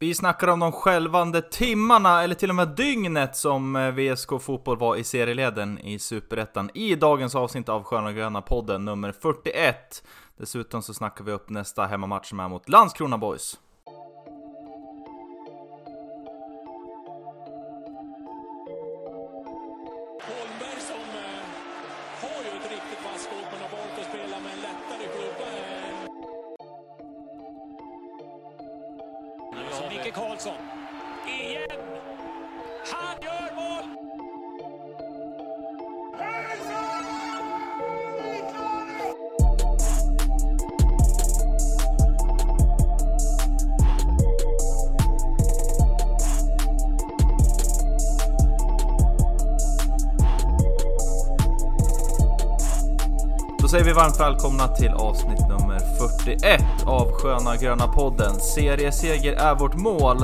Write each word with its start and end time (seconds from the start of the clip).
Vi 0.00 0.14
snackar 0.14 0.48
om 0.48 0.60
de 0.60 0.72
skälvande 0.72 1.42
timmarna, 1.42 2.22
eller 2.22 2.34
till 2.34 2.50
och 2.50 2.56
med 2.56 2.68
dygnet 2.68 3.36
som 3.36 3.76
eh, 3.76 3.90
VSK 3.90 4.28
Fotboll 4.40 4.78
var 4.78 4.96
i 4.96 5.04
serieleden 5.04 5.78
i 5.78 5.98
Superettan 5.98 6.70
i 6.74 6.94
dagens 6.94 7.34
avsnitt 7.34 7.68
av 7.68 7.84
Sköna 7.84 8.12
Gröna 8.12 8.42
podden 8.42 8.84
nummer 8.84 9.12
41. 9.12 10.04
Dessutom 10.36 10.82
så 10.82 10.94
snackar 10.94 11.24
vi 11.24 11.32
upp 11.32 11.50
nästa 11.50 11.86
hemmamatch 11.86 12.28
som 12.28 12.40
är 12.40 12.48
mot 12.48 12.68
Landskrona 12.68 13.18
Boys. 13.18 13.58
Välkomna 54.38 54.68
till 54.68 54.90
avsnitt 54.90 55.40
nummer 55.48 55.78
41 55.78 56.60
av 56.86 57.12
Sköna 57.12 57.56
Gröna 57.56 57.88
podden. 57.88 58.40
Serieseger 58.40 59.32
är 59.32 59.54
vårt 59.54 59.74
mål 59.74 60.16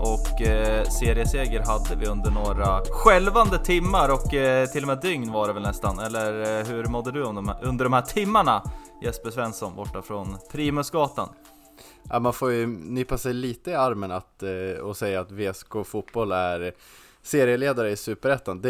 och 0.00 0.42
eh, 0.42 0.84
serieseger 0.88 1.60
hade 1.60 1.96
vi 2.00 2.06
under 2.06 2.30
några 2.30 2.80
skälvande 2.90 3.58
timmar 3.64 4.08
och 4.08 4.34
eh, 4.34 4.66
till 4.66 4.82
och 4.82 4.86
med 4.86 5.00
dygn 5.00 5.32
var 5.32 5.46
det 5.46 5.52
väl 5.52 5.62
nästan. 5.62 5.98
Eller 5.98 6.60
eh, 6.60 6.66
hur 6.66 6.84
mådde 6.84 7.12
du 7.12 7.22
under 7.22 7.84
de 7.84 7.92
här 7.92 8.02
timmarna? 8.02 8.62
Jesper 9.02 9.30
Svensson 9.30 9.76
borta 9.76 10.02
från 10.02 10.36
Primusgatan. 10.52 11.28
Ja, 12.10 12.18
man 12.18 12.32
får 12.32 12.52
ju 12.52 12.66
nypa 12.66 13.18
sig 13.18 13.32
lite 13.32 13.70
i 13.70 13.74
armen 13.74 14.10
att, 14.10 14.42
eh, 14.42 14.82
och 14.82 14.96
säga 14.96 15.20
att 15.20 15.30
VSK 15.30 15.72
Fotboll 15.84 16.32
är 16.32 16.72
serieledare 17.22 17.90
i 17.90 17.96
Superettan. 17.96 18.60
Det, 18.60 18.68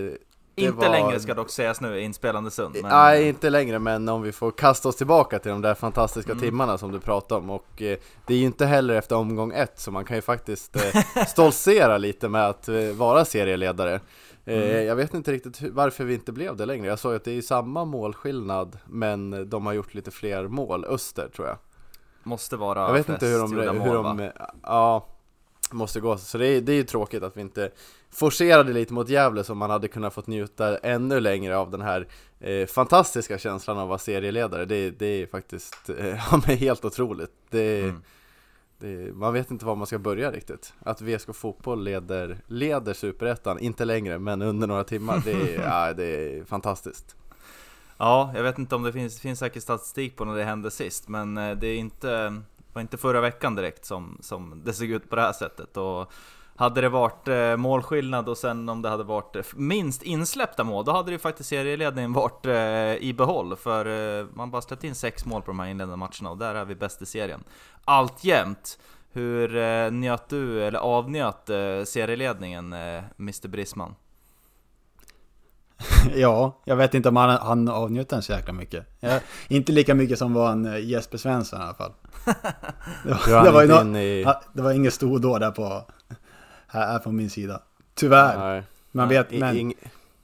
det 0.00 0.18
inte 0.58 0.76
var- 0.76 0.88
längre 0.90 1.20
ska 1.20 1.34
dock 1.34 1.50
sägas 1.50 1.80
nu 1.80 1.96
i 1.98 2.02
inspelande 2.02 2.50
stund. 2.50 2.76
Men, 2.82 2.90
Nej, 2.90 3.28
inte 3.28 3.50
längre, 3.50 3.78
men 3.78 4.08
om 4.08 4.22
vi 4.22 4.32
får 4.32 4.50
kasta 4.50 4.88
oss 4.88 4.96
tillbaka 4.96 5.38
till 5.38 5.50
de 5.50 5.62
där 5.62 5.74
fantastiska 5.74 6.32
Mm. 6.32 6.42
timmarna 6.44 6.78
som 6.78 6.92
du 6.92 7.00
pratade 7.00 7.40
om 7.40 7.50
och 7.50 7.82
eh, 7.82 7.98
det 8.26 8.34
är 8.34 8.38
ju 8.38 8.44
inte 8.44 8.66
heller 8.66 8.94
efter 8.94 9.16
omgång 9.16 9.52
ett 9.52 9.78
så 9.80 9.90
man 9.90 10.04
kan 10.04 10.16
ju 10.16 10.22
faktiskt 10.22 10.76
eh, 10.76 11.02
stoltsera 11.26 11.98
lite 11.98 12.28
med 12.28 12.48
att 12.48 12.68
eh, 12.68 12.74
vara 12.94 13.24
serieledare. 13.24 13.94
Eh, 13.94 14.00
Mm. 14.48 14.86
Jag 14.86 14.96
vet 14.96 15.14
inte 15.14 15.32
riktigt 15.32 15.62
varför 15.72 16.04
vi 16.04 16.14
inte 16.14 16.32
blev 16.32 16.56
det 16.56 16.66
längre. 16.66 16.86
Jag 16.86 16.98
såg 16.98 17.14
att 17.14 17.24
det 17.24 17.38
är 17.38 17.42
samma 17.42 17.84
målskillnad, 17.84 18.78
men 18.86 19.50
de 19.50 19.66
har 19.66 19.72
gjort 19.72 19.94
lite 19.94 20.10
fler 20.10 20.48
mål, 20.48 20.84
Öster 20.84 21.28
tror 21.28 21.48
jag. 21.48 21.56
Måste 22.22 22.56
vara 22.56 22.80
Jag 22.80 22.92
vet 22.92 23.08
inte 23.08 23.26
hur 23.26 23.38
de, 23.38 23.52
gjorda 23.52 23.72
hur 23.72 23.78
mål, 23.78 23.94
de 24.04 24.16
va? 24.18 24.30
ja, 24.62 25.06
måste 25.72 26.00
gå. 26.00 26.18
Så 26.18 26.38
det 26.38 26.46
är, 26.46 26.60
det 26.60 26.72
är 26.72 26.76
ju 26.76 26.82
tråkigt 26.82 27.22
att 27.22 27.36
vi 27.36 27.40
inte 27.40 27.70
forcerade 28.10 28.72
lite 28.72 28.92
mot 28.92 29.08
Gävle 29.08 29.44
som 29.44 29.58
man 29.58 29.70
hade 29.70 29.88
kunnat 29.88 30.14
fått 30.14 30.26
njuta 30.26 30.78
ännu 30.78 31.20
längre 31.20 31.56
av 31.56 31.70
den 31.70 31.80
här 31.80 32.06
eh, 32.40 32.66
fantastiska 32.66 33.38
känslan 33.38 33.76
av 33.76 33.82
att 33.82 33.88
vara 33.88 33.98
serieledare. 33.98 34.64
Det, 34.64 34.90
det 34.90 35.06
är 35.06 35.26
faktiskt 35.26 35.90
eh, 35.98 36.40
helt 36.58 36.84
otroligt. 36.84 37.30
Det, 37.50 37.82
Mm. 37.82 38.02
det, 38.78 39.14
man 39.14 39.32
vet 39.32 39.50
inte 39.50 39.64
var 39.64 39.76
man 39.76 39.86
ska 39.86 39.98
börja 39.98 40.30
riktigt. 40.32 40.72
Att 40.78 41.00
VSK 41.00 41.34
Fotboll 41.34 41.84
leder, 41.84 42.38
leder 42.46 42.94
Superettan, 42.94 43.58
inte 43.58 43.84
längre, 43.84 44.18
men 44.18 44.42
under 44.42 44.66
några 44.66 44.84
timmar. 44.84 45.22
Det 45.24 45.54
ja, 45.64 45.92
det 45.92 46.04
är 46.04 46.44
fantastiskt. 46.44 47.16
Ja, 47.98 48.32
jag 48.34 48.42
vet 48.42 48.58
inte 48.58 48.74
om 48.74 48.82
det 48.82 48.92
finns, 48.92 49.20
finns 49.20 49.38
säkert 49.38 49.62
statistik 49.62 50.16
på 50.16 50.24
när 50.24 50.36
det 50.36 50.44
hände 50.44 50.70
sist, 50.70 51.08
men 51.08 51.36
eh, 51.36 51.56
det 51.56 51.66
är 51.66 51.76
inte, 51.76 52.42
var 52.76 52.80
inte 52.80 52.96
förra 52.96 53.20
veckan 53.20 53.54
direkt 53.54 53.84
som, 53.84 54.18
som 54.20 54.62
det 54.64 54.72
såg 54.72 54.88
ut 54.88 55.10
på 55.10 55.16
det 55.16 55.22
här 55.22 55.32
sättet. 55.32 55.76
Och 55.76 56.12
hade 56.56 56.80
det 56.80 56.88
varit 56.88 57.28
eh, 57.28 57.56
målskillnad 57.56 58.28
och 58.28 58.38
sen 58.38 58.68
om 58.68 58.82
det 58.82 58.88
hade 58.88 59.04
varit 59.04 59.36
eh, 59.36 59.42
minst 59.54 60.02
insläppta 60.02 60.64
mål, 60.64 60.84
då 60.84 60.92
hade 60.92 61.08
det 61.08 61.12
ju 61.12 61.18
faktiskt 61.18 61.48
serieledningen 61.48 62.12
varit 62.12 62.46
eh, 62.46 63.06
i 63.08 63.14
behåll. 63.16 63.56
För 63.56 63.86
eh, 64.20 64.26
man 64.34 64.50
bara 64.50 64.62
släppt 64.62 64.84
in 64.84 64.94
sex 64.94 65.24
mål 65.24 65.42
på 65.42 65.46
de 65.46 65.58
här 65.60 65.66
inledande 65.66 65.96
matcherna 65.96 66.30
och 66.30 66.38
där 66.38 66.54
är 66.54 66.64
vi 66.64 66.74
bäst 66.74 67.02
i 67.02 67.06
serien. 67.06 67.44
Alltjämt, 67.84 68.78
hur 69.12 69.56
eh, 69.56 69.90
njöt 69.90 70.28
du, 70.28 70.62
eller 70.62 70.78
avnjöt 70.78 71.50
eh, 71.50 71.82
serieledningen, 71.84 72.72
eh, 72.72 73.02
Mr 73.18 73.48
Brisman? 73.48 73.94
Ja, 76.14 76.60
jag 76.64 76.76
vet 76.76 76.94
inte 76.94 77.08
om 77.08 77.16
han, 77.16 77.30
han 77.30 77.68
avnjöt 77.68 78.08
den 78.08 78.22
så 78.22 78.32
jäkla 78.32 78.52
mycket. 78.52 78.86
Ja, 79.00 79.20
inte 79.48 79.72
lika 79.72 79.94
mycket 79.94 80.18
som 80.18 80.34
var 80.34 80.52
en 80.52 80.66
eh, 80.66 80.84
Jesper 80.84 81.18
Svensson 81.18 81.60
i 81.60 81.64
alla 81.64 81.74
fall. 81.74 81.92
Det 83.04 83.32
var, 83.32 83.44
det 83.44 83.50
var, 83.50 83.62
ju 83.94 83.98
i... 84.00 84.26
det 84.52 84.62
var 84.62 84.72
inget 84.72 84.94
stordåd 84.94 85.40
där 85.40 85.50
på, 85.50 85.82
här, 86.66 86.86
här 86.86 86.98
från 86.98 87.16
min 87.16 87.30
sida. 87.30 87.60
Tyvärr. 87.94 88.38
Nej, 88.50 88.62
Man 88.92 89.08
vet, 89.08 89.30
men, 89.30 89.56
ing- 89.56 89.74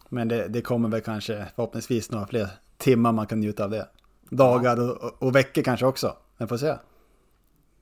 men 0.08 0.28
det, 0.28 0.48
det 0.48 0.60
kommer 0.60 0.88
väl 0.88 1.00
kanske 1.00 1.46
förhoppningsvis 1.54 2.10
några 2.10 2.26
fler 2.26 2.48
timmar 2.78 3.12
man 3.12 3.26
kan 3.26 3.40
njuta 3.40 3.64
av 3.64 3.70
det. 3.70 3.88
Dagar 4.30 4.80
och, 4.80 4.96
och, 4.96 5.22
och 5.22 5.36
veckor 5.36 5.62
kanske 5.62 5.86
också. 5.86 6.16
Men 6.36 6.48
får 6.48 6.56
se. 6.56 6.74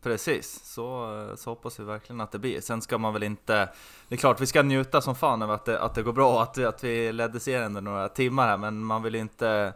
Precis, 0.02 0.60
så, 0.64 1.34
så 1.36 1.50
hoppas 1.50 1.80
vi 1.80 1.84
verkligen 1.84 2.20
att 2.20 2.32
det 2.32 2.38
blir. 2.38 2.60
Sen 2.60 2.82
ska 2.82 2.98
man 2.98 3.12
väl 3.12 3.22
inte... 3.22 3.68
Det 4.08 4.14
är 4.14 4.16
klart, 4.16 4.40
vi 4.40 4.46
ska 4.46 4.62
njuta 4.62 5.00
som 5.00 5.14
fan 5.14 5.42
över 5.42 5.54
att 5.54 5.64
det, 5.64 5.80
att 5.80 5.94
det 5.94 6.02
går 6.02 6.12
bra, 6.12 6.42
att, 6.42 6.58
att 6.58 6.84
vi 6.84 7.12
ledde 7.12 7.40
serien 7.40 7.66
under 7.66 7.80
några 7.80 8.08
timmar 8.08 8.48
här, 8.48 8.56
men 8.56 8.84
man 8.84 9.02
vill 9.02 9.14
inte... 9.14 9.72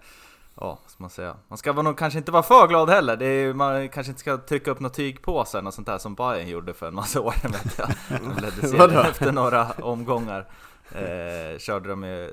Ja, 0.60 0.78
ska 0.86 1.02
man 1.02 1.10
säga? 1.10 1.36
Man 1.48 1.58
ska 1.58 1.72
nog 1.72 1.98
kanske 1.98 2.18
inte 2.18 2.32
vara 2.32 2.42
för 2.42 2.68
glad 2.68 2.90
heller. 2.90 3.16
Det 3.16 3.26
är, 3.26 3.54
man 3.54 3.88
kanske 3.88 4.10
inte 4.10 4.20
ska 4.20 4.36
trycka 4.36 4.70
upp 4.70 4.80
några 4.80 4.94
tygpåsar 4.94 5.66
och 5.66 5.74
sånt 5.74 5.86
där 5.86 5.98
som 5.98 6.14
Bayern 6.14 6.48
gjorde 6.48 6.74
för 6.74 6.88
en 6.88 6.94
massa 6.94 7.20
år 7.20 7.34
sedan 7.42 7.52
vet 7.64 7.78
jag. 7.78 7.88
De 8.20 8.42
ledde 8.42 8.68
serien 8.68 9.06
efter 9.06 9.32
några 9.32 9.66
omgångar. 9.70 10.46
Eh, 10.94 11.58
körde 11.58 11.88
de 11.88 12.00
med, 12.00 12.30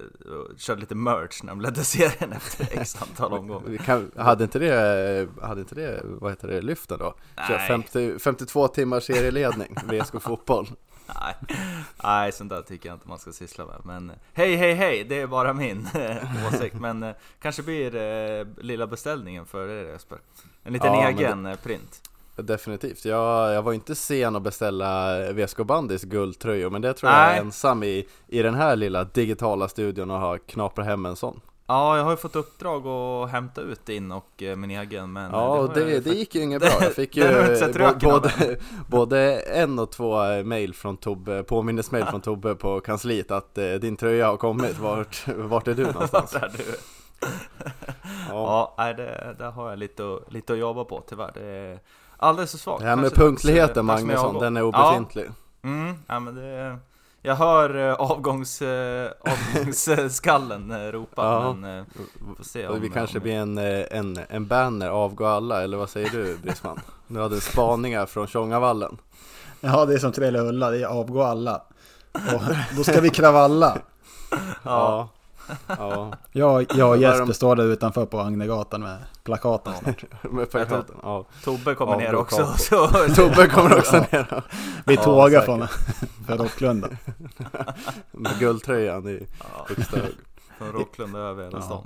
körde 0.58 0.82
lite 0.82 0.96
merch 0.96 1.44
när 1.44 1.50
de 1.52 1.62
ledde 1.62 1.84
serien 1.84 2.34
efter 2.34 2.68
x 2.82 3.02
antal 3.02 3.34
omgångar. 3.34 3.78
Kan, 3.78 4.12
hade, 4.18 4.44
inte 4.44 4.60
det, 4.60 5.30
hade 5.42 5.62
inte 5.62 5.76
det, 5.76 6.02
vad 6.04 6.32
heter 6.32 6.48
det, 6.48 6.62
lyften 6.62 7.00
då? 7.00 7.14
Kör 7.48 7.58
Nej. 7.58 7.68
50, 7.68 8.20
52 8.20 8.68
timmars 8.68 9.04
serieledning, 9.04 9.76
VSK 9.90 10.22
Fotboll. 10.22 10.68
Nej, 11.22 11.36
nej, 12.04 12.32
sånt 12.32 12.50
där 12.50 12.62
tycker 12.62 12.90
jag 12.90 12.96
inte 12.96 13.08
man 13.08 13.20
ska 13.20 13.32
syssla 13.32 13.66
med. 13.66 13.82
Men 13.84 14.12
hej, 14.34 14.56
hej, 14.56 14.74
hej, 14.74 15.04
det 15.04 15.22
är 15.22 15.28
bara 15.28 15.54
min 15.54 15.88
eh, 15.96 16.48
åsikt. 16.54 16.76
Men 16.76 17.04
eh, 17.04 17.16
kanske 17.42 17.64
blir 17.64 17.96
eh, 17.96 18.48
lilla 18.58 18.88
beställningen 18.88 19.46
för 19.46 19.68
er 19.70 19.92
Jesper. 19.92 20.18
En 20.64 20.74
liten 20.74 20.94
Ja, 20.94 21.10
egen 21.10 21.46
eh, 21.46 21.58
print. 21.58 22.02
Definitivt. 22.42 23.06
Jag, 23.06 23.54
jag 23.54 23.62
var 23.62 23.74
inte 23.74 23.96
sen 23.96 24.36
att 24.36 24.42
beställa 24.42 25.18
VSK 25.32 25.58
Bandys 25.58 26.04
guldtröjor, 26.04 26.70
men 26.70 26.82
det 26.82 26.94
tror 26.94 27.12
jag 27.12 27.20
Nej. 27.20 27.38
är 27.38 27.42
ensam 27.42 27.84
i, 27.84 28.08
i 28.28 28.42
den 28.42 28.54
här 28.56 28.76
lilla 28.76 29.04
digitala 29.04 29.68
studion 29.68 30.12
och 30.12 30.20
har 30.20 30.38
knaprat 30.38 30.86
hem 30.88 31.06
en 31.06 31.16
sån. 31.16 31.42
Ja, 31.68 31.98
jag 31.98 32.04
har 32.04 32.12
ju 32.12 32.18
fått 32.18 32.36
uppdrag 32.36 32.88
att 32.88 33.32
hämta 33.32 33.62
ut 33.62 33.86
din 33.86 34.12
och 34.12 34.44
eh, 34.44 34.56
min 34.56 34.72
egen. 34.72 35.14
Men 35.14 35.32
Ja, 35.32 35.70
det, 35.74 35.84
det 35.86 36.02
fakt- 36.04 36.16
gick 36.16 36.36
ju 36.36 36.42
inget 36.44 36.62
bra. 36.62 36.70
Jag 36.82 36.94
fick 36.94 37.18
ju 37.18 37.24
både, 38.02 38.58
både 38.88 39.40
en 39.40 39.80
och 39.80 39.92
två 39.92 40.44
mail 40.44 40.74
från 40.74 40.98
Tobbe, 40.98 41.44
påminnesmail 41.44 42.06
från 42.06 42.22
Tobbe 42.22 42.56
på 42.56 42.80
kansliet 42.80 43.32
att 43.32 43.58
eh, 43.58 43.72
din 43.74 43.96
tröja 43.98 44.28
har 44.28 44.38
kommit. 44.38 44.80
Vart, 44.80 45.28
vart 45.28 45.68
är 45.68 45.74
du 45.74 45.84
någonstans? 45.94 46.32
Där 46.32 46.52
du. 46.58 46.64
Ja, 48.30 48.76
nej, 48.78 48.94
det, 48.94 49.36
där 49.40 49.52
har 49.52 49.70
jag 49.70 49.80
lite, 49.80 50.04
att- 50.14 50.34
lite 50.34 50.54
att 50.54 50.60
jobba 50.60 50.84
på 50.84 51.04
tyvärr. 51.10 51.32
Det 51.34 51.46
är 51.46 51.80
alldeles 52.22 52.52
för 52.52 52.58
svagt. 52.58 52.82
Det 52.82 52.88
här 52.90 52.96
med 52.96 53.04
Kanske 53.06 53.22
punktligheten 53.22 53.88
dags 53.88 54.04
Magnusson, 54.04 54.40
den 54.40 54.58
är 54.58 54.62
Ja, 54.62 54.66
obefintlig. 54.68 55.30
Mm, 55.64 55.96
ja 56.08 56.20
men 56.20 56.36
det... 56.36 56.78
Jag 57.24 57.36
hör 57.36 57.90
eh, 57.90 57.94
avgångs, 57.94 58.62
eh, 58.62 59.12
avgångsskallen 59.20 60.72
eh, 60.72 60.78
ropa, 60.92 61.24
Ja. 61.26 61.54
men 61.54 61.86
får 62.36 62.44
se 62.44 62.68
om... 62.68 62.82
vi 62.82 62.90
kanske 62.90 63.18
om, 63.18 63.24
blir 63.24 63.34
en, 63.34 63.58
en, 63.58 64.20
en 64.30 64.48
banner, 64.48 64.90
avgå 64.90 65.26
alla, 65.26 65.64
eller 65.64 65.78
vad 65.78 65.90
säger 65.90 66.10
du 66.10 66.38
Brisman? 66.38 66.80
Nu 67.08 67.20
hade 67.20 67.36
du 67.36 67.42
spaningar 67.42 68.06
från 68.06 68.28
Tjongavallen. 68.28 68.98
Ja, 69.62 69.86
det 69.86 69.94
är 69.94 69.98
som 69.98 70.12
Trelle 70.12 70.40
Ulla, 70.40 70.70
det 70.70 70.82
är 70.82 70.86
avgå 70.86 71.24
alla. 71.24 71.62
Och 72.12 72.42
då 72.78 72.84
ska 72.84 73.02
vi 73.02 73.10
kravalla. 73.10 73.78
Ja, 74.64 75.10
Ja, 75.68 76.14
Jag, 76.32 76.66
jag 76.76 76.90
och 76.90 76.98
Jesper 76.98 77.34
står 77.34 77.56
där 77.56 77.64
utanför 77.64 78.06
på 78.06 78.20
Agnegatan 78.20 78.82
med 78.82 78.98
plakaten 79.24 79.74
snart. 79.84 80.04
med 80.32 80.52
plakaten. 80.52 80.96
Ja. 81.04 81.26
Tobbe 81.44 81.76
kommer 81.76 81.98
ner 81.98 82.08
Avgå 82.08 82.18
också. 82.20 82.54
Så, 82.58 82.88
Tobbe 83.16 83.48
kommer 83.48 83.78
också 83.78 83.98
ner 84.12 84.44
Vi 84.86 84.96
Ja, 84.96 85.04
tågar 85.04 85.42
från 85.42 85.68
Rocklunda. 86.28 86.88
med 88.12 88.40
guldtröjan 88.40 89.08
i 89.10 89.28
ja, 89.40 89.68
från 90.58 90.72
Rocklunda 90.72 91.20
över 91.20 91.44
hela 91.44 91.58
Ja. 91.70 91.84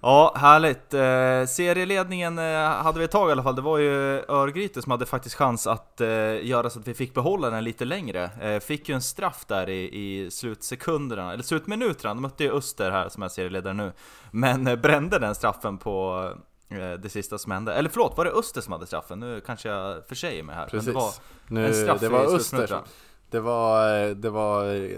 Ja, 0.00 0.34
härligt. 0.36 0.94
Eh, 0.94 1.54
serieledningen 1.54 2.38
eh, 2.38 2.68
hade 2.68 2.98
vi 2.98 3.04
ett 3.04 3.10
tag 3.10 3.28
i 3.28 3.32
alla 3.32 3.42
fall. 3.42 3.56
Det 3.56 3.62
var 3.62 3.78
ju 3.78 4.22
Örgryte 4.28 4.82
som 4.82 4.90
hade 4.90 5.06
faktiskt 5.06 5.34
chans 5.34 5.66
att 5.66 6.00
eh, 6.00 6.46
göra 6.46 6.70
så 6.70 6.80
att 6.80 6.88
vi 6.88 6.94
fick 6.94 7.14
behålla 7.14 7.50
den 7.50 7.64
lite 7.64 7.84
längre. 7.84 8.30
Eh, 8.40 8.60
fick 8.60 8.88
ju 8.88 8.94
en 8.94 9.02
straff 9.02 9.44
där 9.46 9.68
i, 9.68 9.90
i 9.92 10.30
slutsekunderna, 10.30 11.32
eller 11.32 11.42
slutminuterna. 11.42 12.14
De 12.14 12.22
mötte 12.22 12.44
ju 12.44 12.52
Öster 12.52 12.90
här 12.90 13.08
som 13.08 13.22
är 13.22 13.28
serieledare 13.28 13.74
nu. 13.74 13.92
Men 14.30 14.66
eh, 14.66 14.76
brände 14.76 15.18
den 15.18 15.34
straffen 15.34 15.78
på 15.78 16.30
eh, 16.68 16.92
det 16.92 17.08
sista 17.08 17.38
som 17.38 17.52
hände. 17.52 17.74
Eller 17.74 17.90
förlåt, 17.90 18.16
var 18.16 18.24
det 18.24 18.30
Öster 18.30 18.60
som 18.60 18.72
hade 18.72 18.86
straffen? 18.86 19.20
Nu 19.20 19.40
kanske 19.46 19.68
jag 19.68 20.06
försäger 20.06 20.42
mig 20.42 20.54
här. 20.54 20.66
Precis. 20.66 20.86
Men 20.86 20.94
det 20.94 21.00
var 21.00 21.12
nu, 21.48 21.66
en 21.66 21.74
straff 21.74 22.00
det 22.00 22.08
var 22.08 22.22
i 22.22 22.36
Öster 22.36 22.82
det 23.30 23.40
var, 23.40 23.98
eh, 24.04 24.10
det 24.10 24.30
var, 24.30 24.90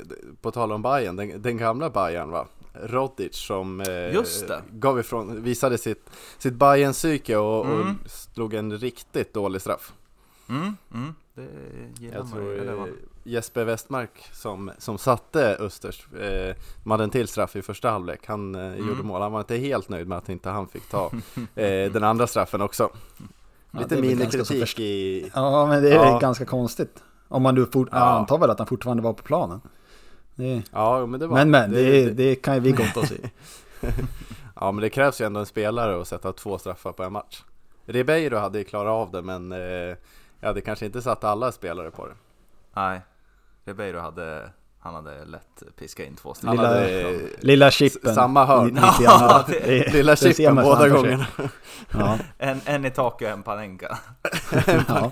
på 0.43 0.51
tal 0.51 0.73
om 0.73 0.83
Bayern, 0.83 1.17
den, 1.17 1.43
den 1.43 1.57
gamla 1.57 1.91
Bayern 1.91 2.31
va? 2.31 2.47
Rodic 2.83 3.37
som 3.37 3.81
eh, 3.81 4.15
Just 4.15 4.49
det. 4.49 4.63
gav 4.73 5.01
ifrån, 5.01 5.43
visade 5.43 5.79
sitt, 5.79 6.11
sitt 6.39 6.55
bayern 6.55 6.93
psyke 6.93 7.37
och, 7.37 7.67
Mm. 7.67 7.81
och 8.05 8.11
slog 8.11 8.55
en 8.55 8.79
riktigt 8.79 9.35
dålig 9.35 9.61
straff. 9.61 9.93
Mm, 10.49 10.77
mm, 10.95 11.15
det 11.35 11.43
gillar 12.03 12.17
Jag 12.17 12.25
man 12.25 12.33
tror. 12.33 12.53
Eller 12.59 12.73
eh? 12.79 12.85
Jesper 13.25 13.65
Westmark 13.65 14.11
som, 14.33 14.71
som 14.79 14.99
satte 14.99 15.57
Östers, 15.61 16.07
eh, 16.13 16.55
de 16.83 16.91
hade 16.91 17.05
en 17.05 17.11
till 17.11 17.29
straff 17.29 17.57
i 17.57 17.63
första 17.63 17.91
halvlek, 17.91 18.27
han 18.27 18.55
eh, 18.55 18.61
Mm. 18.67 18.89
gjorde 18.89 19.03
mål. 19.03 19.23
Han 19.23 19.33
var 19.33 19.41
inte 19.41 19.57
helt 19.57 19.89
nöjd 19.89 20.09
med 20.09 20.19
att 20.19 20.29
inte 20.29 20.51
han 20.51 20.69
fick 20.69 20.89
ta 20.89 21.11
eh, 21.55 21.93
den 21.93 22.05
andra 22.05 22.27
straffen 22.27 22.61
också. 22.61 22.91
Ja, 23.71 23.79
Lite 23.81 24.01
minikritik 24.01 24.61
först- 24.61 24.79
i... 24.81 25.31
Ja, 25.35 25.67
men 25.67 25.83
det 25.83 25.91
är 25.91 25.95
Ja. 25.95 26.19
ganska 26.19 26.45
konstigt. 26.45 27.03
Om 27.29 27.43
man 27.43 27.55
nu 27.55 27.67
fort... 27.67 27.89
Ja. 27.93 27.99
Antar 27.99 28.39
väl 28.39 28.51
att 28.51 28.59
han 28.59 28.67
fortfarande 28.69 29.03
var 29.03 29.13
på 29.13 29.23
planen. 29.23 29.61
Det... 30.39 30.63
Ja, 30.73 31.07
men 31.07 31.21
det 31.21 31.27
var... 31.27 31.37
Men 31.37 31.51
men, 31.51 31.71
det, 31.73 32.11
det, 32.11 32.35
kan 32.35 32.55
ju 32.55 32.61
vi 32.61 32.73
gotta 32.73 33.01
oss 33.01 33.13
i. 33.13 33.31
Ja 34.61 34.73
men 34.73 34.83
det 34.83 34.91
krävs 34.91 35.21
ju 35.21 35.25
ändå 35.25 35.41
en 35.41 35.47
spelare 35.47 36.01
att 36.01 36.09
sätta 36.09 36.33
två 36.33 36.59
straffar 36.59 36.93
på 36.93 37.03
en 37.03 37.13
match 37.13 37.43
Ribeiro 37.87 38.37
hade 38.37 38.59
ju 38.59 38.65
klarat 38.65 38.91
av 38.91 39.11
det 39.13 39.23
men 39.23 39.53
eh, 39.53 39.59
jag 40.41 40.47
hade 40.49 40.61
kanske 40.61 40.87
inte 40.87 41.03
satt 41.03 41.25
alla 41.25 41.53
spelare 41.53 41.91
på 41.91 42.07
det 42.07 42.13
Nej, 42.75 43.01
Ribeiro 43.65 43.99
hade, 44.01 44.51
han 44.79 44.95
hade 44.95 45.25
lätt 45.25 45.63
piskat 45.79 46.07
in 46.07 46.17
två 46.17 46.35
stycken. 46.35 46.57
Lilla- 46.57 46.69
hade 46.69 47.19
Lilla 47.41 47.71
chippen. 47.71 48.15
samma 48.15 48.45
hörn. 48.45 48.75
Grann. 49.01 49.45
Det- 49.49 49.93
lilla 49.93 50.13
det 50.13 50.17
chippen 50.17 50.55
man 50.55 50.65
båda 50.65 50.89
gångerna 50.89 51.27
Ja, 51.91 52.19
En, 52.39 52.61
en 52.65 52.85
i 52.85 52.91
taket 52.91 53.27
och 53.27 53.33
en 53.33 53.43
Panenka. 53.43 53.99
ja. 54.89 55.11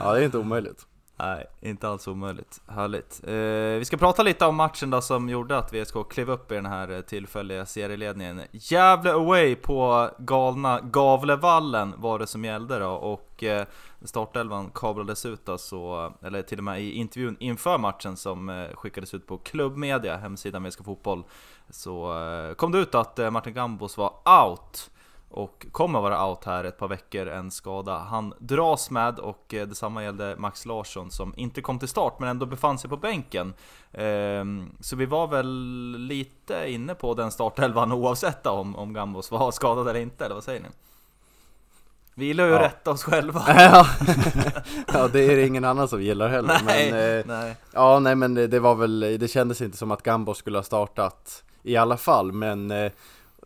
Ja 0.00 0.12
det 0.12 0.20
är 0.20 0.24
inte 0.24 0.38
omöjligt 0.38 0.86
Nej, 1.16 1.46
inte 1.60 1.88
alls 1.88 2.08
omöjligt. 2.08 2.60
Härligt. 2.66 3.20
Eh, 3.26 3.78
vi 3.78 3.84
ska 3.84 3.96
prata 3.96 4.22
lite 4.22 4.46
om 4.46 4.56
matchen 4.56 4.90
då 4.90 5.00
som 5.00 5.28
gjorde 5.28 5.58
att 5.58 5.72
VSK 5.74 5.94
klev 6.10 6.30
upp 6.30 6.52
i 6.52 6.54
den 6.54 6.66
här 6.66 6.90
eh, 6.90 7.00
tillfälliga 7.00 7.66
serieledningen. 7.66 8.42
Gävle 8.50 9.12
away 9.12 9.54
på 9.54 10.10
galna 10.18 10.80
Gavlevallen 10.80 11.94
var 11.96 12.18
det 12.18 12.26
som 12.26 12.44
gällde 12.44 12.78
då 12.78 12.90
och 12.90 13.44
eh, 13.44 13.66
startelvan 14.04 14.70
kablades 14.74 15.26
ut 15.26 15.46
då 15.46 15.58
så, 15.58 16.12
eller 16.22 16.42
till 16.42 16.58
och 16.58 16.64
med 16.64 16.82
i 16.82 16.92
intervjun 16.92 17.36
inför 17.40 17.78
matchen 17.78 18.16
som 18.16 18.48
eh, 18.48 18.68
skickades 18.74 19.14
ut 19.14 19.26
på 19.26 19.38
klubbmedia, 19.38 20.16
hemsidan 20.16 20.64
VSK 20.64 20.84
Fotboll, 20.84 21.24
så 21.70 22.22
eh, 22.22 22.54
kom 22.54 22.72
det 22.72 22.78
ut 22.78 22.94
att 22.94 23.18
eh, 23.18 23.30
Martin 23.30 23.54
Gambos 23.54 23.96
var 23.96 24.12
out 24.44 24.90
och 25.32 25.66
kommer 25.72 26.00
vara 26.00 26.26
out 26.28 26.44
här 26.44 26.64
ett 26.64 26.78
par 26.78 26.88
veckor, 26.88 27.26
en 27.28 27.50
skada 27.50 27.98
han 27.98 28.34
dras 28.38 28.90
med 28.90 29.18
och 29.18 29.54
eh, 29.54 29.66
detsamma 29.66 30.02
gällde 30.02 30.36
Max 30.38 30.66
Larsson 30.66 31.10
som 31.10 31.34
inte 31.36 31.60
kom 31.62 31.78
till 31.78 31.88
start 31.88 32.18
men 32.18 32.28
ändå 32.28 32.46
befann 32.46 32.78
sig 32.78 32.90
på 32.90 32.96
bänken. 32.96 33.54
Ehm, 33.92 34.70
Så 34.80 34.96
vi 34.96 35.06
var 35.06 35.26
väl 35.26 35.48
lite 35.98 36.64
inne 36.70 36.94
på 36.94 37.14
den 37.14 37.30
startelvan 37.30 37.92
oavsett 38.02 38.46
om, 38.46 38.76
om 38.76 38.92
Gambos 38.92 39.30
var 39.30 39.50
skadad 39.50 39.88
eller 39.88 40.00
inte, 40.00 40.24
eller 40.24 40.34
vad 40.34 40.44
säger 40.44 40.60
ni? 40.60 40.68
Vi 42.14 42.24
gillar 42.24 42.46
ju 42.46 42.54
att 42.54 42.60
Ja. 42.60 42.66
rätta 42.66 42.90
oss 42.90 43.02
själva. 43.04 43.44
ja. 43.48 43.86
ja 44.92 45.08
det 45.08 45.20
är 45.32 45.36
det 45.36 45.46
ingen 45.46 45.64
annan 45.64 45.88
som 45.88 46.02
gillar 46.02 46.28
heller 46.28 46.60
Nej, 46.64 46.90
men, 46.92 47.18
eh, 47.18 47.24
nej. 47.26 47.56
Ja 47.72 47.98
nej 47.98 48.14
men 48.14 48.34
det 48.34 48.46
det 48.46 48.60
var 48.60 48.74
väl, 48.74 49.00
det 49.00 49.28
kändes 49.28 49.60
inte 49.60 49.76
som 49.76 49.90
att 49.90 50.02
Gambos 50.02 50.38
skulle 50.38 50.58
ha 50.58 50.62
startat 50.62 51.44
i 51.62 51.76
alla 51.76 51.96
fall 51.96 52.32
men 52.32 52.70
eh, 52.70 52.92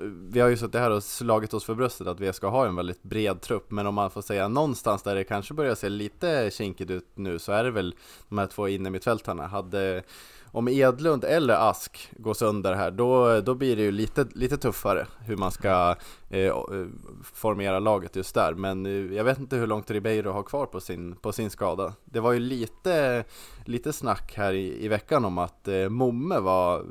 vi 0.05 0.41
har 0.41 0.49
ju 0.49 0.57
suttit 0.57 0.81
här 0.81 0.91
och 0.91 1.03
slagit 1.03 1.55
oss 1.55 1.65
för 1.65 1.75
bröstet 1.75 2.07
att 2.07 2.21
vi 2.21 2.33
ska 2.33 2.49
ha 2.49 2.67
en 2.67 2.77
väldigt 2.77 3.03
bred 3.03 3.41
trupp 3.41 3.71
men 3.71 3.87
om 3.87 3.95
man 3.95 4.11
får 4.11 4.23
säga 4.23 4.49
någonstans 4.49 5.03
där 5.03 5.15
det 5.15 5.25
kanske 5.25 5.55
börjar 5.55 5.75
se 5.75 5.89
lite 5.89 6.51
kinkigt 6.53 6.91
ut 6.91 7.09
nu 7.15 7.39
så 7.39 7.53
är 7.53 7.65
det 7.65 7.71
väl 7.71 7.95
de 8.29 8.39
här 8.39 8.47
två 8.47 8.69
innermittfältarna. 8.69 9.47
Hade 9.47 10.03
om 10.45 10.69
Edlund 10.69 11.25
eller 11.25 11.71
Ask 11.71 12.11
går 12.19 12.35
sönder 12.35 12.75
här 12.75 12.91
då, 12.91 13.41
då 13.41 13.55
blir 13.55 13.77
det 13.77 13.83
ju 13.83 13.93
lite, 13.93 14.27
lite 14.35 14.57
tuffare 14.57 15.07
hur 15.19 15.37
man 15.37 15.51
ska 15.51 15.97
eh, 16.31 16.41
eh, 16.41 16.87
formera 17.23 17.79
laget 17.79 18.17
just 18.17 18.35
där 18.35 18.55
men 18.55 18.87
eh, 18.87 19.17
jag 19.17 19.25
vet 19.25 19.39
inte 19.39 19.57
hur 19.57 19.67
långt 19.67 19.91
Ribeiro 19.91 20.31
har 20.31 20.43
kvar 20.43 20.67
på 20.67 20.81
sin, 20.81 21.17
på 21.17 21.33
sin 21.33 21.51
skada. 21.51 21.93
Det 22.05 22.21
var 22.21 22.33
ju 22.33 22.41
lite, 22.41 23.25
lite 23.65 23.93
snack 23.93 24.35
här 24.37 24.53
i, 24.53 24.85
i 24.85 24.89
veckan 24.89 25.25
om 25.25 25.39
att 25.39 25.69
eh, 25.69 25.89
Momme 25.89 26.39
var, 26.39 26.85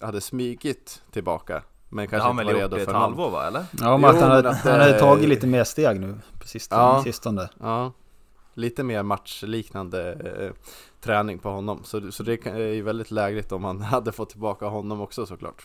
hade 0.00 0.20
smygit 0.20 1.02
tillbaka 1.10 1.62
men 1.88 2.06
kanske 2.08 2.24
har 2.28 2.30
inte 2.30 2.42
han 2.44 2.54
var 2.54 2.60
redo 2.62 2.76
ett 2.76 2.84
för 2.84 2.92
någon. 2.92 3.02
halvår 3.02 3.30
va, 3.30 3.46
eller? 3.46 3.64
ja 3.80 3.96
men 3.96 4.10
att 4.10 4.16
Jo, 4.16 4.20
han, 4.20 4.28
men 4.28 4.36
hade, 4.36 4.48
att, 4.50 4.56
han 4.64 4.80
hade 4.80 4.94
eh, 4.94 5.00
tagit 5.00 5.28
lite 5.28 5.46
mer 5.46 5.64
steg 5.64 6.00
nu 6.00 6.14
på 6.40 6.48
sistone. 6.48 6.82
Ja. 6.82 7.02
sistone. 7.04 7.48
Ja, 7.60 7.92
lite 8.54 8.82
mer 8.82 9.02
matchliknande 9.02 10.12
eh, 10.12 10.50
träning 11.00 11.38
på 11.38 11.48
honom. 11.50 11.80
Så, 11.84 12.12
så 12.12 12.22
det 12.22 12.36
kan- 12.36 12.54
är 12.56 12.58
ju 12.58 12.82
väldigt 12.82 13.10
lägligt 13.10 13.52
om 13.52 13.62
man 13.62 13.80
hade 13.94 14.12
fått 14.12 14.30
tillbaka 14.30 14.66
honom 14.66 15.00
också 15.00 15.26
såklart. 15.26 15.62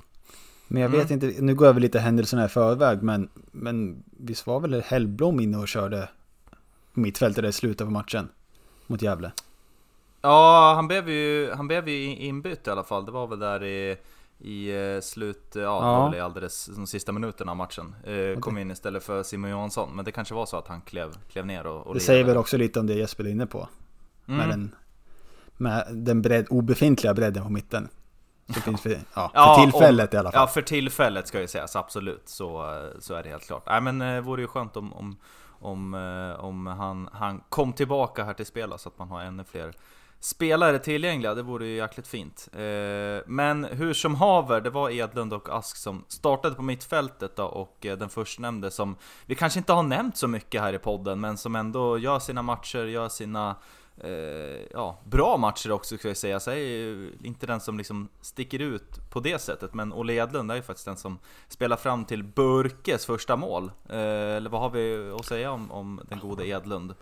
Men 0.67 0.81
jag 0.81 0.89
Mm. 0.89 0.99
vet 1.01 1.11
inte, 1.11 1.41
nu 1.41 1.55
går 1.55 1.67
jag 1.67 1.73
väl 1.73 1.81
lite 1.81 1.99
händelserna 1.99 2.45
i 2.45 2.47
förväg, 2.49 3.03
men, 3.03 3.29
men 3.51 4.03
visst 4.19 4.47
var 4.47 4.59
väl 4.59 4.81
Hellblom 4.81 5.39
inne 5.39 5.57
och 5.57 5.67
körde 5.67 6.09
på 6.93 6.99
mittfältet 6.99 7.45
i 7.45 7.51
slutet 7.51 7.81
av 7.85 7.91
matchen 7.91 8.29
mot 8.87 9.01
Gävle? 9.01 9.31
Ja, 10.21 10.73
han 10.75 10.87
blev 10.87 11.09
ju, 11.09 11.51
han 11.51 11.67
blev 11.67 11.87
ju 11.89 12.15
inbytt 12.15 12.67
i 12.67 12.69
alla 12.69 12.83
fall. 12.83 13.05
Det 13.05 13.11
var 13.11 13.27
väl 13.27 13.39
där 13.39 13.63
i, 13.63 13.97
i 14.43 14.69
eh, 14.95 15.01
slut, 15.01 15.51
ja, 15.55 15.61
Ja. 15.61 16.05
väl 16.05 16.15
i 16.15 16.19
alldeles 16.19 16.65
de 16.65 16.87
sista 16.87 17.11
minuterna 17.11 17.51
av 17.51 17.57
matchen. 17.57 17.95
Eh, 18.03 18.39
kom 18.39 18.57
in 18.57 18.71
istället 18.71 19.03
för 19.03 19.23
Simon 19.23 19.49
Johansson. 19.49 19.95
Men 19.95 20.05
det 20.05 20.11
kanske 20.11 20.33
var 20.33 20.45
så 20.45 20.57
att 20.57 20.67
han 20.67 20.81
klev, 20.81 21.09
klev 21.31 21.45
ner 21.45 21.65
och, 21.67 21.87
och 21.87 21.93
Det 21.93 21.99
säger 21.99 22.23
väl 22.23 22.37
också 22.37 22.57
lite 22.57 22.79
om 22.79 22.87
det 22.87 22.93
Jesper 22.93 23.23
är 23.23 23.29
inne 23.29 23.45
på. 23.45 23.67
Med 24.25 24.35
Mm. 24.45 24.49
den, 24.49 24.75
med 25.57 25.87
den 25.91 26.21
bredd, 26.21 26.47
obefintliga 26.49 27.13
bredden 27.13 27.43
på 27.43 27.49
mitten. 27.49 27.89
Så 28.53 28.61
finns 28.61 28.81
för, 28.81 28.89
ja, 28.89 28.97
för 29.13 29.29
Ja, 29.33 29.61
tillfället 29.63 30.13
om, 30.13 30.15
i 30.15 30.19
alla 30.19 30.31
fall. 30.31 30.41
Ja, 30.41 30.47
för 30.47 30.61
tillfället 30.61 31.27
ska 31.27 31.41
ju 31.41 31.47
sägas, 31.47 31.75
absolut. 31.75 32.29
Så, 32.29 32.63
eh, 32.77 32.89
så 32.99 33.13
är 33.13 33.23
det 33.23 33.29
helt 33.29 33.45
klart. 33.47 33.63
Nej 33.67 33.81
men 33.81 33.99
det 33.99 34.21
vore 34.21 34.41
ju 34.41 34.47
skönt 34.47 34.77
om, 34.77 34.93
om, 34.93 35.17
om, 35.59 35.93
eh, 35.93 36.43
om 36.45 36.67
han, 36.67 37.09
han 37.13 37.43
kom 37.49 37.73
tillbaka 37.73 38.23
här 38.23 38.33
till 38.33 38.45
spela 38.45 38.77
så 38.77 38.89
att 38.89 38.97
man 38.99 39.07
har 39.09 39.21
ännu 39.21 39.43
fler 39.43 39.73
spelare 40.24 40.80
tillgängliga. 40.80 41.36
Det 41.36 41.42
vore 41.42 41.68
ju 41.68 41.75
jäkligt 41.75 42.08
fint. 42.08 42.50
Eh, 42.53 42.60
men 43.25 43.63
hur 43.63 43.94
som 43.94 44.15
haver, 44.15 44.62
det 44.62 44.70
var 44.70 44.89
Edlund 44.89 45.34
och 45.34 45.50
Ask 45.50 45.77
som 45.77 46.06
startade 46.08 46.56
på 46.56 46.62
mittfältet 46.62 47.36
då 47.36 47.44
och 47.44 47.86
eh, 47.86 47.98
den 47.98 48.10
förstnämnde 48.10 48.72
som 48.72 48.96
vi 49.25 49.36
kanske 49.36 49.60
inte 49.60 49.74
har 49.74 49.84
nämnt 49.84 50.18
så 50.18 50.27
mycket 50.27 50.62
här 50.62 50.74
i 50.74 50.80
podden 50.80 51.20
men 51.20 51.38
som 51.38 51.56
ändå 51.56 51.98
gör 51.98 52.20
sina 52.20 52.42
matcher, 52.42 52.86
gör 52.86 53.10
sina 53.10 53.56
eh, 53.98 54.12
ja, 54.72 55.00
bra 55.06 55.38
matcher 55.38 55.72
också 55.72 55.98
ska 55.98 56.08
jag 56.08 56.18
säga. 56.18 56.39
Så 56.39 56.51
är 56.51 56.56
ju 56.56 57.12
inte 57.24 57.46
den 57.46 57.60
som 57.60 57.77
liksom 57.77 58.10
sticker 58.22 58.60
ut 58.60 59.10
på 59.10 59.20
det 59.20 59.42
sättet. 59.42 59.74
Men 59.74 59.94
Olle 59.94 60.13
Edlund 60.13 60.51
är 60.51 60.56
ju 60.56 60.62
faktiskt 60.62 60.86
den 60.86 60.98
som 60.98 61.20
spelar 61.48 61.77
fram 61.77 62.06
till 62.06 62.24
Burkes 62.24 63.06
första 63.06 63.36
mål. 63.36 63.72
Eller 63.89 64.50
vad 64.50 64.62
har 64.62 64.70
vi 64.70 65.12
att 65.20 65.25
säga 65.25 65.51
om, 65.51 65.72
om 65.72 66.01
den 66.10 66.20
gode 66.20 66.48
Edlund? 66.48 66.94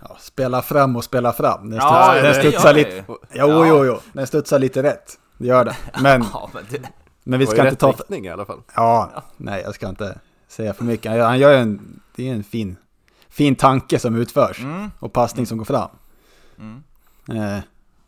Ja, 0.00 0.16
spela 0.20 0.62
fram 0.62 0.96
och 0.96 1.04
spela 1.04 1.32
fram. 1.32 1.70
Den, 1.70 1.78
Ja, 1.78 2.14
den 2.22 2.34
studsar 2.34 2.74
lite... 2.74 3.04
Jo, 3.08 3.18
Ja. 3.32 3.66
jo, 3.66 3.84
jo. 3.84 3.98
Den 4.12 4.26
studsar 4.26 4.58
lite 4.58 4.82
rätt. 4.82 5.18
Det 5.38 5.46
gör 5.46 5.64
den. 5.64 5.74
Men, 6.02 6.24
Ja, 6.32 6.50
men 6.54 6.64
det, 6.70 6.78
men 7.24 7.38
vi 7.38 7.46
ska 7.46 7.64
inte 7.64 7.76
ta... 7.76 7.90
riktning 7.90 8.26
i 8.26 8.30
alla 8.30 8.44
fall. 8.44 8.60
Ja, 8.74 9.22
nej, 9.36 9.62
jag 9.64 9.74
ska 9.74 9.88
inte 9.88 10.18
säga 10.48 10.74
för 10.74 10.84
mycket. 10.84 11.22
Han 11.22 11.38
gör, 11.38 11.52
en... 11.52 12.00
Det 12.16 12.28
är 12.28 12.34
en 12.34 12.44
fin, 12.44 12.76
fin 13.28 13.54
tanke 13.56 13.98
som 13.98 14.16
utförs. 14.16 14.60
mm, 14.60 14.90
Och 14.98 15.12
passning 15.12 15.46
som 15.46 15.58
går 15.58 15.64
fram. 15.64 15.90
mm. 16.58 16.82
Eh, 17.32 17.58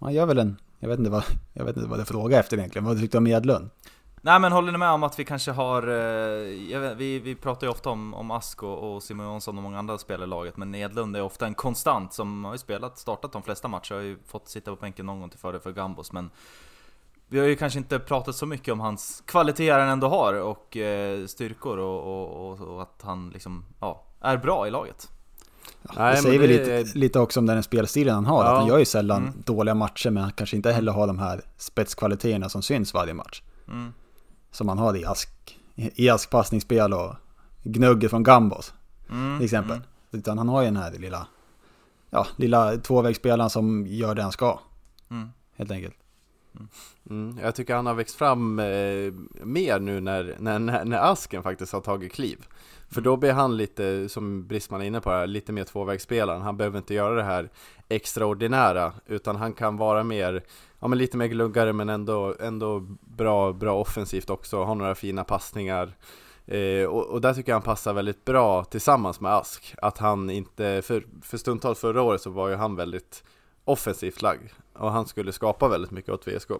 han 0.00 0.12
gör 0.12 0.26
väl 0.26 0.38
en... 0.38 0.56
Jag 0.78 0.88
vet 0.88 0.98
inte 0.98 1.10
vad, 1.10 1.22
jag 1.52 1.64
vet 1.64 1.76
inte 1.76 1.88
vad 1.88 1.98
det 1.98 2.04
frågar 2.04 2.40
efter 2.40 2.56
egentligen. 2.58 2.84
Vad 2.84 3.00
tyckte 3.00 3.16
du 3.16 3.18
om 3.18 3.26
Edlund? 3.26 3.70
Nej 4.22 4.40
men 4.40 4.52
håller 4.52 4.72
ni 4.72 4.78
med 4.78 4.90
om 4.90 5.02
att 5.02 5.18
vi 5.18 5.24
kanske 5.24 5.50
har, 5.50 5.88
eh, 5.88 5.94
jag 6.70 6.80
vet, 6.80 6.96
vi, 6.96 7.18
vi 7.18 7.34
pratar 7.34 7.66
ju 7.66 7.70
ofta 7.70 7.90
om, 7.90 8.14
om 8.14 8.30
Ask 8.30 8.62
och, 8.62 9.02
Simon 9.02 9.26
Jonsson 9.26 9.56
och 9.56 9.62
många 9.62 9.78
andra 9.78 9.98
spelare 9.98 10.24
i 10.24 10.28
laget 10.28 10.56
Men 10.56 10.74
Edlund 10.74 11.16
är 11.16 11.22
ofta 11.22 11.46
en 11.46 11.54
konstant 11.54 12.12
som 12.12 12.44
har 12.44 12.52
ju 12.52 12.58
spelat, 12.58 12.98
startat 12.98 13.32
de 13.32 13.42
flesta 13.42 13.68
matcher, 13.68 13.94
har 13.94 14.02
ju 14.02 14.18
fått 14.26 14.48
sitta 14.48 14.70
på 14.70 14.76
bänken 14.80 15.06
någon 15.06 15.20
gång 15.20 15.30
till 15.30 15.38
fördel 15.38 15.60
för 15.60 15.72
Gambos 15.72 16.12
men 16.12 16.30
Vi 17.28 17.38
har 17.38 17.46
ju 17.46 17.56
kanske 17.56 17.78
inte 17.78 17.98
pratat 17.98 18.34
så 18.36 18.46
mycket 18.46 18.72
om 18.72 18.80
hans 18.80 19.22
kvaliteter 19.26 19.78
han 19.78 19.88
ändå 19.88 20.08
har 20.08 20.34
och 20.34 20.76
eh, 20.76 21.26
styrkor 21.26 21.78
och, 21.78 22.00
och, 22.02 22.50
och, 22.52 22.60
och 22.74 22.82
att 22.82 23.00
han 23.02 23.30
liksom, 23.30 23.64
ja, 23.80 24.02
är 24.20 24.36
bra 24.36 24.66
i 24.66 24.70
laget 24.70 25.08
Ja, 25.82 25.90
Nej, 25.96 26.14
det 26.16 26.22
säger 26.22 26.38
väl 26.38 26.48
det- 26.48 26.78
lite, 26.84 26.98
lite 26.98 27.20
också 27.20 27.40
om 27.40 27.46
den 27.46 27.62
spelstilen 27.62 28.14
han 28.14 28.26
har. 28.26 28.44
Ja. 28.44 28.50
Att 28.50 28.58
han 28.58 28.68
gör 28.68 28.78
ju 28.78 28.84
sällan 28.84 29.22
Mm. 29.22 29.34
dåliga 29.46 29.74
matcher 29.74 30.10
men 30.10 30.22
han 30.22 30.32
kanske 30.32 30.56
inte 30.56 30.72
heller 30.72 30.92
har 30.92 31.06
de 31.06 31.18
här 31.18 31.40
spetskvaliteterna 31.56 32.48
som 32.48 32.62
syns 32.62 32.94
varje 32.94 33.14
match. 33.14 33.42
mm. 33.68 33.92
Som 34.50 34.66
man 34.66 34.78
har 34.78 34.96
i 34.96 35.04
Ask. 35.04 35.58
I 35.74 36.08
Ask 36.10 36.30
passningsspel 36.30 36.92
och 36.92 37.14
gnugger 37.62 38.08
från 38.08 38.22
Gambos 38.22 38.74
Mm, 39.10 39.38
till 39.38 39.44
exempel. 39.44 39.76
mm. 39.76 39.88
Utan 40.10 40.38
han 40.38 40.48
har 40.48 40.60
ju 40.62 40.66
den 40.66 40.76
här 40.76 40.92
lilla, 40.92 41.26
ja, 42.10 42.26
lilla 42.36 42.76
tvåvägsspelaren 42.76 43.50
som 43.50 43.86
gör 43.86 44.14
det 44.14 44.22
han 44.22 44.32
ska. 44.32 44.58
Mm. 45.10 45.28
Helt 45.56 45.70
enkelt. 45.70 45.94
Mm, 47.10 47.38
jag 47.42 47.54
tycker 47.54 47.74
han 47.74 47.86
har 47.86 47.94
växt 47.94 48.14
fram 48.16 48.58
eh, 48.58 49.12
mer 49.44 49.80
nu 49.80 50.00
när, 50.00 50.36
när, 50.38 50.58
när, 50.58 50.84
när 50.84 51.12
Asken 51.12 51.42
faktiskt 51.42 51.72
har 51.72 51.80
tagit 51.80 52.12
kliv. 52.12 52.46
För 52.88 53.00
då 53.00 53.16
blir 53.16 53.32
han 53.32 53.56
lite, 53.56 54.08
som 54.08 54.46
Brisman 54.46 54.80
är 54.82 54.84
inne 54.84 55.00
på 55.00 55.10
här, 55.10 55.26
lite 55.26 55.52
mer 55.52 55.64
tvåvägsspelaren. 55.64 56.42
Han 56.42 56.56
behöver 56.56 56.78
inte 56.78 56.94
göra 56.94 57.14
det 57.14 57.22
här 57.22 57.50
extraordinära, 57.88 58.92
utan 59.06 59.36
han 59.36 59.52
kan 59.52 59.76
vara 59.76 60.04
mer, 60.04 60.42
ja 60.80 60.88
men 60.88 60.98
lite 60.98 61.16
mer 61.16 61.26
gluggare 61.26 61.72
men 61.72 61.88
ändå, 61.88 62.34
ändå 62.40 62.80
bra, 63.00 63.52
bra 63.52 63.80
offensivt 63.80 64.30
också, 64.30 64.64
har 64.64 64.74
några 64.74 64.94
fina 64.94 65.24
passningar. 65.24 65.96
Eh, 66.46 66.84
och, 66.84 67.06
och 67.06 67.20
där 67.20 67.34
tycker 67.34 67.52
jag 67.52 67.56
han 67.56 67.62
passar 67.62 67.92
väldigt 67.92 68.24
bra 68.24 68.64
tillsammans 68.64 69.20
med 69.20 69.32
Ask. 69.32 69.74
Att 69.82 69.98
han 69.98 70.30
inte, 70.30 70.82
för, 70.82 71.06
för 71.22 71.38
stundtals 71.38 71.78
förra 71.78 72.02
året 72.02 72.20
så 72.20 72.30
var 72.30 72.48
ju 72.48 72.54
han 72.54 72.76
väldigt 72.76 73.24
offensivt 73.64 74.22
lagd. 74.22 74.50
Och 74.72 74.90
han 74.90 75.06
skulle 75.06 75.32
skapa 75.32 75.68
väldigt 75.68 75.90
mycket 75.90 76.14
åt 76.14 76.28
VSK. 76.28 76.50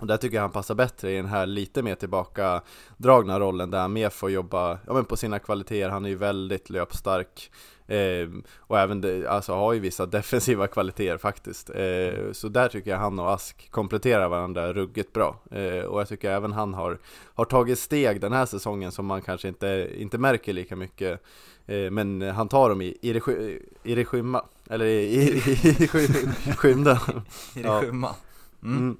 Och 0.00 0.06
där 0.06 0.16
tycker 0.16 0.36
jag 0.36 0.42
han 0.42 0.50
passar 0.50 0.74
bättre 0.74 1.12
i 1.12 1.16
den 1.16 1.26
här 1.26 1.46
lite 1.46 1.82
mer 1.82 1.94
tillbaka 1.94 2.62
dragna 2.96 3.40
rollen 3.40 3.70
där 3.70 3.80
han 3.80 3.92
mer 3.92 4.10
får 4.10 4.30
jobba 4.30 4.78
ja, 4.86 4.92
men 4.92 5.04
på 5.04 5.16
sina 5.16 5.38
kvaliteter. 5.38 5.88
Han 5.88 6.04
är 6.04 6.08
ju 6.08 6.14
väldigt 6.14 6.70
löpstark. 6.70 7.50
Eh, 7.88 8.28
och 8.58 8.78
även 8.78 9.00
det, 9.00 9.26
alltså 9.26 9.52
har 9.54 9.72
ju 9.72 9.80
vissa 9.80 10.06
defensiva 10.16 10.66
kvaliteter 10.66 11.18
faktiskt. 11.18 11.70
Eh, 11.70 12.32
så 12.32 12.48
där 12.48 12.68
tycker 12.68 12.90
jag 12.90 12.98
han 12.98 13.18
och 13.18 13.32
Ask 13.32 13.70
kompletterar 13.70 14.28
varandra 14.28 14.72
ruggigt 14.72 15.12
bra. 15.12 15.36
Eh, 15.50 15.84
och 15.84 16.00
jag 16.00 16.08
tycker 16.08 16.30
även 16.30 16.52
han 16.52 16.74
har, 16.74 16.98
har 17.34 17.44
tagit 17.44 17.78
steg 17.78 18.20
den 18.20 18.32
här 18.32 18.46
säsongen 18.46 18.92
som 18.92 19.06
man 19.06 19.22
kanske 19.22 19.48
inte, 19.48 19.90
inte 19.96 20.18
märker 20.18 20.52
lika 20.52 20.76
mycket. 20.76 21.22
Eh, 21.66 21.90
men 21.90 22.22
han 22.22 22.48
tar 22.48 22.68
dem 22.68 22.82
i, 22.82 22.96
i, 23.02 23.12
det, 23.12 23.20
sky- 23.20 23.58
i 23.82 23.94
det 23.94 24.04
skymma, 24.04 24.44
eller 24.70 24.84
i, 24.84 25.02
i, 25.02 25.20
i, 25.22 25.84
i 25.84 25.88
sky- 25.88 26.52
skymda. 26.56 27.00
I 27.56 27.62
det 27.62 27.80
skymma. 27.80 28.14
Mm. 28.62 28.76
Mm. 28.78 28.96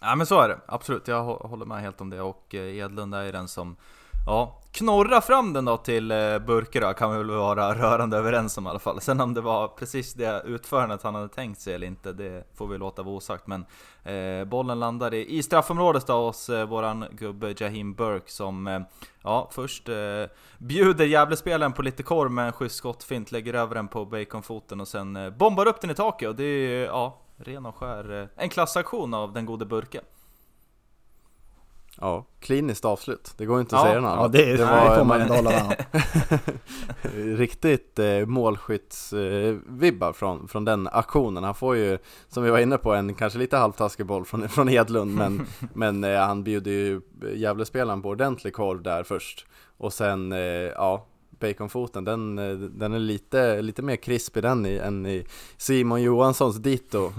Ja 0.00 0.14
men 0.16 0.26
så 0.26 0.40
är 0.40 0.48
det, 0.48 0.60
absolut. 0.66 1.08
Jag 1.08 1.22
hå- 1.24 1.46
håller 1.48 1.66
med 1.66 1.80
helt 1.80 2.00
om 2.00 2.10
det. 2.10 2.20
Och 2.20 2.54
eh, 2.54 2.76
Edlund 2.78 3.14
är 3.14 3.22
ju 3.24 3.32
den 3.32 3.48
som 3.48 3.76
Ja, 4.28 4.58
knorra 4.72 5.20
fram 5.20 5.52
den 5.52 5.64
då 5.64 5.76
till 5.76 6.10
eh, 6.10 6.38
Burkerö 6.38 6.94
kan 6.94 7.12
vi 7.12 7.18
väl 7.18 7.30
vara 7.30 7.74
rörande 7.74 8.16
överens 8.16 8.58
om 8.58 8.66
i 8.66 8.70
alla 8.70 8.78
fall. 8.78 9.00
Sen 9.00 9.20
om 9.20 9.34
det 9.34 9.40
var 9.40 9.68
precis 9.68 10.14
det 10.14 10.42
utförandet 10.46 11.02
han 11.02 11.14
hade 11.14 11.28
tänkt 11.28 11.60
sig 11.60 11.74
eller 11.74 11.86
inte, 11.86 12.12
det 12.12 12.44
får 12.54 12.66
vi 12.66 12.78
låta 12.78 13.02
vara 13.02 13.14
osagt. 13.14 13.46
Men 13.46 13.64
eh, 14.04 14.44
bollen 14.44 14.80
landar 14.80 15.14
i, 15.14 15.38
i 15.38 15.42
straffområdet 15.42 16.06
då 16.06 16.26
hos 16.26 16.48
eh, 16.48 16.68
våran 16.68 17.04
gubbe 17.10 17.54
Jahim 17.58 17.94
Burke 17.94 18.30
som 18.32 18.66
eh, 18.66 18.80
Ja, 19.22 19.48
först 19.52 19.88
eh, 19.88 20.24
bjuder 20.58 21.04
Gävlespelaren 21.04 21.72
på 21.72 21.82
lite 21.82 22.02
korv 22.02 22.30
med 22.30 22.46
en 22.46 22.52
schysst 22.52 22.76
skottfint, 22.76 23.32
lägger 23.32 23.54
över 23.54 23.74
den 23.74 23.88
på 23.88 24.04
baconfoten 24.04 24.80
och 24.80 24.88
sen 24.88 25.16
eh, 25.16 25.30
bombar 25.30 25.68
upp 25.68 25.80
den 25.80 25.90
i 25.90 25.94
taket 25.94 26.28
och 26.28 26.36
det 26.36 26.44
är 26.44 26.68
ju, 26.68 26.84
ja, 26.84 27.18
ren 27.36 27.66
och 27.66 27.76
skär 27.76 28.22
eh, 28.22 28.28
en 28.36 28.48
klassaktion 28.48 29.14
av 29.14 29.32
den 29.32 29.46
gode 29.46 29.66
Burke. 29.66 30.00
Ja, 32.00 32.26
kliniskt 32.40 32.84
avslut. 32.84 33.34
Det 33.36 33.44
går 33.46 33.60
inte 33.60 33.76
att 33.76 33.82
Ja, 33.84 33.88
säga 33.90 34.00
något 34.00 34.08
annat. 34.10 34.34
Ja, 34.34 34.44
det, 34.44 34.56
det, 34.56 34.64
var 34.64 34.96
får 34.96 35.04
man 35.04 35.16
en- 35.16 35.22
ändå 35.22 35.34
hålla 35.34 35.50
med. 35.50 35.84
Riktigt 37.38 37.98
eh, 37.98 38.26
målskyttsvibbar 38.26 40.12
från, 40.12 40.48
från 40.48 40.64
den 40.64 40.88
aktionen. 40.92 41.44
Han 41.44 41.54
får 41.54 41.76
ju, 41.76 41.98
som 42.28 42.42
vi 42.44 42.50
var 42.50 42.58
inne 42.58 42.78
på, 42.78 42.94
en 42.94 43.14
kanske 43.14 43.38
lite 43.38 43.56
halvtaskig 43.56 44.06
boll 44.06 44.24
från, 44.24 44.48
från 44.48 44.68
Edlund, 44.68 45.14
men, 45.14 45.46
men 45.74 46.04
eh, 46.04 46.18
han 46.20 46.44
bjuder 46.44 46.70
ju 46.70 47.00
Gävlespelaren 47.34 48.02
på 48.02 48.08
ordentlig 48.08 48.52
korv 48.54 48.82
där 48.82 49.02
först. 49.02 49.46
Och 49.76 49.92
sen, 49.92 50.32
eh, 50.32 50.38
ja, 50.38 51.06
baconfoten, 51.40 52.04
den, 52.04 52.38
eh, 52.38 52.56
den 52.56 52.92
är 52.92 52.98
lite, 52.98 53.62
lite 53.62 53.82
mer 53.82 53.96
krispig 53.96 54.42
den 54.42 54.66
i, 54.66 54.76
än 54.76 55.06
i 55.06 55.26
Simon 55.56 56.02
Johanssons 56.02 56.56
dito. 56.56 57.12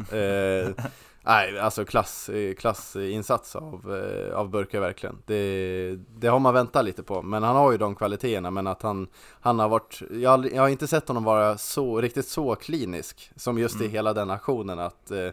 Nej, 1.21 1.59
alltså 1.59 1.85
klass, 1.85 2.29
eh, 2.29 2.53
klassinsats 2.55 3.55
av, 3.55 4.01
eh, 4.03 4.35
av 4.37 4.49
Burke 4.49 4.79
verkligen. 4.79 5.17
Det, 5.25 5.95
det 6.17 6.27
har 6.27 6.39
man 6.39 6.53
väntat 6.53 6.85
lite 6.85 7.03
på, 7.03 7.21
men 7.21 7.43
han 7.43 7.55
har 7.55 7.71
ju 7.71 7.77
de 7.77 7.95
kvaliteterna, 7.95 8.51
men 8.51 8.67
att 8.67 8.81
han, 8.81 9.07
han 9.41 9.59
har 9.59 9.69
varit, 9.69 10.01
jag 10.11 10.29
har, 10.29 10.49
jag 10.53 10.61
har 10.61 10.69
inte 10.69 10.87
sett 10.87 11.07
honom 11.07 11.23
vara 11.23 11.57
så, 11.57 12.01
riktigt 12.01 12.27
så 12.27 12.55
klinisk 12.55 13.31
som 13.35 13.57
just 13.59 13.81
i 13.81 13.87
hela 13.87 14.13
den 14.13 14.29
aktionen 14.29 14.79
att 14.79 15.11
eh, 15.11 15.29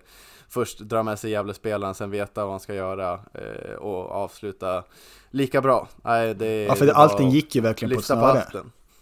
först 0.48 0.78
dra 0.78 1.02
med 1.02 1.18
sig 1.18 1.30
Gävlespelaren, 1.30 1.94
sen 1.94 2.10
veta 2.10 2.42
vad 2.42 2.50
han 2.50 2.60
ska 2.60 2.74
göra 2.74 3.12
eh, 3.34 3.74
och 3.78 4.10
avsluta 4.10 4.82
lika 5.30 5.60
bra. 5.60 5.88
Nej, 6.02 6.34
det, 6.34 6.62
Ja, 6.64 6.74
för 6.74 6.86
det 6.86 6.94
allting 6.94 7.30
gick 7.30 7.54
ju 7.54 7.60
verkligen 7.60 7.94
på 7.94 8.00
ett 8.00 8.06
snöre. 8.06 8.44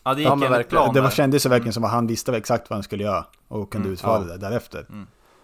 Ja 0.04 0.14
det 0.14 0.20
gick 0.20 0.28
Ja, 0.28 0.34
verkligen. 0.34 0.64
plan 0.64 0.94
Det 0.94 1.00
var, 1.00 1.10
kändes 1.10 1.46
ju 1.46 1.50
verkligen 1.50 1.72
som 1.72 1.84
att 1.84 1.90
han 1.90 2.06
visste 2.06 2.36
exakt 2.36 2.70
vad 2.70 2.76
han 2.76 2.82
skulle 2.82 3.04
göra 3.04 3.24
och 3.48 3.72
kunde 3.72 3.86
Mm, 3.86 3.92
utföra 3.92 4.12
ja. 4.12 4.32
det 4.32 4.36
därefter. 4.38 4.86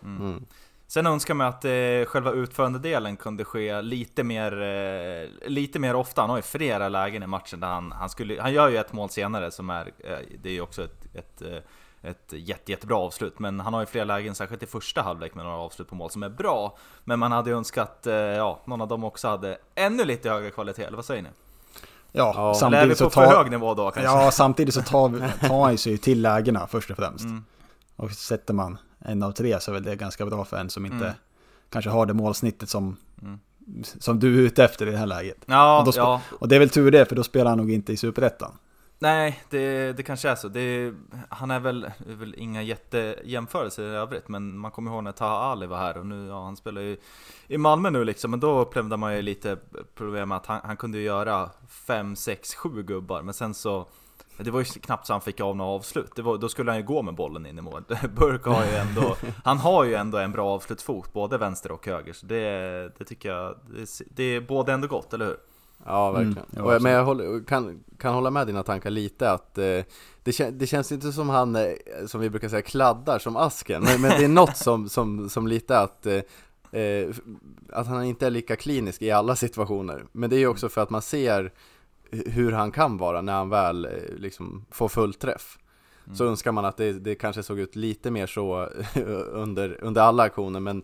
Mm. 0.02 0.44
Sen 0.90 1.06
önskar 1.06 1.34
man 1.34 1.46
att 1.46 1.64
eh, 1.64 1.70
själva 2.06 2.32
utförandedelen 2.32 3.16
kunde 3.16 3.44
ske 3.44 3.82
lite 3.82 4.22
mer, 4.24 4.62
eh, 4.62 5.48
lite 5.50 5.78
mer 5.78 5.94
ofta. 5.94 6.20
Han 6.20 6.30
har 6.30 6.36
ju 6.36 6.42
flera 6.42 6.88
lägen 6.88 7.22
i 7.22 7.26
matchen 7.26 7.60
där 7.60 7.68
han, 7.68 7.92
han 7.92 8.10
skulle, 8.10 8.42
han 8.42 8.52
gör 8.52 8.68
ju 8.68 8.76
ett 8.76 8.92
mål 8.92 9.10
senare 9.10 9.50
som 9.50 9.70
är, 9.70 9.86
eh, 9.98 10.18
det 10.42 10.48
är 10.48 10.52
ju 10.52 10.60
också 10.60 10.84
ett, 10.84 11.06
ett, 11.14 11.42
eh, 11.42 12.10
ett 12.10 12.32
jätte, 12.32 12.70
jättebra 12.72 12.96
avslut. 12.96 13.38
Men 13.38 13.60
han 13.60 13.74
har 13.74 13.80
ju 13.80 13.86
flera 13.86 14.04
lägen, 14.04 14.34
särskilt 14.34 14.62
i 14.62 14.66
första 14.66 15.02
halvlek 15.02 15.34
med 15.34 15.44
några 15.44 15.58
avslut 15.58 15.88
på 15.88 15.94
mål 15.94 16.10
som 16.10 16.22
är 16.22 16.28
bra. 16.28 16.76
Men 17.04 17.18
man 17.18 17.32
hade 17.32 17.50
ju 17.50 17.56
önskat, 17.56 18.06
eh, 18.06 18.14
ja, 18.14 18.60
någon 18.64 18.80
av 18.80 18.88
dem 18.88 19.04
också 19.04 19.28
hade 19.28 19.58
ännu 19.74 20.04
lite 20.04 20.30
högre 20.30 20.50
kvalitet, 20.50 20.82
eller 20.84 20.96
vad 20.96 21.04
säger 21.04 21.22
ni? 21.22 21.28
Ja, 22.12 22.32
Ja. 22.36 22.48
Vi 22.52 22.58
samtidigt 22.58 22.88
på 22.98 23.04
så 23.04 23.10
för 23.10 23.24
tar, 23.26 23.36
hög 23.36 23.50
nivå 23.50 23.74
då 23.74 23.90
kanske? 23.90 24.02
ja, 24.02 24.30
samtidigt 24.30 24.74
så 24.74 24.82
tar, 24.82 25.08
vi- 25.08 25.48
tar 25.48 25.64
han 25.64 25.78
sig 25.78 25.98
till 25.98 26.22
lägena 26.22 26.66
först 26.66 26.90
och 26.90 26.96
främst. 26.96 27.24
Mm. 27.24 27.44
Och 28.00 28.10
sätter 28.10 28.54
man 28.54 28.78
en 28.98 29.22
av 29.22 29.32
tre 29.32 29.60
så 29.60 29.70
är 29.70 29.72
väl 29.74 29.82
det 29.82 29.96
ganska 29.96 30.26
bra 30.26 30.44
för 30.44 30.56
en 30.56 30.70
som 30.70 30.86
inte 30.86 31.04
Mm. 31.04 31.16
kanske 31.70 31.90
har 31.90 32.06
det 32.06 32.14
målsnittet 32.14 32.68
som, 32.68 32.96
Mm. 33.22 33.38
som 34.00 34.18
du 34.20 34.34
är 34.38 34.40
ute 34.40 34.64
efter 34.64 34.86
i 34.86 34.90
det 34.90 34.96
här 34.98 35.06
läget. 35.06 35.38
Ja, 35.46 35.82
Och 35.88 35.94
ja. 35.96 36.20
Och 36.30 36.48
det 36.48 36.54
är 36.54 36.58
väl 36.60 36.70
tur 36.70 36.90
det, 36.90 37.06
för 37.06 37.16
då 37.16 37.22
spelar 37.22 37.50
han 37.50 37.58
nog 37.58 37.70
inte 37.70 37.92
i 37.92 37.96
Superettan. 37.96 38.52
Nej, 39.02 39.42
det, 39.50 39.92
det 39.92 40.02
kanske 40.02 40.28
är 40.28 40.34
så. 40.34 40.48
Det, 40.48 40.94
han 41.28 41.50
är 41.50 41.60
väl, 41.60 41.84
är 41.84 42.14
väl 42.14 42.34
inga 42.38 42.62
jättejämförelser 42.62 43.82
i 43.82 43.86
övrigt, 43.96 44.28
men 44.28 44.58
man 44.58 44.70
kommer 44.70 44.90
ihåg 44.90 45.04
när 45.04 45.12
Taha 45.12 45.36
Ali 45.52 45.66
var 45.66 45.78
här 45.78 45.96
och 45.98 46.06
nu, 46.06 46.26
ja, 46.26 46.44
han 46.44 46.56
spelar 46.56 46.80
ju 46.82 46.96
i 47.48 47.58
Malmö 47.58 47.90
nu 47.90 48.04
liksom, 48.04 48.30
men 48.30 48.40
då 48.40 48.58
upplevde 48.60 48.96
man 48.96 49.16
ju 49.16 49.22
lite 49.22 49.56
problem 49.94 50.28
med 50.28 50.36
att 50.36 50.46
han, 50.46 50.60
han 50.64 50.76
kunde 50.76 50.98
göra 50.98 51.50
5, 51.68 52.16
6, 52.16 52.54
7 52.54 52.82
gubbar, 52.82 53.22
men 53.22 53.34
sen 53.34 53.54
så 53.54 53.86
det 54.44 54.50
var 54.50 54.60
ju 54.60 54.64
knappt 54.64 55.06
så 55.06 55.12
han 55.12 55.20
fick 55.20 55.40
av 55.40 55.56
några 55.56 55.70
avslut, 55.70 56.12
det 56.16 56.22
var, 56.22 56.38
då 56.38 56.48
skulle 56.48 56.70
han 56.70 56.78
ju 56.80 56.86
gå 56.86 57.02
med 57.02 57.14
bollen 57.14 57.46
in 57.46 57.58
i 57.58 57.62
mål. 57.62 57.84
Burke 58.16 58.50
har 58.50 58.64
ju 58.64 58.70
ändå, 58.70 59.16
han 59.44 59.58
har 59.58 59.84
ju 59.84 59.94
ändå 59.94 60.18
en 60.18 60.32
bra 60.32 60.48
avslutsfot, 60.48 61.12
både 61.12 61.38
vänster 61.38 61.72
och 61.72 61.86
höger, 61.86 62.12
så 62.12 62.26
det, 62.26 62.92
det 62.98 63.04
tycker 63.04 63.28
jag, 63.28 63.56
det, 63.76 64.02
det 64.10 64.22
är 64.22 64.40
både 64.40 64.72
ändå 64.72 64.88
gott, 64.88 65.14
eller 65.14 65.26
hur? 65.26 65.36
Ja, 65.86 66.10
verkligen. 66.10 66.32
Mm, 66.32 66.46
ja, 66.50 66.62
och, 66.62 66.68
absolut. 66.68 66.82
men 66.82 66.92
jag 66.92 67.04
håller, 67.04 67.44
kan, 67.44 67.84
kan 67.98 68.14
hålla 68.14 68.30
med 68.30 68.46
dina 68.46 68.62
tankar 68.62 68.90
lite 68.90 69.30
att 69.30 69.58
eh, 69.58 69.80
det, 70.22 70.32
kän, 70.32 70.58
det 70.58 70.66
känns 70.66 70.92
inte 70.92 71.12
som 71.12 71.28
han, 71.28 71.56
eh, 71.56 71.72
som 72.06 72.20
vi 72.20 72.30
brukar 72.30 72.48
säga, 72.48 72.62
kladdar 72.62 73.18
som 73.18 73.36
asken. 73.36 73.82
Men, 73.82 74.00
men 74.00 74.10
det 74.10 74.24
är 74.24 74.28
något 74.28 74.56
som, 74.56 74.88
som, 74.88 75.28
som 75.28 75.46
lite 75.46 75.78
att, 75.78 76.06
eh, 76.06 76.80
eh, 76.80 77.08
att 77.72 77.86
han 77.86 78.04
inte 78.04 78.26
är 78.26 78.30
lika 78.30 78.56
klinisk 78.56 79.02
i 79.02 79.10
alla 79.10 79.36
situationer. 79.36 80.04
Men 80.12 80.30
det 80.30 80.36
är 80.36 80.40
ju 80.40 80.46
också 80.46 80.68
för 80.68 80.80
att 80.80 80.90
man 80.90 81.02
ser 81.02 81.52
hur 82.10 82.52
han 82.52 82.72
kan 82.72 82.96
vara 82.96 83.20
när 83.20 83.32
han 83.32 83.48
väl 83.48 83.84
eh, 83.84 83.90
liksom 84.16 84.66
får 84.70 84.88
full 84.88 85.14
träff. 85.14 85.58
Så 86.14 86.24
önskar 86.24 86.52
man 86.52 86.64
att 86.64 86.76
det, 86.76 86.92
det 86.92 87.14
kanske 87.14 87.42
såg 87.42 87.58
ut 87.58 87.76
lite 87.76 88.10
mer 88.10 88.26
så 88.26 88.68
under, 89.32 89.78
under 89.84 90.02
alla 90.02 90.22
aktioner 90.22 90.60
men 90.60 90.82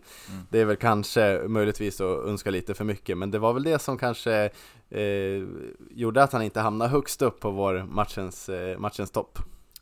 det 0.49 0.59
är 0.59 0.65
väl 0.65 0.75
kanske 0.75 1.41
möjligtvis 1.47 2.01
att 2.01 2.25
önska 2.25 2.51
lite 2.51 2.73
för 2.73 2.83
mycket 2.83 3.17
men 3.17 3.31
det 3.31 3.39
var 3.39 3.53
väl 3.53 3.63
det 3.63 3.79
som 3.79 3.97
kanske 3.97 4.49
eh, 4.89 5.43
gjorde 5.89 6.23
att 6.23 6.31
han 6.31 6.41
inte 6.41 6.59
hamnade 6.59 6.91
högst 6.91 7.21
upp 7.21 7.39
på 7.39 7.51
vår 7.51 7.85
matchens, 7.89 8.49
eh, 8.49 8.79
matchens 8.79 9.11
topp. 9.11 9.39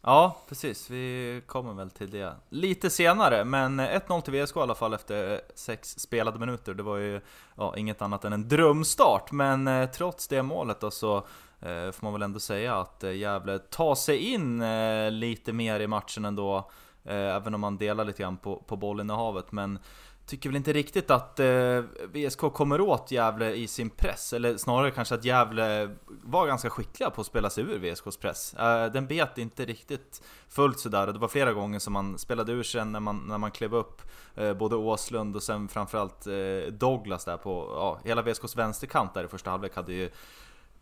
Ja, 0.08 0.36
precis. 0.50 0.90
Vi 0.90 1.42
kommer 1.46 1.74
väl 1.74 1.90
till 1.90 2.12
det 2.12 2.36
lite 2.50 2.90
senare. 2.90 3.46
Men 3.46 3.80
1-0 3.80 4.22
till 4.22 4.34
VSK 4.34 4.56
i 4.56 4.60
alla 4.60 4.76
fall 4.76 4.94
efter 4.94 5.42
sex 5.56 6.00
spelade 6.00 6.40
minuter. 6.40 6.74
Det 6.74 6.84
var 6.84 6.98
ju 6.98 7.22
ja, 7.56 7.78
inget 7.78 8.02
annat 8.02 8.26
än 8.26 8.34
en 8.34 8.48
drömstart. 8.48 9.32
Men 9.32 9.68
eh, 9.68 9.90
trots 9.90 10.28
det 10.28 10.44
målet 10.44 10.80
då 10.80 10.92
så 10.92 11.18
eh, 11.60 11.92
får 11.92 11.98
man 12.02 12.14
väl 12.14 12.22
ändå 12.22 12.40
säga 12.40 12.76
att 12.76 13.04
eh, 13.04 13.12
Gävle 13.12 13.60
tar 13.60 13.96
sig 13.96 14.18
in 14.18 14.62
eh, 14.62 15.12
lite 15.12 15.54
mer 15.54 15.80
i 15.80 15.88
matchen 15.88 16.26
ändå. 16.26 16.72
Eh, 17.04 17.36
även 17.36 17.56
om 17.56 17.62
man 17.62 17.78
delar 17.78 18.06
lite 18.06 18.24
grann 18.24 18.38
på, 18.38 18.56
på 18.56 18.76
bollinnehavet. 18.76 19.52
Men 19.52 19.80
tycker 20.25 20.50
väl 20.50 20.55
inte 20.55 20.74
riktigt 20.74 21.12
att 21.12 21.39
eh, 21.39 21.84
VSK 22.13 22.39
kommer 22.39 22.82
åt 22.82 23.12
Gävle 23.12 23.53
i 23.53 23.67
sin 23.67 23.89
press. 23.89 24.34
Eller 24.34 24.58
snarare 24.58 24.91
kanske 24.91 25.15
att 25.15 25.25
Gävle 25.25 25.96
var 26.05 26.48
ganska 26.48 26.70
skickliga 26.70 27.10
på 27.10 27.22
att 27.22 27.27
spela 27.27 27.50
sig 27.50 27.63
ur 27.63 27.79
VSKs 27.79 28.17
press. 28.17 28.53
Eh, 28.53 28.91
den 28.91 29.08
bet 29.08 29.38
inte 29.38 29.65
riktigt 29.65 30.22
fullt 30.50 30.79
sådär. 30.79 31.08
och 31.08 31.13
Det 31.13 31.20
var 31.20 31.27
flera 31.27 31.53
gånger 31.53 31.79
som 31.79 31.94
man 31.94 32.17
spelade 32.17 32.51
ur 32.51 32.63
sig 32.63 32.86
när 32.86 33.00
man, 33.00 33.17
när 33.27 33.38
man 33.38 33.51
klev 33.51 33.75
upp. 33.75 34.01
Eh, 34.36 34.53
både 34.53 34.75
Åslund 34.75 35.36
och 35.36 35.44
sen 35.44 35.67
framförallt 35.67 36.27
eh, 36.27 36.72
Douglas 36.72 37.25
där 37.25 37.38
på, 37.38 37.72
ja, 37.75 38.00
hela 38.03 38.22
VSKs 38.22 38.55
vänsterkant 38.55 39.13
där 39.13 39.24
i 39.24 39.27
första 39.27 39.50
halvlek 39.50 39.75
hade 39.75 39.94
ju 39.94 40.10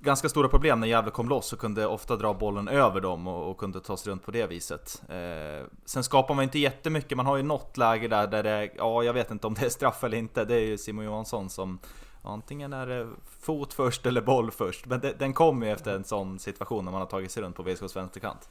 ganska 0.04 0.30
stora 0.30 0.50
problem 0.50 0.80
när 0.80 0.88
Gävle 0.88 1.12
kom 1.12 1.30
loss 1.30 1.54
och 1.54 1.60
kunde 1.60 1.88
ofta 1.88 2.16
dra 2.16 2.34
bollen 2.34 2.68
över 2.68 3.02
dem 3.02 3.28
och, 3.28 3.52
och 3.52 3.58
kunde 3.58 3.80
ta 3.80 3.98
sig 3.98 4.12
runt 4.12 4.26
på 4.26 4.32
det 4.32 4.48
viset. 4.48 5.02
Eh, 5.10 5.68
sen 5.86 6.04
skapar 6.04 6.34
man 6.34 6.44
inte 6.44 6.60
jättemycket, 6.60 7.18
man 7.18 7.26
har 7.26 7.38
ju 7.38 7.44
något 7.44 7.78
läge 7.78 8.08
där, 8.08 8.28
där 8.28 8.44
det, 8.44 8.70
ja 8.78 9.04
jag 9.04 9.14
vet 9.14 9.32
inte 9.32 9.48
om 9.48 9.54
det 9.54 9.66
är 9.66 9.70
straff 9.70 10.04
eller 10.04 10.18
inte, 10.18 10.46
det 10.46 10.56
är 10.56 10.66
ju 10.66 10.78
Simon 10.78 11.06
Johansson 11.06 11.50
som 11.50 11.80
Antingen 12.26 12.74
är 12.74 12.88
det 12.88 13.08
fot 13.40 13.74
först 13.74 14.06
eller 14.06 14.22
boll 14.22 14.52
först, 14.52 14.86
men 14.86 15.00
det, 15.00 15.14
den 15.20 15.34
kommer 15.34 15.66
ju 15.66 15.72
efter 15.74 15.96
en 15.96 16.04
sån 16.04 16.40
situation 16.40 16.86
när 16.86 16.92
man 16.92 17.02
har 17.02 17.08
tagit 17.08 17.32
sig 17.32 17.44
runt 17.44 17.56
på 17.56 17.64
VSKs 17.64 17.96
vänsterkant. 17.96 18.50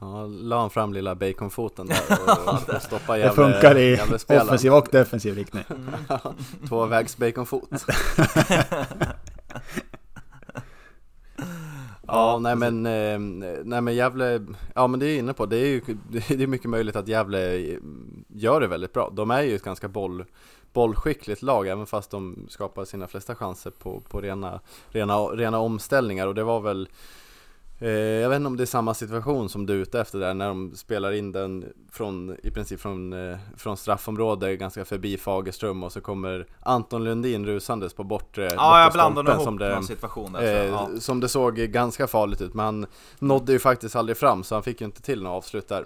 Ja, 0.00 0.26
la 0.26 0.60
han 0.60 0.70
fram 0.70 0.92
lilla 0.92 1.14
baconfoten 1.14 1.86
där 1.86 2.02
och, 2.10 2.68
och 2.74 2.82
stoppade 2.82 3.18
Det 3.18 3.24
Gävle, 3.24 3.34
funkar 3.34 3.78
i 3.78 4.00
offensiv 4.28 4.74
och 4.74 4.88
defensiv 4.90 5.34
riktning. 5.34 5.64
Tvåvägs 6.68 7.16
baconfot. 7.16 7.68
Ja, 12.14 12.38
nej 12.38 12.56
men, 12.56 12.86
eh, 12.86 13.18
nej 13.64 13.80
men 13.80 13.94
Gävle, 13.94 14.46
ja 14.74 14.86
men 14.86 15.00
det 15.00 15.06
är 15.06 15.08
jag 15.08 15.18
inne 15.18 15.32
på, 15.32 15.46
det 15.46 15.56
är 15.56 15.66
ju 15.66 15.80
det 16.28 16.30
är 16.30 16.46
mycket 16.46 16.70
möjligt 16.70 16.96
att 16.96 17.08
Gävle 17.08 17.78
gör 18.28 18.60
det 18.60 18.66
väldigt 18.66 18.92
bra. 18.92 19.10
De 19.12 19.30
är 19.30 19.42
ju 19.42 19.56
ett 19.56 19.62
ganska 19.62 19.88
boll, 19.88 20.24
bollskickligt 20.72 21.42
lag, 21.42 21.68
även 21.68 21.86
fast 21.86 22.10
de 22.10 22.46
skapar 22.48 22.84
sina 22.84 23.06
flesta 23.06 23.34
chanser 23.34 23.70
på, 23.70 24.00
på 24.00 24.20
rena, 24.20 24.60
rena, 24.88 25.18
rena 25.18 25.58
omställningar. 25.58 26.26
Och 26.26 26.34
det 26.34 26.44
var 26.44 26.60
väl 26.60 26.88
jag 27.78 28.28
vet 28.28 28.36
inte 28.36 28.46
om 28.46 28.56
det 28.56 28.64
är 28.64 28.66
samma 28.66 28.94
situation 28.94 29.48
som 29.48 29.66
du 29.66 29.72
är 29.72 29.78
ute 29.78 30.00
efter 30.00 30.18
där 30.18 30.34
när 30.34 30.48
de 30.48 30.76
spelar 30.76 31.12
in 31.12 31.32
den 31.32 31.64
från, 31.92 32.36
i 32.42 32.50
princip 32.50 32.80
från, 32.80 33.12
eh, 33.12 33.38
från 33.56 33.76
straffområde 33.76 34.56
ganska 34.56 34.84
förbi 34.84 35.18
Fagerström 35.18 35.82
och 35.82 35.92
så 35.92 36.00
kommer 36.00 36.46
Anton 36.60 37.04
Lundin 37.04 37.46
rusandes 37.46 37.94
på 37.94 38.04
bortre, 38.04 38.50
Ja, 38.56 38.82
jag 38.82 38.92
blandade 38.92 39.32
ihop 39.32 39.42
som 39.42 39.58
det, 39.58 39.74
någon 39.74 39.84
situation 39.84 40.32
där. 40.32 40.64
Eh, 40.64 40.70
Ja. 40.70 40.88
Som 41.00 41.20
det 41.20 41.28
såg 41.28 41.56
ganska 41.56 42.06
farligt 42.06 42.40
ut, 42.40 42.54
men 42.54 42.64
han 42.64 42.86
nådde 43.18 43.52
ju 43.52 43.58
faktiskt 43.58 43.96
aldrig 43.96 44.16
fram 44.16 44.44
så 44.44 44.54
han 44.54 44.62
fick 44.62 44.80
ju 44.80 44.84
inte 44.84 45.02
till 45.02 45.22
några 45.22 45.36
avslut 45.36 45.68
där. 45.68 45.84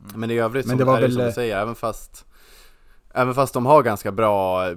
Mm. 0.00 0.20
Men 0.20 0.30
i 0.30 0.38
övrigt 0.38 0.66
Men 0.66 0.70
som, 0.70 0.78
det 0.78 0.84
var 0.84 0.96
är 0.96 1.00
det 1.00 1.06
väl, 1.06 1.12
som 1.12 1.22
du 1.22 1.28
eh, 1.28 1.34
säger, 1.34 1.56
även 1.56 1.74
fast 1.74 2.24
Även 3.18 3.34
fast 3.34 3.54
de 3.54 3.66
har 3.66 3.82
ganska 3.82 4.12
bra 4.12 4.68
eh, 4.68 4.76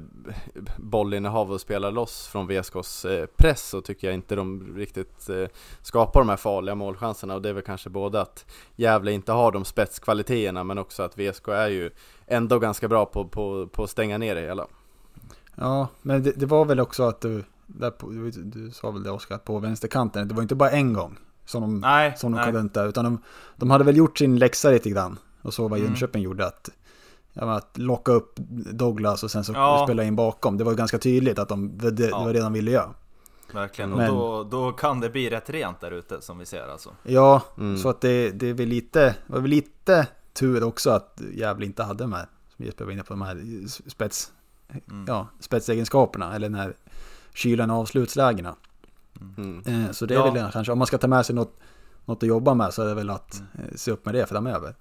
bollinnehav 0.78 1.52
och 1.52 1.62
spelar 1.62 1.92
loss 1.92 2.28
från 2.28 2.48
VSKs 2.48 3.06
eh, 3.06 3.26
press 3.26 3.70
så 3.70 3.82
tycker 3.82 4.08
jag 4.08 4.14
inte 4.14 4.36
de 4.36 4.74
riktigt 4.76 5.30
eh, 5.30 5.46
skapar 5.82 6.20
de 6.20 6.30
här 6.30 6.38
farliga 6.38 6.76
målchanserna 6.76 7.36
och 7.36 7.42
det 7.42 7.50
är 7.50 7.54
väl 7.54 7.64
kanske 7.64 7.90
både 7.90 8.22
att 8.22 8.46
Gävle 8.76 9.12
inte 9.12 9.32
har 9.32 9.52
de 9.52 9.66
spetskvaliteterna 9.66 10.64
men 10.64 10.78
också 10.78 11.04
att 11.04 11.18
VSK 11.18 11.48
är 11.48 11.68
ju 11.68 11.92
ändå 12.28 12.60
ganska 12.60 12.88
bra 12.88 13.06
på, 13.06 13.28
på, 13.28 13.68
på 13.68 13.84
att 13.84 13.90
stänga 13.90 14.18
ner 14.18 14.36
det 14.36 14.42
hela. 14.42 14.68
Ja, 15.56 15.88
men 16.02 16.24
det, 16.24 16.32
det 16.32 16.46
var 16.46 16.66
väl 16.66 16.80
också 16.80 17.04
att 17.04 17.22
du, 17.22 17.44
där 17.68 17.92
på, 17.92 18.10
du, 18.10 18.32
du 18.32 18.72
sa 18.72 18.92
väl 18.92 19.04
det 19.04 19.12
Oskar, 19.12 19.38
på 19.38 19.60
vänsterkanten, 19.60 20.28
det 20.28 20.34
var 20.34 20.42
inte 20.42 20.56
bara 20.56 20.72
en 20.72 20.94
gång 20.94 21.18
som 21.46 21.62
de, 21.62 21.80
Nej, 21.80 22.14
som 22.18 22.32
de 22.32 22.36
nej. 22.36 22.46
kunde 22.46 22.60
inte, 22.60 22.80
utan 22.80 23.04
de, 23.04 23.22
de 23.56 23.72
hade 23.72 23.84
väl 23.84 23.98
gjort 23.98 24.18
sin 24.18 24.40
läxa 24.40 24.70
lite 24.70 24.90
grann. 24.90 25.20
Och 25.42 25.54
så 25.54 25.68
vad 25.68 25.80
Mm. 25.80 25.92
Jönköping 25.92 26.22
gjorde, 26.22 26.46
att, 26.46 26.70
att 27.48 27.78
locka 27.78 28.12
upp 28.12 28.34
Douglas 28.74 29.24
och 29.24 29.32
sen 29.32 29.44
så 29.44 29.54
Ja. 29.54 29.84
spela 29.88 30.04
in 30.04 30.16
bakom. 30.16 30.58
Det 30.58 30.64
var 30.64 30.74
ganska 30.74 30.98
tydligt 31.00 31.40
att 31.40 31.50
de, 31.50 31.78
det, 31.78 31.92
det 31.92 32.10
Ja. 32.10 32.20
var 32.24 32.34
det 32.34 32.40
de 32.40 32.54
ville 32.54 32.72
göra. 32.72 32.90
Verkligen, 33.54 33.90
Men- 33.90 34.10
och 34.12 34.46
då, 34.46 34.62
då 34.68 34.72
kan 34.72 35.00
det 35.00 35.10
bli 35.10 35.30
rätt 35.30 35.50
rent 35.50 35.82
där 35.82 35.92
ute 35.92 36.22
som 36.22 36.38
vi 36.38 36.46
ser 36.46 36.68
alltså. 36.68 36.90
Ja, 37.04 37.42
Mm. 37.58 37.78
så 37.78 37.90
att 37.90 38.02
det, 38.02 38.30
det 38.32 38.48
är 38.50 38.54
väl 38.54 38.68
lite, 38.68 39.16
var 39.28 39.40
väl 39.40 39.50
lite 39.50 40.08
tur 40.34 40.64
också 40.64 40.90
att 40.90 41.22
Gävle 41.34 41.66
inte 41.66 41.84
hade 41.84 42.04
de 42.04 42.14
här, 42.14 42.28
som 42.56 42.66
Jesper 42.66 42.86
var 42.86 42.92
inne 42.92 43.04
på, 43.04 43.14
de 43.14 43.22
här 43.22 43.44
spets, 43.90 44.32
Mm. 44.90 45.06
ja, 45.08 45.28
spetsegenskaperna, 45.40 46.36
eller 46.36 46.50
den 46.50 46.60
här 46.60 46.74
kylan 47.34 47.72
och 47.72 47.78
avslutslägena. 47.78 48.56
Mm. 49.38 49.60
Eh, 49.86 49.92
Så 49.92 50.06
det 50.06 50.14
är 50.14 50.18
Ja. 50.20 50.32
väl 50.32 50.52
kanske, 50.52 50.72
om 50.72 50.78
man 50.78 50.88
ska 50.88 50.98
ta 50.98 51.08
med 51.08 51.26
sig 51.26 51.36
något, 51.36 51.60
något 52.06 52.24
att 52.24 52.30
jobba 52.30 52.54
med 52.54 52.74
så 52.74 52.82
är 52.82 52.86
det 52.88 52.94
väl 52.96 53.10
att 53.10 53.42
eh, 53.54 53.76
se 53.76 53.92
upp 53.92 54.06
med 54.06 54.16
det 54.16 54.26
framöver. 54.26 54.76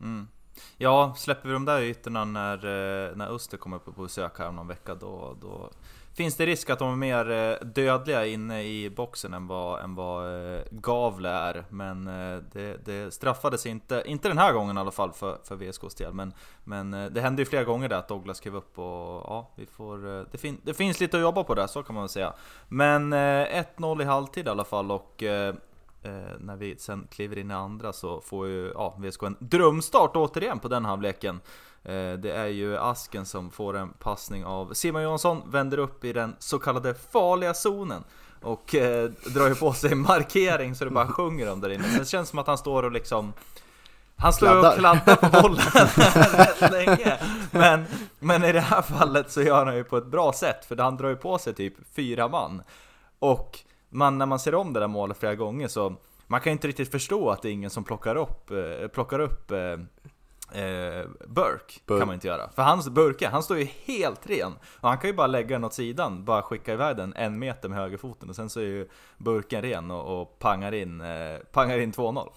Mm. 0.00 0.28
Ja, 0.78 1.14
släpper 1.16 1.48
vi 1.48 1.52
de 1.52 1.64
där 1.64 1.80
ytorna 1.80 2.24
när, 2.24 2.56
eh, 2.56 3.16
när 3.16 3.34
Öster 3.34 3.56
kommer 3.56 3.78
på 3.78 3.90
besök 3.90 4.38
här 4.38 4.48
om 4.48 4.56
någon 4.56 4.68
vecka 4.68 4.94
då, 4.94 5.36
då 5.40 5.70
finns 6.14 6.36
det 6.36 6.46
risk 6.46 6.70
att 6.70 6.78
de 6.78 6.92
är 6.92 6.96
mer 6.96 7.30
eh, 7.30 7.66
dödliga 7.66 8.26
inne 8.26 8.62
i 8.62 8.90
boxen 8.90 9.34
än 9.34 9.46
vad, 9.46 9.84
än 9.84 9.94
vad 9.94 10.54
eh, 10.54 10.60
Gavle 10.70 11.28
är. 11.28 11.64
Men 11.68 12.04
det, 12.52 12.84
det 12.84 13.14
straffades 13.14 13.66
inte, 13.66 14.02
inte 14.06 14.28
den 14.28 14.38
här 14.38 14.52
gången 14.52 14.76
i 14.76 14.80
alla 14.80 14.90
fall 14.90 15.12
för, 15.12 15.38
för 15.44 15.56
VSKs 15.56 15.94
del. 15.94 16.12
Men, 16.12 16.34
men 16.64 16.90
det 16.90 17.20
hände 17.20 17.42
ju 17.42 17.46
flera 17.46 17.64
gånger 17.64 17.88
där 17.88 17.96
att 17.96 18.08
Douglas 18.08 18.36
skrev 18.36 18.56
upp 18.56 18.78
och 18.78 19.24
ja, 19.26 19.50
vi 19.56 19.66
får, 19.66 20.26
det, 20.32 20.38
fin, 20.38 20.60
det 20.62 20.74
finns 20.74 21.00
lite 21.00 21.16
att 21.16 21.22
jobba 21.22 21.44
på 21.44 21.54
där, 21.54 21.66
så 21.66 21.82
kan 21.82 21.94
man 21.94 22.02
väl 22.02 22.08
säga. 22.08 22.32
Men 22.68 23.14
1-0 23.14 24.02
i 24.02 24.04
halvtid 24.04 24.46
i 24.46 24.50
alla 24.50 24.64
fall 24.64 24.90
och 24.90 25.22
när 26.38 26.56
vi 26.56 26.76
sen 26.78 27.06
kliver 27.10 27.38
in 27.38 27.50
i 27.50 27.54
andra 27.54 27.92
så 27.92 28.20
får 28.20 28.48
ju 28.48 28.72
ja, 28.74 28.96
VSK 28.98 29.22
en 29.22 29.36
drömstart 29.38 30.16
återigen 30.16 30.58
på 30.58 30.68
den 30.68 30.84
halvleken. 30.84 31.40
Eh, 31.84 32.12
det 32.12 32.32
är 32.32 32.46
ju 32.46 32.76
Asken 32.76 33.26
som 33.26 33.50
får 33.50 33.76
en 33.76 33.88
passning 33.88 34.44
av 34.44 34.74
Simon 34.74 35.02
Johansson, 35.02 35.42
vänder 35.50 35.78
upp 35.78 36.04
i 36.04 36.12
den 36.12 36.36
så 36.38 36.58
kallade 36.58 36.94
farliga 36.94 37.54
zonen. 37.54 38.04
Och 38.42 38.74
eh, 38.74 39.10
drar 39.34 39.48
ju 39.48 39.54
på 39.54 39.72
sig 39.72 39.92
en 39.92 39.98
markering 39.98 40.74
så 40.74 40.84
det 40.84 40.90
bara 40.90 41.08
sjunger 41.08 41.52
om 41.52 41.60
där 41.60 41.70
inne. 41.70 41.88
Men 41.88 41.98
det 41.98 42.04
känns 42.04 42.28
som 42.28 42.38
att 42.38 42.46
han 42.46 42.58
står 42.58 42.82
och 42.82 42.92
liksom 42.92 43.32
han 44.16 44.32
står 44.32 44.58
och 44.58 44.74
kladdar 44.74 45.16
på 45.16 45.42
bollen 45.42 45.64
rätt 46.46 46.72
länge. 46.72 47.18
Men, 47.50 47.84
men 48.18 48.44
i 48.44 48.52
det 48.52 48.60
här 48.60 48.82
fallet 48.82 49.30
så 49.30 49.42
gör 49.42 49.66
han 49.66 49.76
ju 49.76 49.84
på 49.84 49.96
ett 49.96 50.06
bra 50.06 50.32
sätt, 50.32 50.64
för 50.64 50.76
han 50.76 50.96
drar 50.96 51.08
ju 51.08 51.16
på 51.16 51.38
sig 51.38 51.54
typ 51.54 51.74
fyra 51.96 52.28
man. 52.28 52.62
Och 53.18 53.58
man, 53.94 54.18
när 54.18 54.26
man 54.26 54.38
ser 54.38 54.54
om 54.54 54.72
det 54.72 54.80
där 54.80 54.88
målet 54.88 55.16
flera 55.16 55.34
gånger 55.34 55.68
så 55.68 55.94
man 56.26 56.40
kan 56.40 56.52
inte 56.52 56.68
riktigt 56.68 56.90
förstå 56.90 57.30
att 57.30 57.42
det 57.42 57.48
är 57.48 57.52
ingen 57.52 57.70
som 57.70 57.84
plockar 57.84 58.16
upp, 58.16 58.50
eh, 58.50 58.88
plockar 58.88 59.18
upp 59.18 59.50
eh, 59.50 59.58
eh, 60.62 61.06
Burke. 61.26 61.80
Bur- 61.86 61.98
kan 61.98 62.06
man 62.06 62.14
inte 62.14 62.26
göra. 62.26 62.48
För 62.54 62.62
hans 62.62 62.88
Burke, 62.88 63.28
han 63.28 63.42
står 63.42 63.58
ju 63.58 63.64
helt 63.84 64.26
ren. 64.30 64.52
Och 64.80 64.88
han 64.88 64.98
kan 64.98 65.10
ju 65.10 65.16
bara 65.16 65.26
lägga 65.26 65.48
den 65.48 65.64
åt 65.64 65.74
sidan, 65.74 66.24
bara 66.24 66.42
skicka 66.42 66.72
iväg 66.72 66.96
den 66.96 67.14
en 67.16 67.38
meter 67.38 67.68
med 67.68 67.78
högerfoten 67.78 68.28
och 68.30 68.36
sen 68.36 68.50
så 68.50 68.60
är 68.60 68.64
ju 68.64 68.88
Burken 69.18 69.62
ren 69.62 69.90
och, 69.90 70.20
och 70.22 70.38
pangar 70.38 70.74
in, 70.74 71.00
eh, 71.00 71.38
pangar 71.52 71.78
in 71.78 71.92
2-0. 71.92 72.28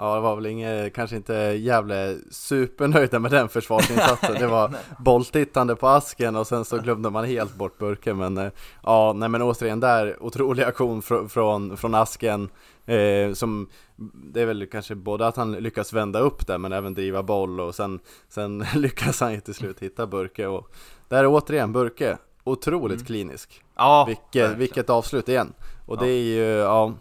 Ja, 0.00 0.14
det 0.14 0.20
var 0.20 0.36
väl 0.36 0.46
inget, 0.46 0.94
kanske 0.94 1.16
inte 1.16 1.34
jävla 1.58 1.94
supernöjda 2.30 3.18
med 3.18 3.30
den 3.30 3.48
försvarsinsatsen. 3.48 4.34
Det 4.34 4.46
var 4.46 4.74
bolltittande 4.98 5.76
på 5.76 5.88
asken 5.88 6.36
och 6.36 6.46
sen 6.46 6.64
så 6.64 6.78
glömde 6.78 7.10
man 7.10 7.24
helt 7.24 7.54
bort 7.54 7.78
burken. 7.78 8.16
Men 8.16 8.38
eh, 8.38 8.50
ja, 8.82 9.12
nej 9.16 9.28
men 9.28 9.42
återigen 9.42 9.80
där, 9.80 10.16
otrolig 10.22 10.62
aktion 10.62 11.02
fr 11.02 11.28
från, 11.28 11.76
från 11.76 11.94
asken. 11.94 12.48
Eh, 12.86 13.32
som, 13.34 13.68
det 14.14 14.40
är 14.42 14.46
väl 14.46 14.66
kanske 14.66 14.94
både 14.94 15.26
att 15.26 15.36
han 15.36 15.52
lyckas 15.52 15.92
vända 15.92 16.18
upp 16.20 16.46
där 16.46 16.58
men 16.58 16.72
även 16.72 16.94
driva 16.94 17.22
boll 17.22 17.60
och 17.60 17.74
sen, 17.74 18.00
sen 18.28 18.64
lyckas 18.74 19.20
han 19.20 19.32
ju 19.32 19.40
till 19.40 19.54
slut 19.54 19.80
hitta 19.82 20.06
Burke. 20.06 20.46
Och 20.46 20.70
där 21.08 21.18
är 21.24 21.26
återigen 21.26 21.72
Burke, 21.72 22.18
otroligt 22.44 22.96
Mm. 22.98 23.06
klinisk. 23.06 23.62
Ja, 23.76 24.04
Vilket, 24.08 24.56
vilket 24.56 24.90
avslut 24.90 25.28
igen! 25.28 25.52
Och 25.86 25.96
Ja. 25.96 26.00
det 26.00 26.08
är 26.10 26.22
ju, 26.22 26.42
ja, 26.44 26.94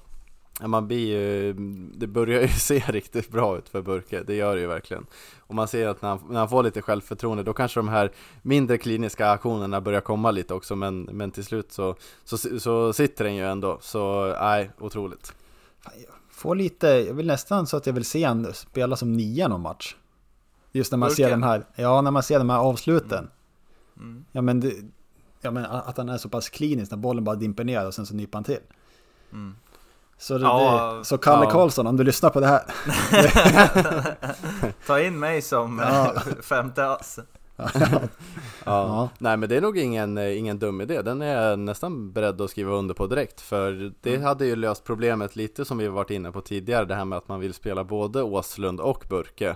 ja, 0.60 0.68
man 0.68 0.88
blir 0.88 1.08
ju, 1.08 1.54
det 1.94 2.08
börjar 2.08 2.42
ju 2.42 2.48
se 2.60 2.84
riktigt 2.88 3.32
bra 3.32 3.58
ut 3.58 3.70
för 3.70 3.82
Burke, 3.82 4.24
det 4.24 4.36
gör 4.36 4.56
det 4.56 4.62
ju 4.62 4.68
verkligen. 4.68 5.06
Och 5.40 5.56
man 5.56 5.68
ser 5.68 5.88
att 5.88 6.02
när 6.02 6.10
han, 6.10 6.20
när 6.30 6.40
han 6.40 6.50
får 6.50 6.64
lite 6.64 6.82
självförtroende, 6.82 7.44
då 7.44 7.54
kanske 7.54 7.80
de 7.80 7.88
här 7.88 8.12
mindre 8.42 8.78
kliniska 8.78 9.30
aktionerna 9.30 9.82
börjar 9.82 10.02
komma 10.02 10.32
lite 10.32 10.54
också, 10.54 10.76
men, 10.76 11.02
men 11.02 11.32
till 11.32 11.46
slut 11.46 11.72
så, 11.72 11.96
så, 12.24 12.60
så 12.60 12.94
sitter 12.94 13.24
den 13.24 13.36
ju 13.36 13.46
ändå, 13.46 13.78
så 13.82 14.36
nej, 14.42 14.72
otroligt. 14.80 15.34
Få 16.30 16.54
lite, 16.54 16.88
jag 16.88 17.14
vill 17.14 17.28
nästan 17.28 17.68
så 17.68 17.78
att 17.78 17.86
jag 17.86 17.94
vill 17.94 18.06
se 18.06 18.24
han 18.24 18.54
spela 18.54 18.96
som 18.96 19.14
nia 19.14 19.48
någon 19.48 19.62
match. 19.62 19.96
Just 20.72 20.92
när 20.92 20.98
man 20.98 21.12
ser 21.12 21.24
Burke? 21.24 21.32
de 21.32 21.44
här, 21.44 21.66
ja 21.76 22.02
när 22.02 22.12
man 22.12 22.24
ser 22.24 22.40
de 22.40 22.50
här 22.50 22.58
avsluten. 22.58 23.30
Mm. 23.98 24.26
Ja 24.32 24.42
men, 24.42 24.60
det, 24.60 24.74
ja 25.42 25.52
men 25.52 25.66
att 25.66 25.98
han 25.98 26.10
är 26.10 26.18
så 26.18 26.30
pass 26.30 26.50
klinisk 26.50 26.92
när 26.92 26.98
bollen 26.98 27.24
bara 27.24 27.36
dimper 27.36 27.64
ner 27.64 27.88
och 27.88 27.94
sen 27.94 28.06
så 28.06 28.16
nyper 28.16 28.38
han 28.38 28.44
till. 28.44 28.60
Mm. 29.32 29.56
Så, 30.20 30.38
det, 30.38 30.44
Ja, 30.44 30.96
det, 31.00 31.06
så 31.06 31.18
Kalle 31.18 31.44
ja. 31.46 31.50
Karlsson, 31.52 31.88
om 31.88 31.98
du 31.98 32.04
lyssnar 32.04 32.30
på 32.30 32.40
det 32.40 32.48
här. 32.48 32.62
Ta 34.88 35.00
in 35.02 35.20
mig 35.20 35.42
som 35.42 35.80
Ja. 35.80 36.14
femte 36.42 36.86
ass. 36.92 37.20
Ja. 37.56 37.66
Ja. 38.66 39.10
Nej 39.18 39.38
men 39.38 39.50
det 39.50 39.58
är 39.58 39.62
nog 39.62 39.78
ingen, 39.78 40.18
ingen 40.18 40.60
dum 40.60 40.82
idé, 40.82 41.02
den 41.02 41.22
är 41.22 41.50
jag 41.50 41.60
nästan 41.60 42.12
beredd 42.12 42.42
att 42.42 42.50
skriva 42.50 42.72
under 42.72 42.94
på 42.94 43.08
direkt 43.08 43.42
För 43.42 43.92
det 44.02 44.10
Mm. 44.14 44.24
hade 44.26 44.46
ju 44.46 44.56
löst 44.56 44.84
problemet 44.84 45.36
lite 45.36 45.66
som 45.66 45.78
vi 45.78 45.88
varit 45.88 46.10
inne 46.10 46.32
på 46.32 46.42
tidigare 46.42 46.86
Det 46.86 46.96
här 46.96 47.06
med 47.06 47.18
att 47.18 47.28
man 47.28 47.40
vill 47.40 47.54
spela 47.54 47.84
både 47.84 48.24
Åslund 48.24 48.80
och 48.80 49.04
Burke 49.10 49.48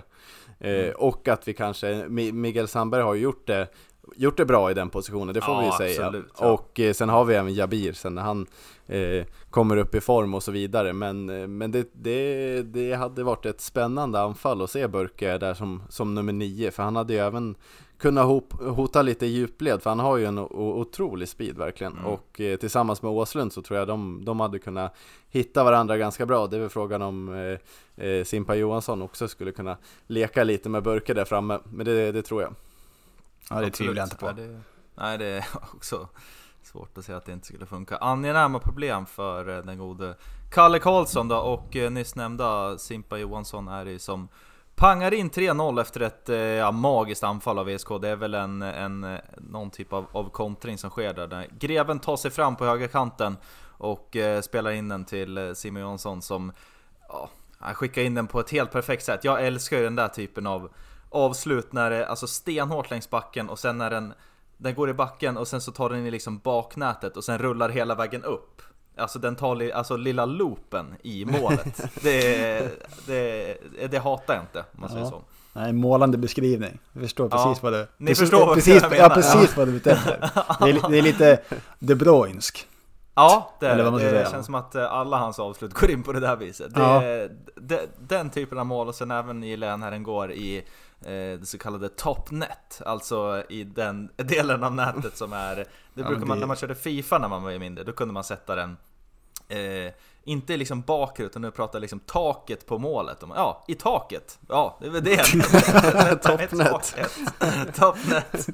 eh, 0.60 0.72
Mm. 0.74 0.92
Och 0.96 1.28
att 1.28 1.48
vi 1.48 1.54
kanske, 1.54 1.86
Mi- 1.94 2.32
Miguel 2.32 2.68
Sandberg 2.68 3.02
har 3.02 3.14
ju 3.14 3.20
gjort 3.22 3.46
det 3.46 3.68
Gjort 4.16 4.36
det 4.36 4.44
bra 4.44 4.70
i 4.70 4.74
den 4.74 4.90
positionen, 4.90 5.34
det 5.34 5.40
får 5.40 5.54
Ja, 5.54 5.60
vi 5.60 5.66
ju 5.66 5.72
säga. 5.72 6.06
absolut, 6.06 6.32
ja. 6.40 6.52
Och 6.52 6.80
eh, 6.80 6.92
sen 6.92 7.08
har 7.08 7.24
vi 7.24 7.34
även 7.34 7.54
Jabir 7.54 7.92
sen 7.92 8.14
när 8.14 8.22
han 8.22 8.46
eh, 8.86 9.24
kommer 9.50 9.76
upp 9.76 9.94
i 9.94 10.00
form 10.00 10.34
och 10.34 10.42
så 10.42 10.50
vidare. 10.52 10.92
Men, 10.92 11.30
eh, 11.30 11.46
men 11.48 11.70
det, 11.72 11.88
det, 11.92 12.62
det 12.62 12.92
hade 12.92 13.22
varit 13.22 13.46
ett 13.46 13.60
spännande 13.60 14.20
anfall 14.20 14.62
att 14.62 14.70
se 14.70 14.88
Burke 14.88 15.38
där 15.38 15.54
som, 15.54 15.82
som 15.88 16.14
nummer 16.14 16.32
nio. 16.32 16.70
För 16.70 16.82
han 16.82 16.96
hade 16.96 17.12
ju 17.12 17.18
även 17.18 17.54
kunnat 17.98 18.26
hop, 18.26 18.52
hota 18.60 19.02
lite 19.02 19.26
i 19.26 19.28
djupled 19.28 19.82
för 19.82 19.90
han 19.90 19.98
har 19.98 20.16
ju 20.16 20.24
en 20.24 20.38
o- 20.38 20.48
otrolig 20.80 21.28
speed 21.28 21.56
verkligen. 21.58 21.92
Mm. 21.92 22.04
Och 22.06 22.40
eh, 22.40 22.56
tillsammans 22.56 23.02
med 23.02 23.12
Åslund 23.12 23.52
så 23.52 23.62
tror 23.62 23.78
jag 23.78 23.88
de, 23.88 24.24
de 24.24 24.40
hade 24.40 24.58
kunnat 24.58 24.96
hitta 25.30 25.64
varandra 25.64 25.96
ganska 25.96 26.26
bra. 26.26 26.46
Det 26.46 26.56
är 26.56 26.60
väl 26.60 26.68
frågan 26.68 27.02
om 27.02 27.28
eh, 27.98 28.06
eh, 28.06 28.24
Simpa 28.24 28.54
Johansson 28.54 29.02
också 29.02 29.28
skulle 29.28 29.52
kunna 29.52 29.76
leka 30.06 30.44
lite 30.44 30.68
med 30.68 30.82
Burke 30.82 31.14
där 31.14 31.24
framme. 31.24 31.58
Men 31.64 31.86
det, 31.86 32.12
det 32.12 32.22
tror 32.22 32.42
jag 32.42 32.54
Ja, 33.50 33.60
det 33.60 33.70
tvivlar 33.70 33.96
jag 33.96 34.06
inte 34.06 34.16
på. 34.16 34.26
Ja, 34.26 34.32
det, 34.32 34.60
nej, 34.94 35.18
det 35.18 35.26
är 35.26 35.46
också 35.74 36.08
svårt 36.62 36.98
att 36.98 37.04
säga 37.04 37.18
att 37.18 37.24
det 37.24 37.32
inte 37.32 37.46
skulle 37.46 37.66
funka. 37.66 37.96
Angenäma 37.96 38.58
problem 38.58 39.06
för 39.06 39.56
eh, 39.56 39.64
den 39.64 39.78
gode 39.78 40.16
Kalle 40.50 40.78
Karlsson 40.78 41.28
då 41.28 41.36
och 41.36 41.76
eh, 41.76 41.90
nyss 41.90 42.14
nämnda 42.14 42.78
Simpa 42.78 43.18
Johansson 43.18 43.68
är 43.68 43.84
det 43.84 43.98
som 43.98 44.28
pangar 44.74 45.14
in 45.14 45.30
3-0 45.30 45.80
efter 45.80 46.00
ett 46.00 46.28
eh, 46.28 46.36
ja, 46.36 46.70
magiskt 46.70 47.24
anfall 47.24 47.58
av 47.58 47.66
VSK. 47.66 47.88
Det 48.00 48.08
är 48.08 48.16
väl 48.16 48.34
en, 48.34 48.62
en, 48.62 49.18
någon 49.36 49.70
typ 49.70 49.92
av, 49.92 50.06
av 50.12 50.30
kontring 50.30 50.78
som 50.78 50.90
sker 50.90 51.14
där. 51.14 51.26
där. 51.26 51.46
Greven 51.58 51.98
tar 51.98 52.16
sig 52.16 52.30
fram 52.30 52.56
på 52.56 52.64
högerkanten 52.64 53.36
och 53.64 54.16
eh, 54.16 54.40
spelar 54.40 54.70
in 54.70 54.88
den 54.88 55.04
till 55.04 55.52
Simon 55.54 55.82
Johansson 55.82 56.22
som 56.22 56.52
ja, 57.08 57.28
skickar 57.74 58.02
in 58.02 58.14
den 58.14 58.26
på 58.26 58.40
ett 58.40 58.50
helt 58.50 58.72
perfekt 58.72 59.04
sätt. 59.04 59.24
Jag 59.24 59.46
älskar 59.46 59.76
ju 59.76 59.84
den 59.84 59.96
där 59.96 60.08
typen 60.08 60.46
av 60.46 60.70
avslut 61.12 61.72
när 61.72 61.90
det 61.90 61.96
är 61.96 62.04
alltså 62.04 62.26
stenhårt 62.26 62.90
längs 62.90 63.10
backen 63.10 63.48
och 63.48 63.58
sen 63.58 63.78
när 63.78 63.90
den, 63.90 64.14
den 64.56 64.74
går 64.74 64.90
i 64.90 64.94
backen 64.94 65.36
och 65.36 65.48
sen 65.48 65.60
så 65.60 65.72
tar 65.72 65.90
den 65.90 66.06
i 66.06 66.10
liksom 66.10 66.38
baknätet 66.38 67.16
och 67.16 67.24
sen 67.24 67.38
rullar 67.38 67.68
hela 67.68 67.94
vägen 67.94 68.24
upp. 68.24 68.62
Alltså 68.96 69.18
den 69.18 69.36
tar 69.36 69.54
li, 69.54 69.72
alltså 69.72 69.96
lilla 69.96 70.24
loopen 70.26 70.94
i 71.02 71.24
målet. 71.40 71.84
det, 72.02 72.82
det, 73.06 73.56
det 73.90 73.98
hatar 73.98 74.34
jag 74.34 74.42
inte 74.42 74.58
om 74.58 74.80
man 74.80 74.88
säger 74.90 75.04
Ja. 75.04 75.10
så. 75.10 75.22
Nej, 75.54 75.72
målande 75.72 76.18
beskrivning. 76.18 76.78
Jag 76.92 77.02
förstår 77.02 77.28
Ja, 77.32 77.44
precis 77.44 77.62
vad 77.62 77.72
du... 77.72 77.86
ni 77.96 78.06
precis, 78.06 78.18
förstår 78.30 78.46
vad 78.46 78.54
precis, 78.54 78.82
jag 78.82 78.90
menar. 78.90 79.02
Ja, 79.04 79.08
precis 79.14 79.56
vad 79.56 79.68
du 79.68 79.72
är 79.72 79.76
ute 79.76 79.92
efter. 79.92 80.30
Det 80.60 80.70
är, 80.70 80.90
det 80.90 80.98
är 80.98 81.02
lite 81.02 81.40
De 81.78 81.94
Bruynesk. 81.94 82.68
Ja, 83.14 83.52
det, 83.60 83.74
det. 83.74 83.98
säga. 83.98 84.30
känns 84.30 84.46
som 84.46 84.54
att 84.54 84.74
eh, 84.74 84.92
alla 84.92 85.16
hans 85.18 85.38
avslut 85.38 85.74
går 85.74 85.90
in 85.90 86.02
på 86.02 86.12
det 86.12 86.20
där 86.20 86.36
viset. 86.36 86.74
Det, 86.74 86.80
Ja. 86.80 87.00
det, 87.56 87.80
den 87.98 88.30
typen 88.30 88.58
av 88.58 88.66
mål 88.66 88.88
och 88.88 88.94
sen 88.94 89.10
även 89.10 89.42
gillar 89.42 89.68
jag 89.68 89.80
när 89.80 89.90
den 89.90 90.02
går 90.02 90.32
i 90.32 90.64
det 91.10 91.46
så 91.48 91.58
kallade 91.58 91.88
top 91.88 92.30
net, 92.30 92.82
alltså 92.86 93.42
i 93.48 93.64
den 93.64 94.08
delen 94.16 94.64
av 94.64 94.74
nätet 94.74 95.16
som 95.16 95.32
är, 95.32 95.56
det 95.56 95.64
Ja, 95.94 96.04
brukar 96.06 96.26
man 96.26 96.36
det- 96.36 96.40
när 96.40 96.46
man 96.46 96.56
körde 96.56 96.74
Fifa 96.74 97.18
när 97.18 97.28
man 97.28 97.42
var 97.42 97.58
mindre, 97.58 97.84
då 97.84 97.92
kunde 97.92 98.14
man 98.14 98.24
sätta 98.24 98.54
den 98.54 98.76
eh, 99.48 99.92
inte 100.24 100.56
liksom 100.56 100.80
bakåt, 100.82 101.20
utan 101.20 101.42
nu 101.42 101.50
pratar 101.50 101.80
liksom 101.80 102.00
taket 102.00 102.66
på 102.66 102.78
målet. 102.78 103.22
Ja, 103.34 103.64
i 103.68 103.74
taket. 103.74 104.38
Ja, 104.48 104.78
det 104.80 104.86
är 104.86 104.90
väl 104.90 105.04
det. 105.04 105.16
Toppnet. 106.22 106.94
Toppnet. 107.74 108.48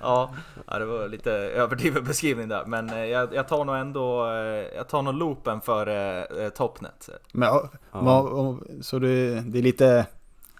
ja, 0.00 0.30
det 0.66 0.84
var 0.84 1.08
lite 1.08 1.30
överdriven 1.32 2.04
beskrivning 2.04 2.48
där. 2.48 2.64
Men 2.66 2.90
eh, 2.90 3.04
jag, 3.04 3.34
jag 3.34 3.48
tar 3.48 3.64
nog 3.64 3.76
ändå, 3.76 4.26
eh, 4.26 4.76
jag 4.76 4.88
tar 4.88 5.02
nog 5.02 5.14
loopen 5.14 5.60
för 5.60 5.86
eh, 6.42 6.48
toppnet. 6.48 7.08
Men, 7.32 7.48
ja. 7.48 7.68
Men, 7.92 8.82
så 8.82 8.98
det, 8.98 9.40
det 9.40 9.58
är 9.58 9.62
lite... 9.62 10.06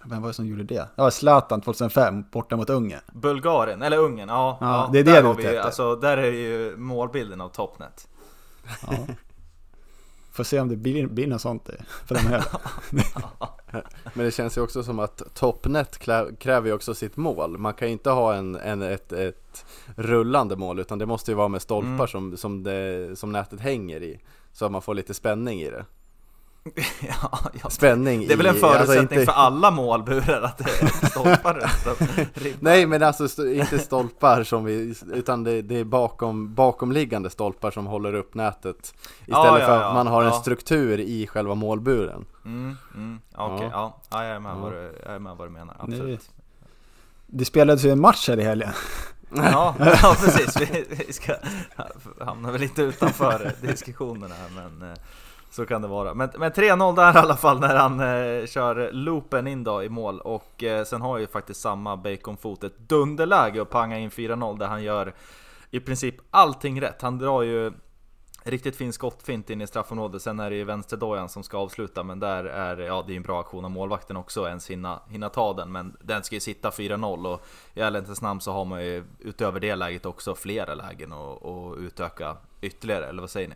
Vem 0.05 0.21
var 0.21 0.27
det 0.29 0.33
som 0.33 0.45
gjorde 0.45 0.63
det? 0.63 0.87
Ja, 0.95 1.11
Zlatan 1.11 1.61
2005, 1.61 2.23
borta 2.31 2.55
mot 2.57 2.69
Ungern. 2.69 3.01
Bulgarien, 3.13 3.81
eller 3.81 3.97
Ungern, 3.97 4.29
ja. 4.29 4.57
Ja, 4.61 4.89
det 4.93 4.99
är 4.99 5.03
det 5.03 5.21
du 5.21 5.33
vi. 5.51 5.57
Alltså, 5.57 5.95
där 5.95 6.17
är 6.17 6.31
ju 6.31 6.77
målbilden 6.77 7.41
av 7.41 7.49
toppnet. 7.49 8.07
Ja. 8.87 8.97
Får 10.31 10.43
se 10.43 10.59
om 10.59 10.69
det 10.69 10.75
blir, 10.75 11.07
blir 11.07 11.27
något 11.27 11.41
sånt 11.41 11.69
eh, 11.69 11.75
framöver. 12.05 12.45
Men 14.13 14.25
det 14.25 14.31
känns 14.31 14.57
ju 14.57 14.61
också 14.61 14.83
som 14.83 14.99
att 14.99 15.21
Topnet 15.33 15.99
klä- 15.99 16.35
kräver 16.35 16.67
ju 16.67 16.73
också 16.73 16.93
sitt 16.93 17.17
mål 17.17 17.57
Man 17.57 17.73
kan 17.73 17.87
ju 17.87 17.91
inte 17.91 18.09
ha 18.09 18.33
en, 18.33 18.55
en, 18.55 18.81
ett, 18.81 19.11
ett 19.13 19.65
rullande 19.95 20.55
mål 20.55 20.79
utan 20.79 20.99
det 20.99 21.05
måste 21.05 21.31
ju 21.31 21.35
vara 21.35 21.47
med 21.47 21.61
stolpar 21.61 21.87
Mm. 21.93 22.07
som, 22.07 22.37
som, 22.37 22.63
det, 22.63 23.19
som 23.19 23.31
nätet 23.31 23.59
hänger 23.59 24.03
i 24.03 24.19
Så 24.53 24.65
att 24.65 24.71
man 24.71 24.81
får 24.81 24.93
lite 24.95 25.13
spänning 25.13 25.61
i 25.61 25.69
det 25.69 25.85
ja, 27.21 27.39
ja. 27.63 27.69
Spänning 27.69 28.27
Det 28.27 28.33
är 28.33 28.37
väl 28.37 28.45
en 28.45 28.55
förutsättning 28.55 28.97
alltså 28.99 29.13
inte- 29.15 29.25
för 29.25 29.31
alla 29.31 29.71
målburar 29.71 30.41
att 30.41 30.57
det 30.57 30.63
är 30.81 31.07
stolpar. 31.09 31.71
Nej 32.59 32.85
men 32.85 33.03
alltså 33.03 33.25
st- 33.25 33.55
inte 33.59 33.79
stolpar 33.79 34.43
som 34.43 34.65
vi, 34.65 34.95
utan 35.13 35.43
det, 35.43 35.61
det 35.61 35.79
är 35.79 35.83
bakom, 35.83 36.53
bakomliggande 36.53 37.29
stolpar 37.29 37.71
som 37.71 37.85
håller 37.87 38.13
upp 38.13 38.33
nätet 38.33 38.77
Istället 38.77 38.95
Ja, 39.25 39.59
ja, 39.59 39.65
för 39.65 39.75
att 39.75 39.81
ja, 39.81 39.93
man 39.93 40.07
har 40.07 40.23
en 40.23 40.33
struktur 40.33 40.99
i 40.99 41.27
själva 41.27 41.55
målburen 41.55 42.25
Mm, 42.45 42.77
mm, 42.95 43.19
okej, 43.35 43.67
Ja. 43.71 43.71
ja. 43.71 44.01
ja. 44.09 44.23
jag 44.23 44.35
är 44.35 44.39
med 44.39 44.51
Ja. 44.51 44.55
vad 44.55 44.71
du, 44.71 44.93
jag 45.05 45.15
är 45.15 45.19
med 45.19 45.35
vad 45.37 45.47
du 45.47 45.51
menar, 45.51 45.75
absolut. 45.79 46.29
Det 47.27 47.45
spelades 47.45 47.83
ju 47.85 47.89
en 47.91 48.01
match 48.01 48.27
här 48.29 48.39
i 48.39 48.43
helgen. 48.43 48.71
Ja, 49.35 49.75
ja 50.01 50.15
precis, 50.19 50.61
vi, 50.61 50.85
vi 51.07 51.13
ska 51.13 51.33
hamna 52.25 52.51
väl 52.51 52.61
lite 52.61 52.81
utanför 52.81 53.51
diskussionerna 53.61 54.35
här 54.35 54.49
men 54.69 54.91
eh, 54.91 54.97
så 55.57 55.65
kan 55.65 55.81
det 55.81 55.87
vara. 55.87 56.13
Men, 56.13 56.29
men 56.37 56.51
3-0 56.51 56.95
där 56.95 57.15
i 57.15 57.17
alla 57.17 57.35
fall 57.35 57.59
när 57.59 57.75
han 57.75 57.99
eh, 57.99 58.45
kör 58.45 58.91
loopen 58.91 59.47
in 59.47 59.63
då 59.63 59.83
i 59.83 59.89
mål 59.89 60.19
och 60.19 60.63
eh, 60.63 60.83
sen 60.83 61.01
har 61.01 61.17
ju 61.17 61.27
faktiskt 61.27 61.61
samma 61.61 61.97
baconfot 61.97 62.63
ett 62.63 62.79
dunderläge 62.79 63.61
och 63.61 63.69
panga 63.69 63.97
in 63.97 64.09
4-0 64.09 64.59
där 64.59 64.67
han 64.67 64.83
gör 64.83 65.13
i 65.71 65.79
princip 65.79 66.15
allting 66.31 66.81
rätt. 66.81 67.01
Han 67.01 67.17
drar 67.17 67.41
ju 67.41 67.71
Riktigt 68.43 68.75
fin 68.75 68.93
skottfint 68.93 69.49
in 69.49 69.61
i 69.61 69.67
straffområdet, 69.67 70.21
sen 70.21 70.39
är 70.39 70.49
det 70.49 70.55
ju 70.55 70.63
vänsterdojan 70.63 71.29
som 71.29 71.43
ska 71.43 71.57
avsluta 71.57 72.03
men 72.03 72.19
där 72.19 72.43
är 72.43 72.77
ja 72.77 73.03
det 73.07 73.13
är 73.13 73.17
en 73.17 73.23
bra 73.23 73.39
aktion 73.39 73.65
av 73.65 73.71
målvakten 73.71 74.17
också 74.17 74.47
ens 74.47 74.69
hinna, 74.69 75.01
hinna 75.09 75.29
ta 75.29 75.53
den 75.53 75.71
men 75.71 75.97
den 76.01 76.23
ska 76.23 76.35
ju 76.35 76.39
sitta 76.39 76.69
4-0 76.69 77.33
och 77.33 77.45
i 77.73 77.81
ärlighetens 77.81 78.21
namn 78.21 78.41
så 78.41 78.51
har 78.51 78.65
man 78.65 78.85
ju 78.85 79.03
utöver 79.19 79.59
det 79.59 79.75
läget 79.75 80.05
också 80.05 80.35
flera 80.35 80.75
lägen 80.75 81.13
att 81.13 81.41
och 81.41 81.77
utöka 81.77 82.37
ytterligare, 82.61 83.05
eller 83.05 83.21
vad 83.21 83.29
säger 83.29 83.47
ni? 83.47 83.55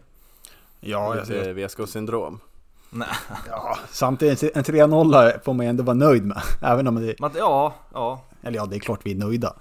Ja, 0.81 1.15
jag 1.15 1.27
ser. 1.27 1.53
Lite 1.53 1.67
VSK-syndrom 1.67 2.39
Nej, 2.89 3.07
Ja, 3.49 3.77
samtidigt 3.91 4.43
en 4.57 4.63
3-0 4.63 5.39
får 5.43 5.53
man 5.53 5.65
ändå 5.65 5.83
vara 5.83 5.93
nöjd 5.93 6.25
med. 6.25 6.41
Även 6.61 6.87
om 6.87 6.95
det... 7.07 7.15
men, 7.19 7.31
ja, 7.37 7.73
ja. 7.93 8.21
Eller 8.43 8.57
ja, 8.57 8.65
det 8.65 8.75
är 8.75 8.79
klart 8.79 8.99
vi 9.03 9.11
är 9.11 9.15
nöjda. 9.15 9.53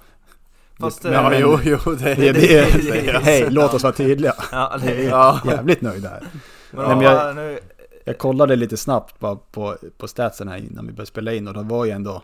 Fast... 0.78 1.02
Men- 1.04 1.12
eh, 1.12 1.22
Ja 1.22 1.30
men- 1.30 1.40
jo, 1.40 1.58
jo 1.62 1.78
det, 1.94 2.14
Det, 2.14 2.14
det, 2.14 2.32
det 2.32 3.00
det 3.12 3.18
hej, 3.22 3.50
låt 3.50 3.74
oss 3.74 3.82
vara 3.82 3.92
tydliga. 3.92 4.34
ja, 4.52 4.76
Det 4.80 4.86
det, 4.86 5.04
är 5.06 5.08
Ja. 5.10 5.40
jävligt 5.44 5.80
nöjda 5.82 6.08
här. 6.08 6.26
men, 6.70 6.84
Nej, 6.86 6.96
men 6.96 7.04
ja, 7.04 7.26
jag- 7.26 7.36
nu, 7.36 7.58
Jag 8.04 8.18
kollade 8.18 8.56
lite 8.56 8.76
snabbt 8.76 9.18
bara 9.18 9.36
på, 9.36 9.76
på 9.98 10.08
statsen 10.08 10.48
här 10.48 10.56
innan 10.56 10.86
vi 10.86 10.92
började 10.92 11.06
spela 11.06 11.32
in 11.32 11.48
och 11.48 11.54
det 11.54 11.62
var 11.62 11.84
ju 11.84 11.90
ändå 11.90 12.22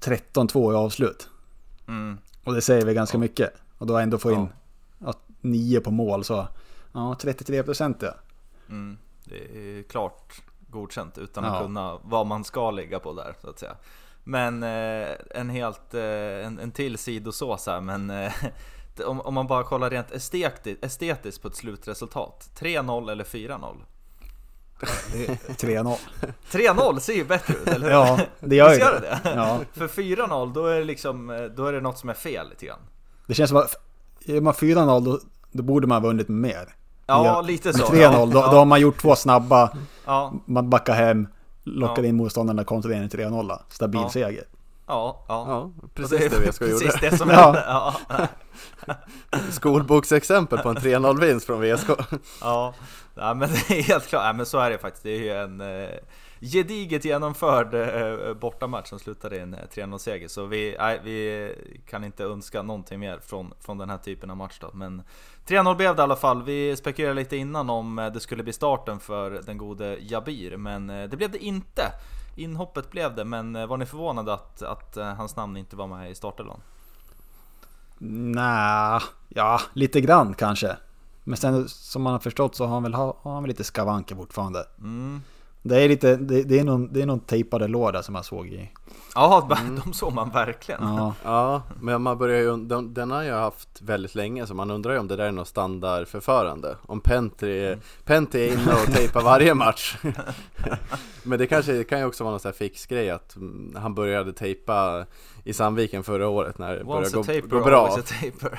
13-2 0.00 0.72
i 0.72 0.76
avslut. 0.76 1.28
mm, 1.88 2.18
Och 2.44 2.54
det 2.54 2.60
säger 2.60 2.84
väl 2.84 2.94
ganska 2.94 3.18
mycket. 3.18 3.52
Och 3.78 3.86
då 3.86 3.96
ändå 3.98 4.18
få 4.18 4.32
in 4.32 4.48
ja, 4.98 5.12
9 5.40 5.80
på 5.80 5.90
mål 5.90 6.24
så 6.24 6.48
ja, 6.92 7.14
33 7.20 7.62
procent 7.62 7.96
ja. 8.02 8.14
mm, 8.68 8.98
det 9.24 9.36
är 9.36 9.82
klart 9.82 10.32
godkänt 10.68 11.18
utan 11.18 11.44
Ja. 11.44 11.50
att 11.56 11.62
kunna 11.62 11.98
vad 12.02 12.26
man 12.26 12.44
ska 12.44 12.70
ligga 12.70 12.98
på 12.98 13.12
där 13.12 13.34
så 13.40 13.50
att 13.50 13.58
säga. 13.58 13.76
Men 14.24 14.62
eh, 14.62 15.08
en 15.30 15.50
helt, 15.50 15.94
eh, 15.94 16.46
en, 16.46 16.58
en 16.58 16.72
till 16.72 16.98
sidosås 16.98 17.66
här 17.66 17.80
men 17.80 18.10
eh, 18.10 18.32
om, 19.06 19.20
om 19.20 19.34
man 19.34 19.46
bara 19.46 19.64
kollar 19.64 19.90
rent 19.90 20.10
estetiskt, 20.10 20.84
estetiskt 20.84 21.42
på 21.42 21.48
ett 21.48 21.56
slutresultat. 21.56 22.50
3-0 22.58 23.10
eller 23.10 23.24
4-0? 23.24 23.76
3-0. 24.80 25.96
3-0 26.50 26.98
ser 26.98 27.12
ju 27.12 27.24
bättre 27.24 27.54
ut, 27.54 27.66
eller 27.68 27.86
hur? 27.86 27.92
Ja, 27.92 28.20
det 28.40 28.56
gör 28.56 28.72
ju 28.72 28.78
det. 28.78 29.00
det? 29.22 29.32
Ja, 29.36 29.60
För 29.72 29.88
4-0 29.88 30.52
då 30.54 30.66
är 30.66 30.78
det 30.78 30.84
liksom, 30.84 31.30
eh, 31.30 31.42
då 31.44 31.66
är 31.66 31.72
det 31.72 31.80
något 31.80 31.98
som 31.98 32.08
är 32.08 32.14
fel 32.14 32.48
lite 32.48 32.66
grann. 32.66 32.78
det 33.26 33.34
känns 33.34 33.50
som 33.50 33.58
att 33.58 33.76
är 34.26 34.40
man 34.40 34.54
4-0 34.54 35.04
då, 35.04 35.20
då 35.52 35.62
borde 35.62 35.86
man 35.86 36.02
ha 36.02 36.08
vunnit 36.08 36.28
mer. 36.28 36.74
Ja, 37.06 37.40
lite 37.40 37.72
så. 37.72 37.84
3-0 37.86 37.96
ja, 38.00 38.10
då, 38.26 38.26
då 38.32 38.40
har 38.40 38.64
man 38.64 38.80
gjort 38.80 39.00
två 39.00 39.16
snabba, 39.16 39.76
ja, 40.04 40.32
man 40.46 40.70
backar 40.70 40.94
hem, 40.94 41.28
lockar 41.64 42.02
Ja. 42.02 42.08
in 42.08 42.16
motståndarna 42.16 42.64
kontra 42.64 42.94
en 42.94 43.08
3-0. 43.10 43.58
Stabil 43.68 44.00
Ja. 44.00 44.08
seger. 44.10 44.44
ja, 44.86 45.24
ja. 45.28 45.70
Precis 45.94 46.20
är 46.20 46.30
det 46.30 46.50
VSK 46.50 46.58
Precis 46.58 46.82
gjorde 46.82 47.10
det 47.10 47.16
som 47.18 47.30
Ja. 47.30 47.42
hände. 47.42 47.64
Ja. 47.66 47.94
Skolboksexempel 49.50 50.58
på 50.58 50.68
en 50.68 50.76
3-0-vinst 50.76 51.46
från 51.46 51.60
VSK 51.60 51.88
Ja, 52.40 52.74
ja 53.14 53.34
men 53.34 53.48
det 53.68 53.78
är 53.78 53.82
helt 53.82 54.06
klart. 54.06 54.24
Ja, 54.24 54.32
men 54.32 54.46
så 54.46 54.58
är 54.58 54.70
det 54.70 54.78
faktiskt. 54.78 55.02
Det 55.04 55.10
är 55.10 55.18
ju 55.20 55.32
en... 55.32 55.60
eh, 55.60 55.88
gediget 56.40 57.04
genomförd 57.04 57.74
eh, 57.74 58.34
bortamatch 58.34 58.88
som 58.88 58.98
slutade 58.98 59.36
i 59.36 59.40
en 59.40 59.56
3-0 59.74 59.98
seger. 59.98 60.28
Så 60.28 60.46
vi, 60.46 60.76
nej, 60.78 61.00
vi 61.04 61.52
kan 61.90 62.04
inte 62.04 62.24
önska 62.24 62.62
någonting 62.62 63.00
mer 63.00 63.18
från, 63.22 63.54
från 63.60 63.78
den 63.78 63.90
här 63.90 63.98
typen 63.98 64.30
av 64.30 64.36
match 64.36 64.58
då. 64.60 64.70
Men 64.72 65.02
3-0 65.46 65.76
blev 65.76 65.96
det 65.96 66.00
i 66.00 66.02
alla 66.02 66.16
fall. 66.16 66.42
Vi 66.42 66.76
spekulerade 66.76 67.20
lite 67.20 67.36
innan 67.36 67.70
om 67.70 68.10
det 68.14 68.20
skulle 68.20 68.42
bli 68.42 68.52
starten 68.52 69.00
för 69.00 69.30
den 69.30 69.58
gode 69.58 69.98
Jabir, 70.00 70.56
men 70.56 70.86
det 70.86 71.16
blev 71.16 71.30
det 71.30 71.38
inte. 71.38 71.82
Inhoppet 72.36 72.90
blev 72.90 73.14
det, 73.14 73.24
men 73.24 73.68
var 73.68 73.76
ni 73.76 73.86
förvånade 73.86 74.34
att, 74.34 74.62
att 74.62 74.96
hans 74.96 75.36
namn 75.36 75.56
inte 75.56 75.76
var 75.76 75.86
med 75.86 76.10
i 76.10 76.14
startelvan? 76.14 76.60
Nej, 78.34 79.00
ja 79.28 79.60
lite 79.72 80.00
grann 80.00 80.34
kanske. 80.34 80.76
Men 81.24 81.36
sen 81.36 81.68
som 81.68 82.02
man 82.02 82.12
har 82.12 82.20
förstått 82.20 82.54
så 82.54 82.64
har 82.64 82.74
han 82.74 82.82
väl, 82.82 82.94
har 82.94 83.16
han 83.24 83.42
väl 83.42 83.48
lite 83.48 83.64
skavanker 83.64 84.16
fortfarande. 84.16 84.64
Mm. 84.78 85.22
Det 85.62 85.80
är 85.80 85.88
lite, 85.88 86.16
det, 86.16 86.42
det, 86.42 86.58
är 86.58 86.64
någon, 86.64 86.92
det 86.92 87.02
är 87.02 87.06
någon 87.06 87.20
tejpade 87.20 87.68
låda 87.68 88.02
som 88.02 88.14
jag 88.14 88.24
såg 88.24 88.46
i. 88.46 88.70
Ja, 89.14 89.48
mm. 89.60 89.80
de 89.84 89.92
såg 89.92 90.12
man 90.12 90.30
verkligen. 90.30 90.82
Ja. 90.82 91.14
ja, 91.24 91.62
men 91.80 92.02
man 92.02 92.18
börjar 92.18 92.40
ju, 92.40 92.56
den, 92.56 92.94
den 92.94 93.10
har 93.10 93.22
jag 93.22 93.40
haft 93.40 93.82
väldigt 93.82 94.14
länge 94.14 94.46
så 94.46 94.54
man 94.54 94.70
undrar 94.70 94.92
ju 94.92 94.98
om 94.98 95.08
det 95.08 95.16
där 95.16 95.24
är 95.24 95.32
något 95.32 95.48
standardförförande. 95.48 96.76
Om 96.86 97.00
Pentry, 97.00 97.66
mm. 97.66 97.80
Pentry 98.04 98.48
är 98.48 98.52
inne 98.52 98.72
och 98.72 98.94
tejpar 98.94 99.22
varje 99.22 99.54
match. 99.54 99.96
men 101.22 101.38
det 101.38 101.46
kanske 101.46 101.72
det 101.72 101.84
kan 101.84 101.98
ju 101.98 102.04
också 102.04 102.24
vara 102.24 102.30
någon 102.30 102.40
sån 102.40 102.48
här 102.48 102.56
fixgrej 102.56 103.10
att 103.10 103.36
mm, 103.36 103.76
han 103.76 103.94
började 103.94 104.32
tejpa 104.32 105.06
i 105.44 105.52
Sandviken 105.52 106.02
förra 106.02 106.28
året 106.28 106.58
när 106.58 106.76
det 106.76 106.84
började 106.84 107.10
gå, 107.10 107.24
taper, 107.24 107.40
gå 107.40 107.60
bra. 107.60 107.98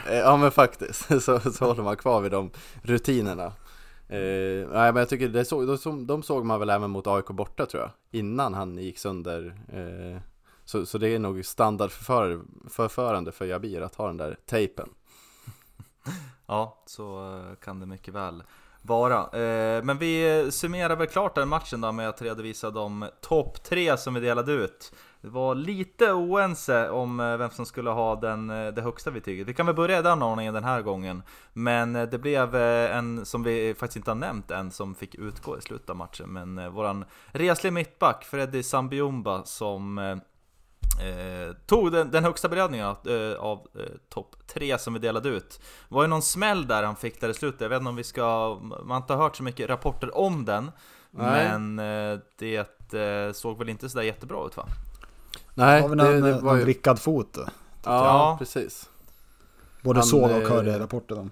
Eh, 0.09 0.17
ja 0.17 0.37
men 0.37 0.51
faktiskt, 0.51 1.05
så, 1.23 1.39
så 1.39 1.65
håller 1.65 1.83
man 1.83 1.97
kvar 1.97 2.21
vid 2.21 2.31
de 2.31 2.51
rutinerna. 2.81 3.51
Eh, 4.13 4.67
nej 4.69 4.93
men 4.93 4.95
jag 4.95 5.09
tycker 5.09 5.27
det 5.27 5.45
såg, 5.45 5.67
de, 5.83 6.07
de 6.07 6.23
såg 6.23 6.45
man 6.45 6.59
väl 6.59 6.69
även 6.69 6.89
mot 6.91 7.07
AIK 7.07 7.27
borta 7.27 7.65
tror 7.65 7.83
jag, 7.83 7.91
innan 8.11 8.53
han 8.53 8.77
gick 8.77 8.97
sönder. 8.97 9.55
Eh, 9.73 10.21
så, 10.65 10.85
så 10.85 10.97
det 10.97 11.09
är 11.09 11.19
nog 11.19 11.45
standardförförande 11.45 13.31
för 13.31 13.45
Jabir 13.45 13.81
att 13.81 13.95
ha 13.95 14.07
den 14.07 14.17
där 14.17 14.37
tejpen. 14.45 14.89
Ja, 16.45 16.83
så 16.85 17.37
eh, 17.37 17.55
kan 17.55 17.79
det 17.79 17.85
mycket 17.85 18.13
väl 18.13 18.43
vara. 18.81 19.19
Eh, 19.19 19.83
men 19.83 19.97
vi 19.97 20.47
summerar 20.51 20.95
väl 20.95 21.07
klart 21.07 21.35
den 21.35 21.49
matchen 21.49 21.81
då 21.81 21.91
med 21.91 22.09
att 22.09 22.21
redovisa 22.21 22.71
de 22.71 23.09
topp 23.21 23.63
tre 23.63 23.97
som 23.97 24.13
vi 24.13 24.19
delade 24.19 24.51
ut. 24.51 24.93
Det 25.23 25.29
var 25.29 25.55
lite 25.55 26.11
oense 26.11 26.89
om 26.89 27.19
eh, 27.19 27.37
vem 27.37 27.49
som 27.49 27.65
skulle 27.65 27.89
ha 27.89 28.15
den, 28.15 28.49
eh, 28.49 28.73
det 28.73 28.81
högsta 28.81 29.11
betyget. 29.11 29.47
Vi 29.47 29.53
kan 29.53 29.65
väl 29.65 29.75
börja 29.75 29.99
i 29.99 30.01
den 30.01 30.23
ordningen 30.23 30.53
den 30.53 30.63
här 30.63 30.81
gången. 30.81 31.23
Men 31.53 31.95
eh, 31.95 32.09
det 32.09 32.17
blev 32.17 32.55
en 32.55 33.25
som 33.25 33.43
vi 33.43 33.73
faktiskt 33.73 33.97
inte 33.97 34.11
har 34.11 34.15
nämnt 34.15 34.51
än 34.51 34.71
som 34.71 34.95
fick 34.95 35.15
utgå 35.15 35.57
i 35.57 35.61
slutet 35.61 35.89
av 35.89 35.95
matchen. 35.95 36.29
Men 36.29 36.73
våran 36.73 37.05
resliga 37.27 37.71
mittback 37.71 38.23
Freddy 38.23 38.63
Sambiumba 38.63 39.43
som 39.43 39.97
eh, 39.97 41.55
tog 41.65 41.91
den, 41.91 42.11
den 42.11 42.23
högsta 42.23 42.49
belöningen 42.49 42.85
av, 42.85 43.07
eh, 43.07 43.39
av 43.39 43.67
eh, 43.79 43.85
topp 44.09 44.35
tre 44.47 44.77
som 44.77 44.93
vi 44.93 44.99
delade 44.99 45.29
ut. 45.29 45.61
Det 45.89 45.95
var 45.95 46.01
ju 46.01 46.07
någon 46.07 46.21
smäll 46.21 46.67
där 46.67 46.83
han 46.83 46.95
fick 46.95 47.21
där 47.21 47.29
i 47.29 47.33
slutet. 47.33 47.61
Jag 47.61 47.69
vet 47.69 47.79
inte 47.79 47.89
om 47.89 47.95
vi 47.95 48.03
ska... 48.03 48.57
Man 48.61 48.89
har 48.89 48.97
inte 48.97 49.13
hört 49.13 49.35
så 49.35 49.43
mycket 49.43 49.69
rapporter 49.69 50.17
om 50.17 50.45
den. 50.45 50.71
Nej. 51.11 51.59
Men 51.59 51.75
det 52.37 52.67
såg 53.35 53.57
väl 53.57 53.69
inte 53.69 53.89
sådär 53.89 54.05
jättebra 54.05 54.45
ut 54.45 54.57
va? 54.57 54.65
Nej, 55.53 55.89
det, 55.89 55.95
det, 55.95 56.21
det 56.21 56.39
var 56.39 56.55
ju... 56.55 56.63
vrickad 56.63 56.99
fot. 56.99 57.37
Ja, 57.37 57.45
ja, 57.83 58.35
precis. 58.39 58.89
Både 59.81 59.99
Han, 59.99 60.07
såg 60.07 60.23
och 60.23 60.31
eh, 60.31 60.49
hörde 60.49 60.79
rapporten 60.79 61.17
om. 61.17 61.31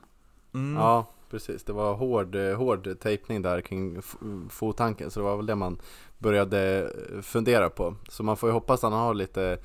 Mm. 0.54 0.82
Ja, 0.82 1.06
precis. 1.30 1.64
Det 1.64 1.74
var 1.74 1.94
hård, 1.94 2.36
eh, 2.36 2.58
hård 2.58 3.00
tejpning 3.00 3.42
där 3.42 3.62
kring 3.62 4.02
fottanken. 4.50 5.12
Så 5.12 5.20
det 5.20 5.24
var 5.24 5.38
väl 5.38 5.46
det 5.46 5.56
man 5.56 5.78
började 6.18 6.92
fundera 7.22 7.70
på. 7.70 7.96
Så 8.10 8.24
man 8.24 8.38
får 8.38 8.50
ju 8.50 8.54
hoppas 8.54 8.84
att 8.84 8.92
han 8.92 9.02
har 9.02 9.14
lite 9.14 9.58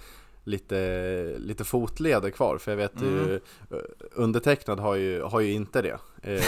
lite, 0.47 1.35
lite 1.39 1.65
fotleder 1.65 2.31
kvar 2.31 2.59
för 2.59 2.73
jag 2.73 2.77
vet 2.77 3.01
mm. 3.01 3.15
ju 3.15 3.35
eh, 3.35 3.79
Undertecknad 4.13 4.81
har 4.81 4.95
ju, 4.95 5.23
har 5.23 5.41
ju 5.41 5.53
inte 5.53 5.83
det 5.83 5.99
eh, 6.23 6.43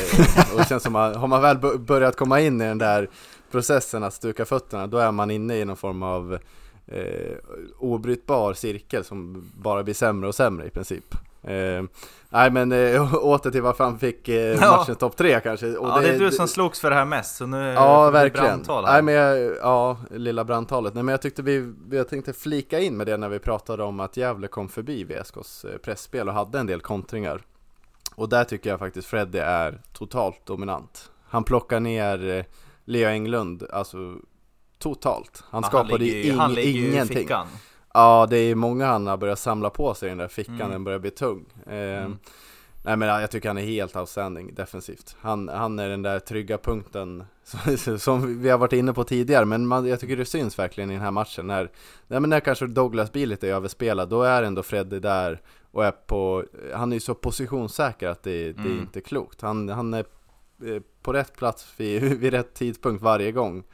Och 0.52 0.58
det 0.58 0.68
känns 0.68 0.82
som 0.82 0.96
att 0.96 1.16
har 1.16 1.26
man 1.26 1.42
väl 1.42 1.78
börjat 1.78 2.16
komma 2.16 2.40
in 2.40 2.60
i 2.60 2.64
den 2.64 2.78
där 2.78 3.08
processen 3.50 4.02
att 4.02 4.14
stuka 4.14 4.44
fötterna 4.44 4.86
Då 4.86 4.98
är 4.98 5.12
man 5.12 5.30
inne 5.30 5.56
i 5.56 5.64
någon 5.64 5.76
form 5.76 6.02
av 6.02 6.38
eh, 6.88 7.36
obrytbar 7.78 8.54
cirkel 8.54 9.04
som 9.04 9.50
bara 9.54 9.82
blir 9.82 9.94
sämre 9.94 10.28
och 10.28 10.34
sämre 10.34 10.66
i 10.66 10.70
princip. 10.70 11.14
Eh, 11.42 11.82
nej 12.28 12.50
men 12.50 12.72
eh, 12.72 13.14
åter 13.24 13.50
till 13.50 13.62
varför 13.62 13.84
han 13.84 13.98
fick 13.98 14.28
eh, 14.28 14.60
matchens 14.60 14.88
ja. 14.88 14.94
topp 14.94 15.16
tre 15.16 15.40
kanske. 15.40 15.76
Och 15.76 15.88
ja, 15.88 16.00
det, 16.00 16.08
det 16.08 16.14
är 16.14 16.18
du 16.18 16.30
som 16.30 16.48
slogs 16.48 16.80
för 16.80 16.90
det 16.90 16.96
här 16.96 17.04
mest 17.04 17.36
så 17.36 17.46
nu 17.46 17.72
Ja 17.72 18.10
verkligen. 18.10 18.64
Nej 18.84 19.02
men 19.02 19.14
jag, 19.14 19.56
ja, 19.56 19.96
lilla 20.10 20.44
brandtalet. 20.44 20.94
Nej 20.94 21.02
men 21.02 21.12
jag 21.12 21.22
tyckte 21.22 21.42
vi, 21.42 21.72
jag 21.90 22.08
tänkte 22.08 22.32
flika 22.32 22.80
in 22.80 22.96
med 22.96 23.06
det 23.06 23.16
när 23.16 23.28
vi 23.28 23.38
pratade 23.38 23.82
om 23.82 24.00
att 24.00 24.16
Gävle 24.16 24.48
kom 24.48 24.68
förbi 24.68 25.04
VSKs 25.04 25.64
eh, 25.64 25.78
pressspel 25.78 26.28
och 26.28 26.34
hade 26.34 26.58
en 26.58 26.66
del 26.66 26.80
kontringar. 26.80 27.40
Och 28.14 28.28
där 28.28 28.44
tycker 28.44 28.70
jag 28.70 28.78
faktiskt 28.78 29.08
Freddy 29.08 29.38
är 29.38 29.80
totalt 29.92 30.46
dominant. 30.46 31.10
Han 31.28 31.44
plockar 31.44 31.80
ner 31.80 32.30
eh, 32.30 32.44
Leo 32.84 33.08
Englund, 33.08 33.66
alltså 33.72 34.14
totalt. 34.78 35.44
Han 35.50 35.62
ja, 35.62 35.68
skapade 35.68 36.04
ju 36.04 36.22
ing 36.22 36.38
han 36.38 36.58
ingenting. 36.58 37.18
I 37.18 37.32
Ja, 37.94 38.26
det 38.30 38.36
är 38.36 38.54
många 38.54 38.86
han 38.86 39.06
har 39.06 39.16
börjat 39.16 39.38
samla 39.38 39.70
på 39.70 39.94
sig 39.94 40.06
i 40.06 40.08
den 40.08 40.18
där 40.18 40.28
fickan, 40.28 40.54
mm. 40.54 40.70
den 40.70 40.84
börjar 40.84 40.98
bli 40.98 41.10
tung. 41.10 41.44
Eh, 41.66 41.72
mm. 41.72 42.18
Nej 42.82 42.96
men 42.96 43.08
jag 43.08 43.30
tycker 43.30 43.48
han 43.48 43.58
är 43.58 43.62
helt 43.62 43.96
outstanding 43.96 44.54
defensivt. 44.54 45.16
Han, 45.20 45.48
han 45.48 45.78
är 45.78 45.88
den 45.88 46.02
där 46.02 46.18
trygga 46.18 46.58
punkten 46.58 47.24
som, 47.76 47.98
som 47.98 48.42
vi 48.42 48.48
har 48.48 48.58
varit 48.58 48.72
inne 48.72 48.92
på 48.92 49.04
tidigare, 49.04 49.44
men 49.44 49.66
man, 49.66 49.86
jag 49.86 50.00
tycker 50.00 50.16
det 50.16 50.24
syns 50.24 50.58
verkligen 50.58 50.90
i 50.90 50.92
den 50.92 51.02
här 51.02 51.10
matchen. 51.10 51.46
När, 51.46 51.70
nej, 52.06 52.20
men 52.20 52.30
när 52.30 52.40
kanske 52.40 52.66
Douglas 52.66 53.12
blir 53.12 53.26
lite 53.26 53.48
överspelad, 53.48 54.08
då 54.08 54.22
är 54.22 54.42
ändå 54.42 54.62
Freddy 54.62 54.98
där 54.98 55.40
och 55.70 55.84
är 55.84 55.90
på, 55.90 56.44
han 56.74 56.92
är 56.92 56.96
ju 56.96 57.00
så 57.00 57.14
positionssäker 57.14 58.08
att 58.08 58.22
det, 58.22 58.52
det 58.52 58.60
är 58.60 58.66
mm. 58.66 58.80
inte 58.80 59.00
klokt. 59.00 59.40
Han, 59.40 59.68
han 59.68 59.94
är 59.94 60.04
eh, 60.64 60.82
på 61.02 61.12
rätt 61.12 61.36
plats 61.36 61.74
vid, 61.76 62.02
vid 62.20 62.32
rätt 62.32 62.54
tidpunkt 62.54 63.02
varje 63.02 63.32
gång. 63.32 63.64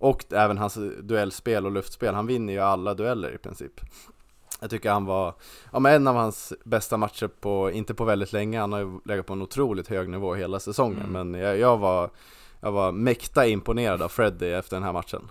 Och 0.00 0.32
även 0.32 0.58
hans 0.58 0.78
duellspel 1.02 1.66
och 1.66 1.72
luftspel, 1.72 2.14
han 2.14 2.26
vinner 2.26 2.52
ju 2.52 2.58
alla 2.58 2.94
dueller 2.94 3.34
i 3.34 3.38
princip. 3.38 3.80
Jag 4.60 4.70
tycker 4.70 4.90
han 4.90 5.04
var, 5.04 5.34
ja 5.72 5.78
men 5.78 5.94
en 5.94 6.06
av 6.06 6.16
hans 6.16 6.52
bästa 6.64 6.96
matcher 6.96 7.28
på, 7.40 7.70
inte 7.70 7.94
på 7.94 8.04
väldigt 8.04 8.32
länge, 8.32 8.60
han 8.60 8.72
har 8.72 8.78
ju 8.78 9.00
legat 9.04 9.26
på 9.26 9.32
en 9.32 9.42
otroligt 9.42 9.88
hög 9.88 10.08
nivå 10.08 10.34
hela 10.34 10.60
säsongen. 10.60 11.02
Mm. 11.06 11.30
Men 11.30 11.40
jag, 11.40 11.58
jag, 11.58 11.78
var, 11.78 12.10
jag 12.60 12.72
var 12.72 12.92
mäkta 12.92 13.46
imponerad 13.46 14.02
av 14.02 14.08
Freddy 14.08 14.46
efter 14.46 14.76
den 14.76 14.82
här 14.82 14.92
matchen. 14.92 15.28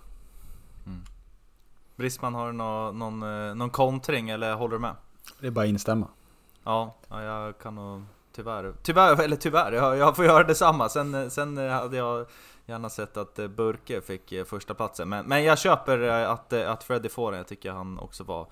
Mm. 0.86 1.02
Brisman, 1.96 2.34
har 2.34 2.48
du 2.48 2.54
någon, 2.54 3.00
någon, 3.00 3.24
eh, 3.24 3.56
någon 3.56 3.70
kontring 3.70 4.30
eller 4.30 4.54
håller 4.54 4.74
du 4.74 4.80
med? 4.80 4.96
Det 5.40 5.48
är 5.48 5.52
bara 5.52 5.66
att 5.66 5.70
instämma. 5.70 6.08
Ja, 6.64 6.96
ja 7.10 7.24
jag 7.24 7.60
kan 7.60 7.76
nog 7.76 8.04
tyvärr, 8.40 8.74
tyvärr, 8.84 9.24
eller 9.24 9.36
tyvärr, 9.36 9.72
jag, 9.72 9.98
jag 9.98 10.16
får 10.16 10.26
göra 10.26 10.44
detsamma. 10.44 10.90
Sen, 10.90 11.16
eh, 11.16 11.28
sen 11.28 11.58
eh, 11.58 11.72
hade 11.72 11.98
jag 11.98 12.26
gärna 12.66 12.90
sett 12.90 13.18
att 13.18 13.40
eh, 13.40 13.48
Burke 13.48 14.02
fick 14.02 14.34
första 14.46 14.74
platsen. 14.74 15.10
Men, 15.10 15.26
men 15.26 15.44
jag 15.44 15.60
köper 15.60 16.00
att, 16.02 16.54
att 16.54 16.84
Freddy 16.84 17.10
får 17.10 17.32
den, 17.32 17.38
jag 17.38 17.48
tycker 17.48 17.72
han 17.72 18.00
också 18.00 18.24
var 18.24 18.48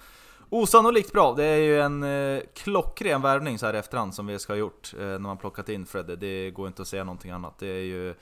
osannolikt 0.49 1.11
bra. 1.11 1.33
Det 1.33 1.45
är 1.45 1.57
ju 1.57 1.81
en 1.81 2.03
eh, 2.03 2.41
klockren 2.53 3.21
värvning 3.21 3.59
så 3.59 3.65
här 3.65 3.73
efterhand 3.73 4.15
som 4.15 4.27
vi 4.27 4.39
ska 4.39 4.53
ha 4.53 4.57
gjort 4.57 4.93
eh, 4.99 5.05
när 5.05 5.19
man 5.19 5.37
plockat 5.37 5.69
in 5.69 5.85
Freddy. 5.85 6.15
Det 6.15 6.51
går 6.51 6.67
inte 6.67 6.81
att 6.81 6.87
säga 6.87 7.03
någonting 7.03 7.31
annat. 7.31 7.59
Det 7.59 7.67
är 7.67 7.83
ju 7.83 8.13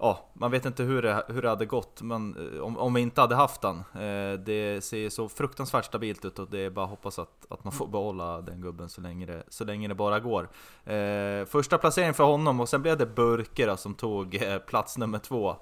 ja, 0.00 0.30
man 0.32 0.50
vet 0.50 0.64
inte 0.64 0.82
hur 0.82 1.02
det, 1.02 1.24
hur 1.28 1.42
det 1.42 1.48
hade 1.48 1.66
gått 1.66 2.02
men, 2.02 2.36
eh, 2.54 2.60
om, 2.60 2.78
om 2.78 2.94
vi 2.94 3.00
inte 3.00 3.20
hade 3.20 3.34
haft 3.34 3.60
den. 3.60 3.76
Eh, 3.76 4.38
det 4.38 4.84
ser 4.84 5.08
så 5.08 5.28
fruktansvärt 5.28 5.84
stabilt 5.84 6.24
ut 6.24 6.38
och 6.38 6.50
det 6.50 6.58
är 6.58 6.70
bara 6.70 6.84
att 6.84 6.90
hoppas 6.90 7.18
att, 7.18 7.46
att 7.48 7.64
man 7.64 7.72
får 7.72 7.86
behålla 7.86 8.40
den 8.40 8.60
gubben 8.60 8.88
så 8.88 9.00
länge 9.00 9.26
det, 9.26 9.42
så 9.48 9.64
länge 9.64 9.88
det 9.88 9.94
bara 9.94 10.20
går. 10.20 10.48
Eh, 10.84 11.44
första 11.44 11.78
placering 11.78 12.14
för 12.14 12.24
honom 12.24 12.60
och 12.60 12.68
sen 12.68 12.82
blev 12.82 12.98
det 12.98 13.06
Burke 13.06 13.66
då, 13.66 13.76
som 13.76 13.94
tog 13.94 14.42
plats 14.66 14.98
nummer 14.98 15.18
två. 15.18 15.56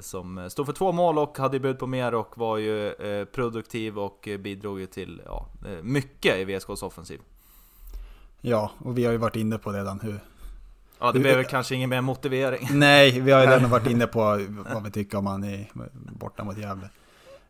Som 0.00 0.50
stod 0.50 0.66
för 0.66 0.72
två 0.72 0.92
mål 0.92 1.18
och 1.18 1.38
hade 1.38 1.60
bud 1.60 1.78
på 1.78 1.86
mer 1.86 2.14
och 2.14 2.38
var 2.38 2.58
ju 2.58 2.94
produktiv 3.26 3.98
och 3.98 4.28
bidrog 4.38 4.80
ju 4.80 4.86
till 4.86 5.22
ja, 5.24 5.46
mycket 5.82 6.36
i 6.36 6.44
VSKs 6.44 6.82
offensiv. 6.82 7.20
Ja, 8.40 8.70
och 8.78 8.98
vi 8.98 9.04
har 9.04 9.12
ju 9.12 9.18
varit 9.18 9.36
inne 9.36 9.58
på 9.58 9.72
redan 9.72 10.00
hur, 10.00 10.20
Ja, 10.98 11.12
det 11.12 11.20
behöver 11.20 11.42
kanske 11.42 11.74
ingen 11.74 11.90
mer 11.90 12.00
motivering. 12.00 12.68
Nej, 12.78 13.20
vi 13.20 13.32
har 13.32 13.40
ju 13.40 13.46
redan 13.46 13.70
varit 13.70 13.86
inne 13.86 14.06
på 14.06 14.40
vad 14.72 14.84
vi 14.84 14.90
tycker 14.90 15.18
om 15.18 15.26
han 15.26 15.44
är 15.44 15.66
borta 16.12 16.44
mot 16.44 16.58
Gävle. 16.58 16.88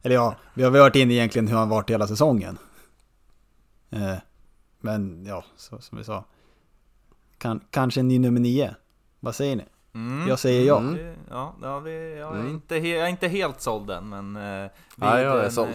Eller 0.02 0.14
ja, 0.14 0.37
vi 0.54 0.62
har 0.62 0.70
varit 0.70 0.96
inne 0.96 1.14
egentligen 1.14 1.48
hur 1.48 1.57
han 1.57 1.68
varit 1.68 1.90
hela 1.90 2.07
säsongen. 2.07 2.59
Eh, 3.90 4.14
men 4.80 5.26
ja, 5.26 5.44
så, 5.57 5.80
som 5.80 5.98
vi 5.98 6.04
sa. 6.04 6.24
Kan, 7.38 7.61
kanske 7.70 8.00
en 8.00 8.09
ny 8.09 8.18
nummer 8.18 8.40
nio. 8.40 8.74
Vad 9.20 9.35
säger 9.35 9.57
ni? 9.57 9.64
Mm. 9.94 10.28
Jag 10.28 10.38
säger 10.38 10.66
ja. 10.66 10.78
Mm. 10.78 11.16
Ja, 11.30 11.54
ja 11.62 11.78
vi, 11.78 12.18
jag, 12.18 12.35
är 12.35 12.40
mm. 12.40 12.50
inte, 12.50 12.76
jag 12.76 13.04
är 13.04 13.09
inte 13.09 13.28
helt 13.28 13.61
såld 13.61 13.90
än, 13.90 14.09
men... 14.09 14.37
Eh, 14.37 14.70
ja, 14.96 15.20
jag 15.20 15.44
är 15.44 15.50
såld. 15.50 15.74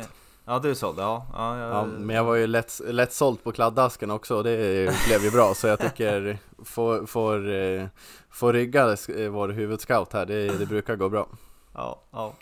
Ja 0.50 0.60
du 0.60 0.76
sålde, 0.76 1.02
ja. 1.02 1.26
Ja, 1.34 1.58
jag... 1.58 1.70
ja. 1.70 1.86
Men 1.86 2.16
jag 2.16 2.24
var 2.24 2.36
ju 2.36 2.48
lätt, 2.48 2.82
lätt 2.86 3.14
såld 3.14 3.44
på 3.44 3.52
kladdasken 3.52 4.12
också 4.12 4.36
och 4.36 4.44
det 4.44 4.94
blev 5.08 5.24
ju 5.24 5.32
bra 5.32 5.54
så 5.54 5.68
jag 5.68 5.80
tycker 5.80 6.38
får, 6.66 7.06
får, 7.06 7.54
eh, 7.54 7.86
får 8.30 8.54
rygga 8.54 8.96
vår 9.30 9.50
huvudscout 9.50 10.14
här, 10.14 10.26
det, 10.26 10.58
det 10.58 10.66
brukar 10.66 10.96
gå 10.96 11.10
bra. 11.10 11.28
Ja, 11.74 12.02
ja. 12.12 12.34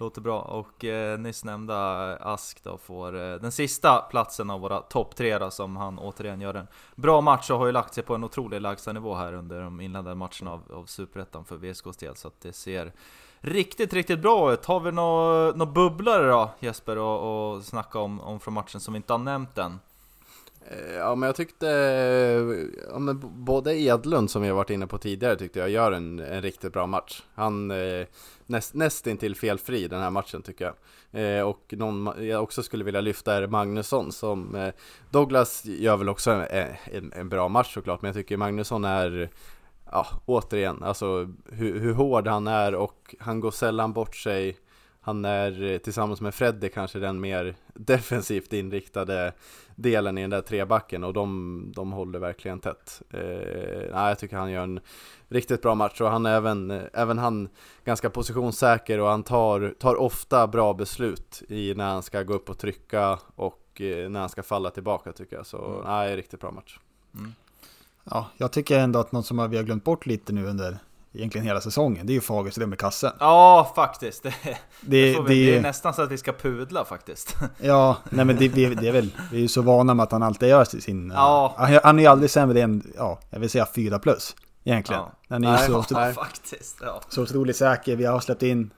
Låter 0.00 0.20
bra. 0.20 0.40
Och 0.40 0.84
eh, 0.84 1.18
nyss 1.18 1.44
nämnda 1.44 1.76
Ask 2.16 2.64
då 2.64 2.78
får 2.78 3.16
eh, 3.16 3.34
den 3.34 3.52
sista 3.52 3.98
platsen 3.98 4.50
av 4.50 4.60
våra 4.60 4.80
topp 4.80 5.16
tre 5.16 5.38
då, 5.38 5.50
som 5.50 5.76
han 5.76 5.98
återigen 5.98 6.40
gör 6.40 6.54
en 6.54 6.66
bra 6.94 7.20
match 7.20 7.50
och 7.50 7.58
har 7.58 7.66
ju 7.66 7.72
lagt 7.72 7.94
sig 7.94 8.04
på 8.04 8.14
en 8.14 8.24
otrolig 8.24 8.60
lägstanivå 8.60 9.14
här 9.14 9.32
under 9.32 9.60
de 9.60 9.80
inledande 9.80 10.14
matcherna 10.14 10.52
av, 10.52 10.62
av 10.72 10.84
Superettan 10.84 11.44
för 11.44 11.56
VSKs 11.56 11.96
del. 11.96 12.16
Så 12.16 12.28
att 12.28 12.40
det 12.40 12.52
ser 12.52 12.92
riktigt, 13.40 13.92
riktigt 13.92 14.22
bra 14.22 14.52
ut. 14.52 14.66
Har 14.66 14.80
vi 14.80 14.92
några 14.92 15.52
nå 15.52 15.66
bubblare 15.66 16.28
då 16.28 16.50
Jesper 16.60 16.98
och, 16.98 17.54
och 17.54 17.62
snacka 17.62 17.98
om, 17.98 18.20
om 18.20 18.40
från 18.40 18.54
matchen 18.54 18.80
som 18.80 18.94
vi 18.94 18.96
inte 18.96 19.12
har 19.12 19.18
nämnt 19.18 19.58
än? 19.58 19.78
Eh, 20.70 20.94
ja 20.94 21.14
men 21.14 21.26
jag 21.26 21.36
tyckte, 21.36 21.70
eh, 21.70 22.82
ja, 22.92 22.98
men 22.98 23.44
både 23.44 23.80
Edlund 23.80 24.30
som 24.30 24.42
vi 24.42 24.48
har 24.48 24.56
varit 24.56 24.70
inne 24.70 24.86
på 24.86 24.98
tidigare 24.98 25.36
tyckte 25.36 25.58
jag 25.58 25.70
gör 25.70 25.92
en, 25.92 26.18
en 26.18 26.42
riktigt 26.42 26.72
bra 26.72 26.86
match. 26.86 27.22
Han 27.34 27.70
eh, 27.70 28.06
näst, 28.46 28.74
nästintill 28.74 29.36
felfri 29.36 29.88
den 29.88 30.00
här 30.00 30.10
matchen 30.10 30.42
tycker 30.42 30.64
jag. 30.64 30.74
Eh, 31.22 31.42
och 31.42 31.74
någon 31.76 32.26
jag 32.26 32.42
också 32.42 32.62
skulle 32.62 32.84
vilja 32.84 33.00
lyfta 33.00 33.34
är 33.34 33.46
Magnusson 33.46 34.12
som 34.12 34.54
eh, 34.54 34.74
Douglas 35.10 35.64
gör 35.64 35.96
väl 35.96 36.08
också 36.08 36.30
en, 36.30 36.74
en, 36.84 37.12
en 37.12 37.28
bra 37.28 37.48
match 37.48 37.74
såklart 37.74 38.02
men 38.02 38.08
jag 38.08 38.16
tycker 38.16 38.36
Magnusson 38.36 38.84
är 38.84 39.30
Ja, 39.92 40.06
återigen, 40.26 40.82
alltså 40.82 41.28
hur, 41.52 41.80
hur 41.80 41.92
hård 41.92 42.28
han 42.28 42.46
är 42.46 42.74
och 42.74 43.14
han 43.20 43.40
går 43.40 43.50
sällan 43.50 43.92
bort 43.92 44.16
sig 44.16 44.56
han 45.08 45.24
är 45.24 45.62
eh, 45.62 45.78
tillsammans 45.78 46.20
med 46.20 46.34
Fredde 46.34 46.68
kanske 46.68 46.98
den 46.98 47.20
mer 47.20 47.54
defensivt 47.74 48.52
inriktade 48.52 49.32
delen 49.76 50.18
i 50.18 50.20
den 50.20 50.30
där 50.30 50.40
trebacken 50.40 51.04
och 51.04 51.12
de, 51.12 51.72
de 51.76 51.92
håller 51.92 52.18
verkligen 52.18 52.60
tätt. 52.60 53.02
Eh, 53.10 53.20
nej, 53.92 54.08
jag 54.08 54.18
tycker 54.18 54.36
han 54.36 54.50
gör 54.50 54.62
en 54.62 54.80
riktigt 55.28 55.62
bra 55.62 55.74
match 55.74 56.00
och 56.00 56.10
han 56.10 56.26
är 56.26 56.36
även, 56.36 56.70
eh, 56.70 56.82
även 56.92 57.18
han 57.18 57.48
ganska 57.84 58.10
positionssäker 58.10 59.00
och 59.00 59.08
han 59.08 59.22
tar, 59.22 59.74
tar 59.78 59.94
ofta 59.94 60.46
bra 60.46 60.74
beslut 60.74 61.42
i 61.48 61.74
när 61.74 61.90
han 61.90 62.02
ska 62.02 62.22
gå 62.22 62.34
upp 62.34 62.50
och 62.50 62.58
trycka 62.58 63.18
och 63.36 63.80
eh, 63.80 64.10
när 64.10 64.20
han 64.20 64.28
ska 64.28 64.42
falla 64.42 64.70
tillbaka 64.70 65.12
tycker 65.12 65.36
jag. 65.36 65.46
Så 65.46 65.64
Mm. 65.66 65.80
nej, 65.84 66.16
riktigt 66.16 66.40
bra 66.40 66.50
match. 66.50 66.78
Ja, 68.04 68.26
jag 68.36 68.52
tycker 68.52 68.78
ändå 68.78 68.98
att 68.98 69.12
något 69.12 69.26
som 69.26 69.50
vi 69.50 69.56
har 69.56 69.64
glömt 69.64 69.84
bort 69.84 70.06
lite 70.06 70.32
nu 70.32 70.46
under 70.46 70.78
egentligen 71.12 71.46
hela 71.46 71.60
säsongen, 71.60 72.06
det 72.06 72.12
är 72.12 72.14
ju 72.14 72.20
Fagerström 72.20 72.72
i 72.72 72.76
kassen. 72.76 73.12
Ja, 73.20 73.72
faktiskt. 73.74 74.22
Det, 74.22 74.34
Det, 74.80 75.12
det, 75.12 75.22
vi, 75.22 75.46
det 75.46 75.56
är 75.56 75.60
nästan 75.62 75.94
så 75.94 76.02
att 76.02 76.10
vi 76.10 76.18
ska 76.18 76.32
pudla 76.32 76.84
faktiskt. 76.84 77.36
ja, 77.60 77.96
nej 78.10 78.24
men 78.24 78.36
det, 78.36 78.48
det, 78.48 78.64
är 78.88 78.92
väl, 78.92 79.10
vi 79.30 79.36
är 79.36 79.40
ju 79.42 79.48
så 79.48 79.62
vana 79.62 79.94
med 79.94 80.02
att 80.04 80.12
han 80.12 80.22
alltid 80.22 80.48
gör 80.48 80.64
sin... 80.64 81.12
Ja. 81.16 81.54
Han, 81.58 81.80
han 81.84 81.98
är 81.98 82.02
ju 82.02 82.08
aldrig 82.08 82.30
sämre 82.30 82.62
än, 82.62 82.92
ja, 82.96 83.20
jag 83.30 83.40
vill 83.40 83.50
säga 83.50 83.66
fyra 83.74 83.98
plus. 83.98 84.36
Egentligen. 84.64 85.02
Ja. 85.02 85.12
Han 85.28 85.44
är 85.44 85.52
ju 85.52 85.66
så, 85.66 85.84
Ja, 85.90 86.12
faktiskt. 86.16 86.78
Ja, 86.80 87.00
så 87.08 87.22
otroligt 87.22 87.56
säker. 87.56 87.96
Vi 87.96 88.04
har 88.04 88.20
släppt 88.20 88.42
in 88.42 88.70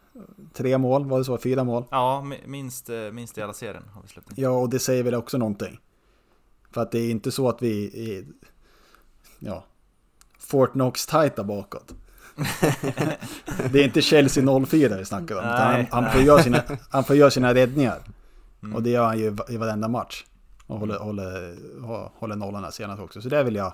tre 0.55 0.79
mål, 0.79 1.07
var 1.09 1.19
det 1.19 1.25
så? 1.25 1.39
Fyra 1.39 1.65
mål? 1.65 1.85
ja 1.91 2.23
mi- 2.27 2.47
minst, 2.47 2.91
eh, 2.91 2.97
minst 2.97 3.39
i 3.39 3.41
hela 3.41 3.53
serien 3.53 3.83
har 3.95 4.03
vi 4.03 4.09
släppt 4.09 4.29
in. 4.31 4.35
Ja, 4.45 4.51
och 4.51 4.69
det 4.71 4.79
säger 4.79 5.03
väl 5.03 5.15
också 5.15 5.39
någonting. 5.39 5.81
För 6.73 6.81
att 6.83 6.93
det 6.93 6.99
är 6.99 7.11
inte 7.11 7.33
så 7.33 7.49
att 7.49 7.63
vi 7.63 7.91
är, 8.17 8.25
ja, 9.39 9.65
Fort 10.39 10.73
Knox 10.73 11.07
tajta 11.07 11.45
bakåt. 11.45 11.95
Det 13.73 13.81
är 13.81 13.85
inte 13.85 14.03
Chelsea 14.03 14.45
04 14.67 14.97
vi 14.97 15.05
snackar 15.05 15.35
om. 15.35 15.41
utan 15.41 15.57
Han, 15.59 15.73
Nej, 15.73 15.89
han, 15.93 16.11
får 16.13 16.21
göra 16.21 16.43
sina, 16.43 16.63
han 16.91 17.05
får 17.05 17.17
göra 17.17 17.31
sina 17.31 17.55
räddningar. 17.55 17.99
Mm. 18.63 18.77
Och 18.77 18.83
det 18.83 18.91
gör 18.91 19.05
han 19.07 19.19
ju 19.19 19.37
i 19.49 19.57
varenda 19.57 19.89
match. 19.89 20.25
Och 20.67 20.79
håller, 20.79 20.99
håller, 20.99 21.55
hå- 21.81 22.11
håller 22.19 22.37
nollan 22.37 22.65
här 22.65 22.71
senast 22.71 23.03
också. 23.03 23.23
Så 23.23 23.29
det 23.29 23.43
vill 23.43 23.55
jag 23.55 23.73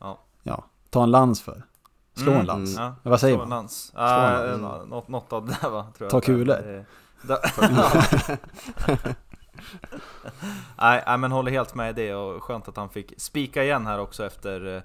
Ja. 0.00 0.18
ja, 0.42 0.64
ta 0.90 1.02
en 1.02 1.10
lans 1.10 1.42
för. 1.42 1.62
Slå 2.16 2.30
en 2.32 2.34
Mm, 2.34 2.46
lans. 2.46 2.76
Ja, 2.78 2.94
Vad 3.02 3.20
säger 3.20 3.34
en 3.34 3.40
man? 3.40 3.48
lans. 3.48 3.82
Slå 3.86 4.00
en 4.00 4.50
Äh, 4.54 4.60
lans. 4.60 4.88
något, 4.90 5.08
något 5.08 5.32
av 5.32 5.46
det 5.46 5.68
va? 5.68 5.86
Tror 5.98 6.04
jag. 6.06 6.10
Ta 6.10 6.20
kulor. 6.20 6.56
Nej, 10.78 11.02
nej, 11.06 11.18
men 11.18 11.32
håller 11.32 11.50
helt 11.52 11.74
med 11.74 11.90
i 11.90 11.92
det 12.06 12.14
och 12.14 12.42
skönt 12.42 12.68
att 12.68 12.76
han 12.76 12.88
fick 12.88 13.12
spika 13.16 13.64
igen 13.64 13.86
här 13.86 13.98
också 13.98 14.26
efter 14.26 14.76
eh, 14.76 14.82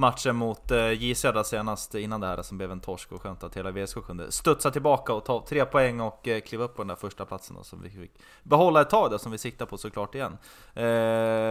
matchen 0.00 0.36
mot 0.36 0.70
eh, 0.70 0.92
J 0.92 1.14
Södra 1.14 1.44
senast 1.44 1.94
innan 1.94 2.20
det 2.20 2.26
här 2.26 2.42
som 2.42 2.58
blev 2.58 2.72
en 2.72 2.80
torsk 2.80 3.12
och 3.12 3.22
skönt 3.22 3.44
att 3.44 3.56
hela 3.56 3.70
VSK 3.70 4.06
kunde 4.06 4.32
studsa 4.32 4.70
tillbaka 4.70 5.12
och 5.12 5.24
ta 5.24 5.44
tre 5.48 5.64
poäng 5.64 6.00
och 6.00 6.28
eh, 6.28 6.40
kliva 6.40 6.64
upp 6.64 6.76
på 6.76 6.82
den 6.82 6.88
där 6.88 6.94
första 6.94 7.24
platsen 7.24 7.56
då, 7.56 7.62
som 7.62 7.82
vi 7.82 7.90
fick 7.90 8.10
behålla 8.42 8.80
ett 8.80 8.90
tag 8.90 9.10
då, 9.10 9.18
som 9.18 9.32
vi 9.32 9.38
siktar 9.38 9.66
på 9.66 9.78
såklart 9.78 10.14
igen. 10.14 10.32
Eh, 10.74 10.82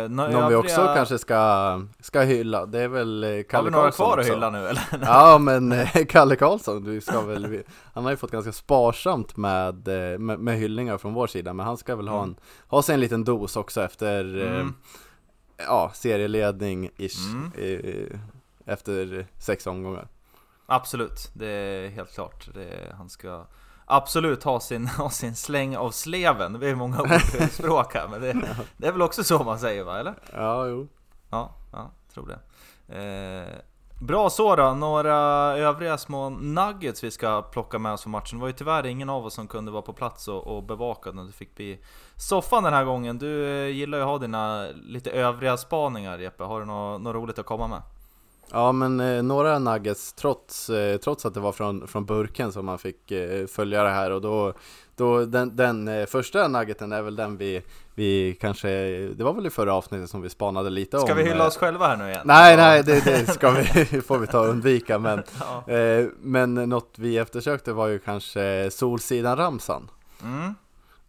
nå- 0.10 0.28
Någon 0.28 0.50
vi 0.50 0.56
också 0.56 0.76
övriga- 0.82 0.96
kanske 0.96 1.18
ska, 1.18 1.82
ska 2.00 2.22
hylla, 2.22 2.66
det 2.66 2.80
är 2.80 2.88
väl 2.88 3.24
eh, 3.24 3.30
Har 3.30 3.44
Kalle 3.44 3.66
vi 3.66 3.72
några 3.72 3.84
Karlsson 3.84 4.06
kvar 4.06 4.18
att 4.18 4.28
hylla 4.28 4.50
nu 4.50 4.68
eller? 4.68 4.84
Ja 5.02 5.38
men 5.38 5.74
Kalle 6.10 6.36
Karlsson, 6.36 6.84
du 6.84 7.02
ska 7.02 7.22
väl, 7.22 7.64
han 7.94 8.04
har 8.04 8.12
ju 8.12 8.18
fått 8.18 8.32
ganska 8.32 8.52
sparsamt 8.52 9.38
med, 9.38 9.88
med, 10.20 10.40
med 10.40 10.58
hyllningar 10.58 10.98
från 10.98 11.14
vår 11.14 11.28
sida 11.28 11.54
Men 11.54 11.66
han 11.66 11.78
ska 11.78 11.96
väl 11.96 12.08
ha, 12.08 12.24
en, 12.24 12.36
ha 12.68 12.82
sig 12.82 12.94
en 12.94 13.00
liten 13.02 13.24
dos 13.24 13.56
också 13.56 13.82
efter 13.82 14.42
eh, 14.46 14.50
Mm. 14.60 14.74
Ja, 15.68 15.92
serieledning-ish 15.94 17.30
Mm. 17.32 17.52
eh, 17.56 18.20
Efter 18.70 19.28
sex 19.38 19.68
omgångar 19.68 20.08
Absolut, 20.66 21.32
det 21.34 21.48
är 21.48 21.90
helt 21.90 22.14
klart. 22.14 22.48
Är, 22.56 22.94
han 22.98 23.10
ska 23.10 23.46
absolut 23.86 24.44
ha 24.44 24.60
sin, 24.60 24.88
ha 24.98 25.10
sin 25.10 25.36
släng 25.36 25.78
av 25.78 25.92
sleven. 25.92 26.60
Det 26.60 26.68
är 26.68 26.76
många 26.76 27.02
ordspråk 27.02 27.94
här, 27.94 28.08
men 28.08 28.22
det, 28.22 28.34
det 28.78 28.88
är 28.88 28.92
väl 28.92 29.02
också 29.02 29.24
så 29.24 29.44
man 29.44 29.60
säger 29.60 29.84
va, 29.84 30.00
eller? 30.00 30.14
Ja, 30.34 30.68
jo 30.68 30.88
Ja, 31.30 31.56
ja 31.72 31.92
tror 32.14 32.28
det. 32.28 32.40
Eh, 32.98 33.62
bra 34.02 34.30
så 34.30 34.56
då, 34.56 34.74
några 34.74 35.16
övriga 35.58 35.98
små 35.98 36.30
nuggets 36.30 37.04
vi 37.04 37.12
ska 37.12 37.42
plocka 37.42 37.80
med 37.80 37.94
oss 37.94 38.04
från 38.04 38.12
matchen. 38.12 38.38
Det 38.38 38.42
var 38.42 38.48
ju 38.48 38.54
tyvärr 38.54 38.86
ingen 38.86 39.10
av 39.10 39.26
oss 39.26 39.34
som 39.34 39.48
kunde 39.48 39.72
vara 39.72 39.82
på 39.82 39.94
plats 39.94 40.28
och, 40.28 40.48
och 40.48 40.64
bevaka 40.64 41.12
när 41.12 41.24
det 41.24 41.32
fick 41.32 41.56
bli 41.56 41.80
soffan 42.16 42.64
den 42.64 42.74
här 42.74 42.86
gången. 42.86 43.18
Du 43.18 43.48
eh, 43.48 43.68
gillar 43.68 43.98
ju 43.98 44.04
att 44.04 44.10
ha 44.10 44.18
dina 44.18 44.68
lite 44.68 45.12
övriga 45.12 45.58
spaningar 45.58 46.20
Jeppe, 46.20 46.44
har 46.44 46.60
du 46.60 46.66
något, 46.66 47.02
något 47.02 47.16
roligt 47.16 47.40
att 47.40 47.46
komma 47.46 47.68
med? 47.68 47.82
Ja 48.52 48.72
men 48.72 49.00
eh, 49.00 49.24
några 49.24 49.60
nuggets 49.60 50.14
trots, 50.14 50.70
eh, 50.70 50.98
trots 50.98 51.26
att 51.26 51.34
det 51.34 51.40
var 51.40 51.52
från, 51.52 51.88
från 51.88 52.06
burken 52.06 52.52
som 52.52 52.66
man 52.66 52.78
fick 52.78 53.12
eh, 53.12 53.48
följa 53.48 53.84
det 53.84 53.90
här 53.90 54.12
och 54.12 54.22
då, 54.22 54.54
då 54.96 55.26
den, 55.26 55.56
den 55.56 55.88
eh, 55.88 56.06
första 56.06 56.48
nuggeten 56.48 56.92
är 56.92 57.02
väl 57.02 57.16
den 57.16 57.38
vi, 57.38 57.62
vi 57.96 58.38
kanske, 58.42 58.70
det 59.18 59.24
var 59.24 59.34
väl 59.34 59.46
i 59.46 59.50
förra 59.50 59.74
avsnittet 59.74 60.10
som 60.10 60.22
vi 60.22 60.30
spanade 60.30 60.70
lite 60.70 60.98
om 60.98 61.04
Ska 61.04 61.14
vi 61.14 61.24
hylla 61.24 61.44
eh, 61.44 61.48
oss 61.48 61.58
själva 61.58 61.88
här 61.88 61.98
nu 61.98 62.10
igen? 62.10 62.22
Nej 62.26 62.58
nej 62.58 62.84
det, 62.84 63.06
det 63.06 63.26
ska 63.34 63.52
vi, 63.52 63.64
får 64.02 64.18
vi 64.18 64.28
ta 64.28 64.40
och 64.40 64.48
undvika 64.50 65.00
men, 65.00 65.24
Ja. 65.68 65.74
eh, 65.74 66.08
men 66.22 66.54
något 66.54 66.94
vi 66.98 67.18
eftersökte 67.18 67.74
var 67.74 67.88
ju 67.88 68.00
kanske 68.00 68.70
Solsidan-ramsan 68.72 69.90
Mm. 70.24 70.56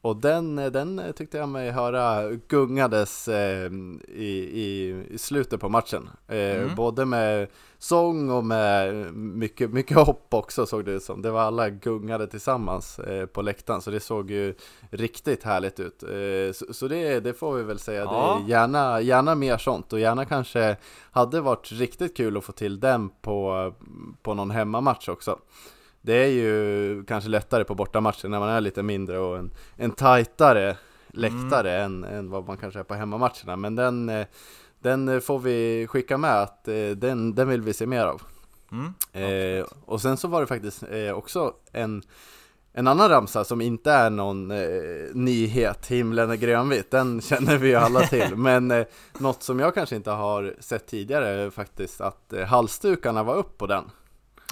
Och 0.02 0.16
den, 0.16 0.56
den 0.56 1.02
tyckte 1.16 1.38
jag 1.38 1.48
mig 1.48 1.70
höra 1.70 2.30
gungades 2.48 3.28
eh, 3.28 3.70
i, 4.08 4.50
i, 4.52 5.04
i 5.10 5.18
slutet 5.18 5.60
på 5.60 5.68
matchen. 5.68 6.10
Eh, 6.28 6.36
Mm. 6.60 6.74
Både 6.74 7.04
med 7.04 7.48
sång 7.78 8.30
och 8.30 8.44
med 8.44 8.94
mycket, 9.14 9.70
mycket 9.70 9.96
hopp 9.96 10.26
också 10.34 10.66
såg 10.66 10.84
det 10.84 10.90
ut 10.92 11.02
som. 11.02 11.22
Det 11.22 11.30
var 11.30 11.40
alla 11.40 11.70
gungade 11.70 12.26
tillsammans 12.26 12.98
eh, 12.98 13.26
på 13.26 13.42
läktaren 13.42 13.80
så 13.80 13.90
det 13.90 14.00
såg 14.00 14.30
ju 14.30 14.54
riktigt 14.90 15.42
härligt 15.44 15.80
ut. 15.80 16.02
Eh, 16.02 16.52
så 16.52 16.74
så 16.74 16.88
det, 16.88 17.20
det 17.20 17.34
får 17.34 17.54
vi 17.54 17.62
väl 17.62 17.78
säga, 17.78 18.02
Ja. 18.04 18.40
det 18.40 18.44
är 18.44 18.48
gärna, 18.58 19.00
gärna 19.00 19.34
mer 19.34 19.56
sånt 19.58 19.92
och 19.92 20.00
gärna 20.00 20.24
kanske 20.24 20.76
hade 21.10 21.40
varit 21.40 21.72
riktigt 21.72 22.16
kul 22.16 22.36
att 22.36 22.44
få 22.44 22.52
till 22.52 22.80
den 22.80 23.08
på, 23.22 23.72
på 24.22 24.34
någon 24.34 24.50
hemmamatch 24.50 25.08
också. 25.08 25.38
Det 26.02 26.14
är 26.14 26.28
ju 26.28 27.04
kanske 27.04 27.30
lättare 27.30 27.64
på 27.64 27.74
bortamatcher 27.74 28.28
när 28.28 28.40
man 28.40 28.48
är 28.48 28.60
lite 28.60 28.82
mindre 28.82 29.18
och 29.18 29.38
en, 29.38 29.50
en 29.76 29.90
tajtare 29.90 30.76
läktare 31.08 31.82
än, 31.82 32.04
än 32.04 32.30
vad 32.30 32.46
man 32.46 32.56
kanske 32.56 32.80
är 32.80 32.84
på 32.84 32.94
hemmamatcherna. 32.94 33.56
Men 33.56 33.74
den, 33.74 34.08
eh, 34.08 34.26
den 34.78 35.20
får 35.20 35.38
vi 35.38 35.86
skicka 35.86 36.18
med 36.18 36.42
att 36.42 36.68
eh, 36.68 36.90
den, 36.90 37.34
den 37.34 37.48
vill 37.48 37.62
vi 37.62 37.72
se 37.72 37.86
mer 37.86 38.04
av. 38.06 38.22
Mm. 38.72 38.92
Eh, 39.12 39.66
och 39.84 40.00
sen 40.00 40.16
så 40.16 40.28
var 40.28 40.40
det 40.40 40.46
faktiskt 40.46 40.82
eh, 40.90 41.12
också 41.12 41.54
en, 41.72 42.02
en 42.72 42.86
annan 42.86 43.08
ramsa 43.08 43.44
som 43.44 43.60
inte 43.60 43.92
är 43.92 44.10
någon 44.10 44.50
eh, 44.50 45.14
nyhet, 45.14 45.86
himlen 45.86 46.30
är 46.30 46.36
grönvit, 46.36 46.90
den 46.90 47.20
känner 47.20 47.58
vi 47.58 47.68
ju 47.68 47.74
alla 47.74 48.00
till. 48.06 48.36
Men 48.36 48.70
eh, 48.70 48.86
något 49.18 49.42
som 49.42 49.58
jag 49.58 49.74
kanske 49.74 49.96
inte 49.96 50.10
har 50.10 50.54
sett 50.60 50.86
tidigare 50.86 51.28
är 51.28 51.50
faktiskt 51.50 52.00
att 52.00 52.32
eh, 52.32 52.44
halsdukarna 52.46 53.22
var 53.22 53.36
upp 53.36 53.58
på 53.58 53.66
den. 53.66 53.84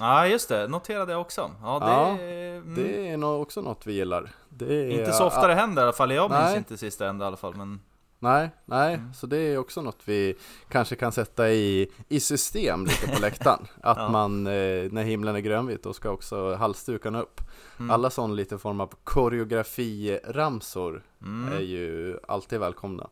Ja 0.01 0.27
just 0.27 0.49
det, 0.49 0.69
noterade 0.69 1.13
jag 1.13 1.21
också. 1.21 1.51
Ja, 1.63 1.79
det, 1.79 1.87
Ja, 1.87 2.09
mm, 2.11 2.75
Det 2.75 3.09
är 3.09 3.17
nog 3.17 3.43
också 3.43 3.61
något 3.63 3.87
vi 3.87 3.93
gillar. 3.93 4.31
Det 4.49 4.75
är, 4.75 4.91
inte 5.01 5.13
så 5.13 5.27
ofta 5.27 5.47
det 5.47 5.55
händer 5.55 5.83
i 5.83 5.85
alla 5.85 5.93
fall. 5.93 6.13
Jag 6.13 6.31
minns 6.31 6.43
Nej. 6.43 6.57
inte 6.59 6.77
sista 6.77 7.09
ända 7.09 7.25
i 7.25 7.27
alla 7.29 7.37
fall. 7.37 7.55
Men 7.57 7.81
Nej, 8.21 8.51
nej, 8.65 8.95
Mm. 8.95 9.15
så 9.15 9.27
det 9.27 9.37
är 9.39 9.59
också 9.59 9.83
något 9.83 9.99
vi 10.05 10.35
kanske 10.69 10.97
kan 10.97 11.13
sätta 11.13 11.51
i, 11.51 11.91
i 12.09 12.21
system 12.21 12.85
lite 12.85 13.09
på 13.09 13.21
läktaren. 13.21 13.67
Att 13.83 13.97
Ja. 13.99 14.09
man, 14.09 14.47
eh, 14.47 14.53
när 14.93 15.03
himlen 15.03 15.37
är 15.37 15.41
grönvit, 15.41 15.83
då 15.83 15.93
ska 15.93 16.11
också 16.11 16.55
halsdukarna 16.55 17.23
upp. 17.23 17.41
mm, 17.79 17.91
Alla 17.91 18.11
sån 18.11 18.37
lite 18.37 18.59
form 18.59 18.81
av 18.81 18.91
koreografiramsor 19.05 21.03
mm, 21.23 21.53
är 21.53 21.61
ju 21.63 22.19
alltid 22.29 22.61
välkomna. 22.61 23.09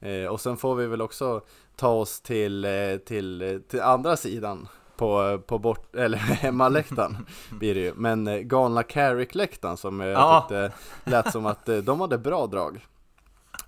Eh, 0.00 0.24
och 0.26 0.40
sen 0.40 0.56
får 0.56 0.74
vi 0.74 0.86
väl 0.86 1.02
också 1.02 1.40
ta 1.76 1.88
oss 1.88 2.20
till, 2.20 2.64
eh, 2.64 2.96
till, 3.06 3.62
till 3.68 3.80
andra 3.80 4.16
sidan 4.16 4.68
på, 4.98 5.40
på 5.46 5.58
bort, 5.58 5.96
eller 5.96 6.18
hemmaläktaren 6.18 7.16
blir 7.50 7.74
det 7.74 7.80
ju. 7.80 7.92
Men 7.96 8.26
eh, 8.28 8.38
galna 8.38 8.82
Carrick-läktaren 8.82 9.76
som 9.76 10.00
jag 10.00 10.10
Ja. 10.12 10.40
tyckte 10.40 10.72
lät 11.04 11.32
som 11.32 11.46
att 11.46 11.68
eh, 11.68 11.76
de 11.76 12.00
hade 12.00 12.18
bra 12.18 12.46
drag. 12.46 12.86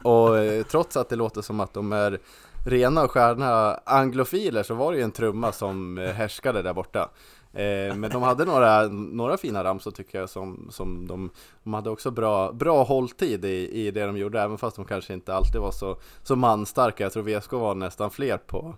Och 0.03 0.39
eh, 0.39 0.62
trots 0.62 0.97
att 0.97 1.09
det 1.09 1.16
låter 1.16 1.43
som 1.43 1.61
att 1.61 1.74
de 1.74 1.93
är 1.93 2.18
rena 2.66 3.03
och 3.05 3.11
stjärna 3.11 3.74
anglofiler 3.85 4.62
så 4.62 4.74
var 4.74 4.93
det 4.93 4.99
ju 4.99 5.05
en 5.05 5.12
trumma 5.12 5.53
som 5.53 5.99
eh, 5.99 6.11
härskade 6.11 6.62
där 6.62 6.72
borta. 6.74 7.09
Eh, 7.53 7.95
men 7.97 8.11
de 8.11 8.22
hade 8.22 8.45
några, 8.45 8.83
några 8.89 9.37
fina 9.37 9.64
ramsor 9.64 9.91
tycker 9.91 10.20
jag 10.20 10.31
som, 10.31 10.68
som 10.70 11.07
de, 11.07 11.31
de 11.62 11.74
hade 11.74 11.91
också 11.91 12.11
bra, 12.11 12.53
bra 12.53 12.83
hålltid 12.83 13.45
i, 13.45 13.87
i 13.87 13.91
det 13.91 14.07
de 14.07 14.16
gjorde 14.16 14.41
även 14.41 14.59
fast 14.59 14.76
de 14.76 14.85
kanske 14.85 15.14
inte 15.14 15.35
alltid 15.35 15.61
var 15.61 15.70
så, 15.70 15.97
så 16.22 16.37
manstarka. 16.37 17.03
Jag 17.05 17.12
tror 17.12 17.22
VSK 17.41 17.53
var 17.53 17.74
nästan 17.74 18.11
fler 18.11 18.37
på, 18.39 18.74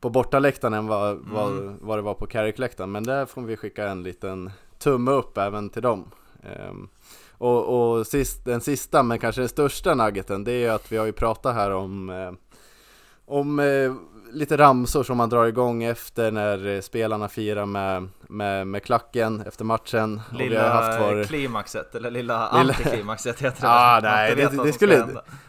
på 0.00 0.10
bortaläktaren 0.10 0.74
än 0.74 0.86
vad, 0.86 1.18
vad, 1.18 1.76
vad 1.80 1.98
det 1.98 2.02
var 2.02 2.14
på 2.14 2.26
Carrick-läktaren. 2.26 2.92
Men 2.92 3.04
där 3.04 3.26
får 3.26 3.42
vi 3.42 3.56
skicka 3.56 3.88
en 3.88 4.02
liten 4.02 4.50
tumme 4.78 5.10
upp 5.10 5.38
även 5.38 5.70
till 5.70 5.82
dem. 5.82 6.10
Ehm, 6.42 6.88
och, 7.38 7.98
och 7.98 8.06
sist, 8.06 8.44
den 8.44 8.60
sista, 8.60 9.02
men 9.02 9.18
kanske 9.18 9.40
den 9.40 9.48
största 9.48 9.94
nuggeten, 9.94 10.44
det 10.44 10.52
är 10.52 10.58
ju 10.58 10.68
att 10.68 10.92
vi 10.92 10.96
har 10.96 11.06
ju 11.06 11.12
pratat 11.12 11.54
här 11.54 11.70
om, 11.70 12.10
eh, 12.10 12.32
om 13.24 13.58
eh, 13.58 13.94
lite 14.32 14.56
ramsor 14.56 15.02
som 15.02 15.16
man 15.16 15.28
drar 15.28 15.46
igång 15.46 15.82
efter 15.82 16.30
när 16.30 16.66
eh, 16.66 16.80
spelarna 16.80 17.28
firar 17.28 17.66
med, 17.66 18.08
med, 18.28 18.66
med 18.66 18.82
klacken 18.82 19.40
efter 19.46 19.64
matchen. 19.64 20.20
Lilla 20.38 20.68
haft 20.68 21.00
vår- 21.00 21.24
klimaxet, 21.24 21.94
eller 21.94 22.10
lilla, 22.10 22.50
Lilla- 22.52 22.72
antiklimaxet 22.72 23.42
heter 23.42 23.60
det. 23.62 23.66
Ah, 23.70 24.00
nej, 24.02 24.34
det- 24.36 24.64
det 24.64 24.72
skulle-. 24.72 25.06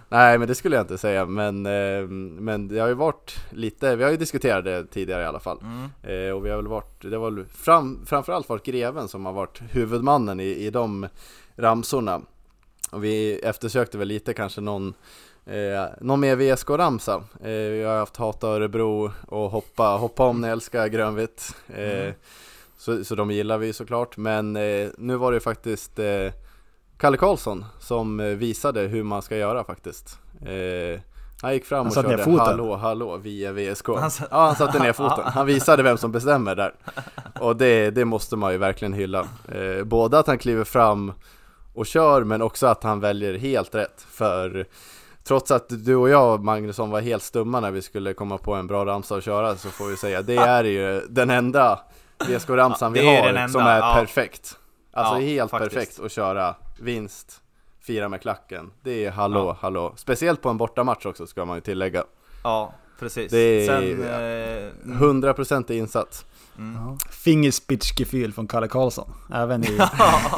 Nej, 0.10 0.38
men 0.38 0.48
det 0.48 0.56
skulle 0.56 0.76
jag 0.76 0.84
inte 0.84 0.98
säga, 0.98 1.26
men, 1.26 1.66
eh, 1.66 2.08
men 2.42 2.68
det 2.68 2.80
har 2.80 2.88
ju 2.88 2.94
varit 2.94 3.36
lite, 3.52 3.96
vi 3.96 4.04
har 4.04 4.12
ju 4.12 4.18
diskuterat 4.18 4.64
det 4.64 4.86
tidigare 4.86 5.24
i 5.24 5.26
alla 5.26 5.40
fall. 5.40 5.60
Mm. 5.62 6.28
Eh, 6.28 6.32
och 6.36 6.46
vi 6.46 6.50
har 6.50 6.58
väl 6.58 6.68
varit, 6.68 7.02
det 7.02 7.18
var 7.18 7.46
fram, 7.54 8.06
framförallt 8.06 8.50
varit 8.50 8.66
greven 8.66 9.08
som 9.08 9.26
har 9.26 9.34
varit 9.34 9.62
huvudmannen 9.72 10.40
i, 10.40 10.44
i 10.66 10.70
de 10.70 11.08
ramsorna. 11.56 12.22
Och 12.92 13.04
vi 13.04 13.40
eftersökte 13.40 13.98
väl 13.98 14.08
lite 14.08 14.34
kanske 14.34 14.62
någon, 14.62 14.94
eh, 15.48 15.86
någon 16.02 16.20
mer 16.20 16.36
VSK-ramsa. 16.36 17.16
Eh, 17.40 17.48
vi 17.50 17.84
har 17.84 17.98
haft 17.98 18.18
Hata 18.18 18.48
Örebro 18.48 19.12
och 19.28 19.50
Hoppa, 19.52 19.84
hoppa 19.84 20.24
om 20.24 20.42
ni 20.42 20.48
älskar 20.48 20.88
grönvitt. 20.88 21.56
Eh, 21.76 21.84
Mm. 22.02 22.14
så, 22.78 23.04
så 23.04 23.16
de 23.16 23.32
gillar 23.32 23.58
vi 23.58 23.74
såklart, 23.74 24.18
men 24.18 24.56
eh, 24.56 24.88
nu 24.98 25.16
var 25.16 25.32
det 25.32 25.40
faktiskt 25.40 26.00
eh, 26.00 26.32
Kalle 26.98 27.18
Karlsson 27.18 27.66
som 27.80 28.20
eh, 28.20 28.26
visade 28.26 28.82
hur 28.82 29.04
man 29.04 29.22
ska 29.22 29.38
göra 29.38 29.64
faktiskt. 29.64 30.20
Eh, 30.42 31.00
han 31.42 31.54
gick 31.54 31.66
fram 31.66 31.78
Han 31.78 31.88
och 31.88 31.94
körde 31.94 32.18
foten. 32.24 32.40
hallå 32.40 32.76
hallå 32.76 33.18
via 33.18 33.52
VSK. 33.52 33.88
Han 33.88 34.12
sa- 34.12 34.28
Ja, 34.32 34.46
han 34.46 34.56
satte 34.56 34.80
ner 34.80 34.94
foten. 34.94 35.24
Han 35.26 35.46
visade 35.56 35.84
vem 35.84 35.98
som 35.98 36.12
bestämmer 36.12 36.56
där. 36.56 36.74
Och 37.40 37.56
det, 37.56 37.90
det 37.92 38.06
måste 38.06 38.36
man 38.36 38.52
ju 38.52 38.58
verkligen 38.58 38.94
hylla. 38.94 39.28
Eh, 39.52 39.84
både 39.84 40.20
att 40.20 40.28
han 40.28 40.38
kliver 40.38 40.64
fram 40.64 41.14
och 41.74 41.86
kör, 41.86 42.24
men 42.24 42.42
också 42.42 42.68
att 42.68 42.84
han 42.84 43.00
väljer 43.00 43.34
helt 43.38 43.76
rätt. 43.76 44.06
För 44.10 44.66
trots 45.28 45.52
att 45.52 45.66
du 45.70 45.96
och 45.96 46.10
jag, 46.10 46.44
Magnusson, 46.44 46.90
var 46.90 47.02
helt 47.02 47.24
stumma 47.24 47.60
när 47.60 47.72
vi 47.72 47.82
skulle 47.82 48.14
komma 48.14 48.38
på 48.38 48.54
en 48.54 48.68
bra 48.68 48.86
ramsa 48.86 49.16
att 49.16 49.24
köra, 49.24 49.56
så 49.56 49.70
får 49.70 49.86
vi 49.88 49.98
säga, 49.98 50.22
det 50.22 50.36
är 50.36 50.64
ju 50.64 51.02
den 51.10 51.30
enda 51.30 51.80
VSK-ramsan 52.20 52.96
Ja, 52.96 53.02
vi 53.02 53.16
har 53.18 53.28
enda, 53.28 53.48
som 53.48 53.62
är 53.62 53.78
ja. 53.80 53.96
perfekt. 54.00 54.58
Alltså 54.94 55.14
Ja, 55.14 55.20
helt 55.20 55.52
faktiskt. 55.52 55.74
perfekt 55.74 56.00
att 56.00 56.12
köra 56.12 56.56
vinst, 56.80 57.42
fira 57.82 58.10
med 58.10 58.22
klacken. 58.22 58.72
Det 58.84 59.06
är 59.06 59.12
hallå, 59.12 59.58
hallå. 59.62 59.94
Speciellt 59.96 60.42
på 60.42 60.50
en 60.50 60.58
bortamatch 60.58 61.06
också 61.06 61.28
ska 61.28 61.46
man 61.46 61.58
ju 61.58 61.62
tillägga. 61.62 62.04
Ja, 62.44 62.74
precis. 63.00 63.32
Det 63.32 63.38
är- 63.40 63.68
Sen, 63.68 64.04
eh, 64.94 64.98
100% 65.00 65.72
insats. 65.72 66.26
Mm. 66.58 66.98
Fingerspitzgefühl 67.10 68.34
från 68.34 68.48
Kalle 68.48 68.68
Karlsson. 68.68 69.14
Även 69.34 69.64
i, 69.64 69.80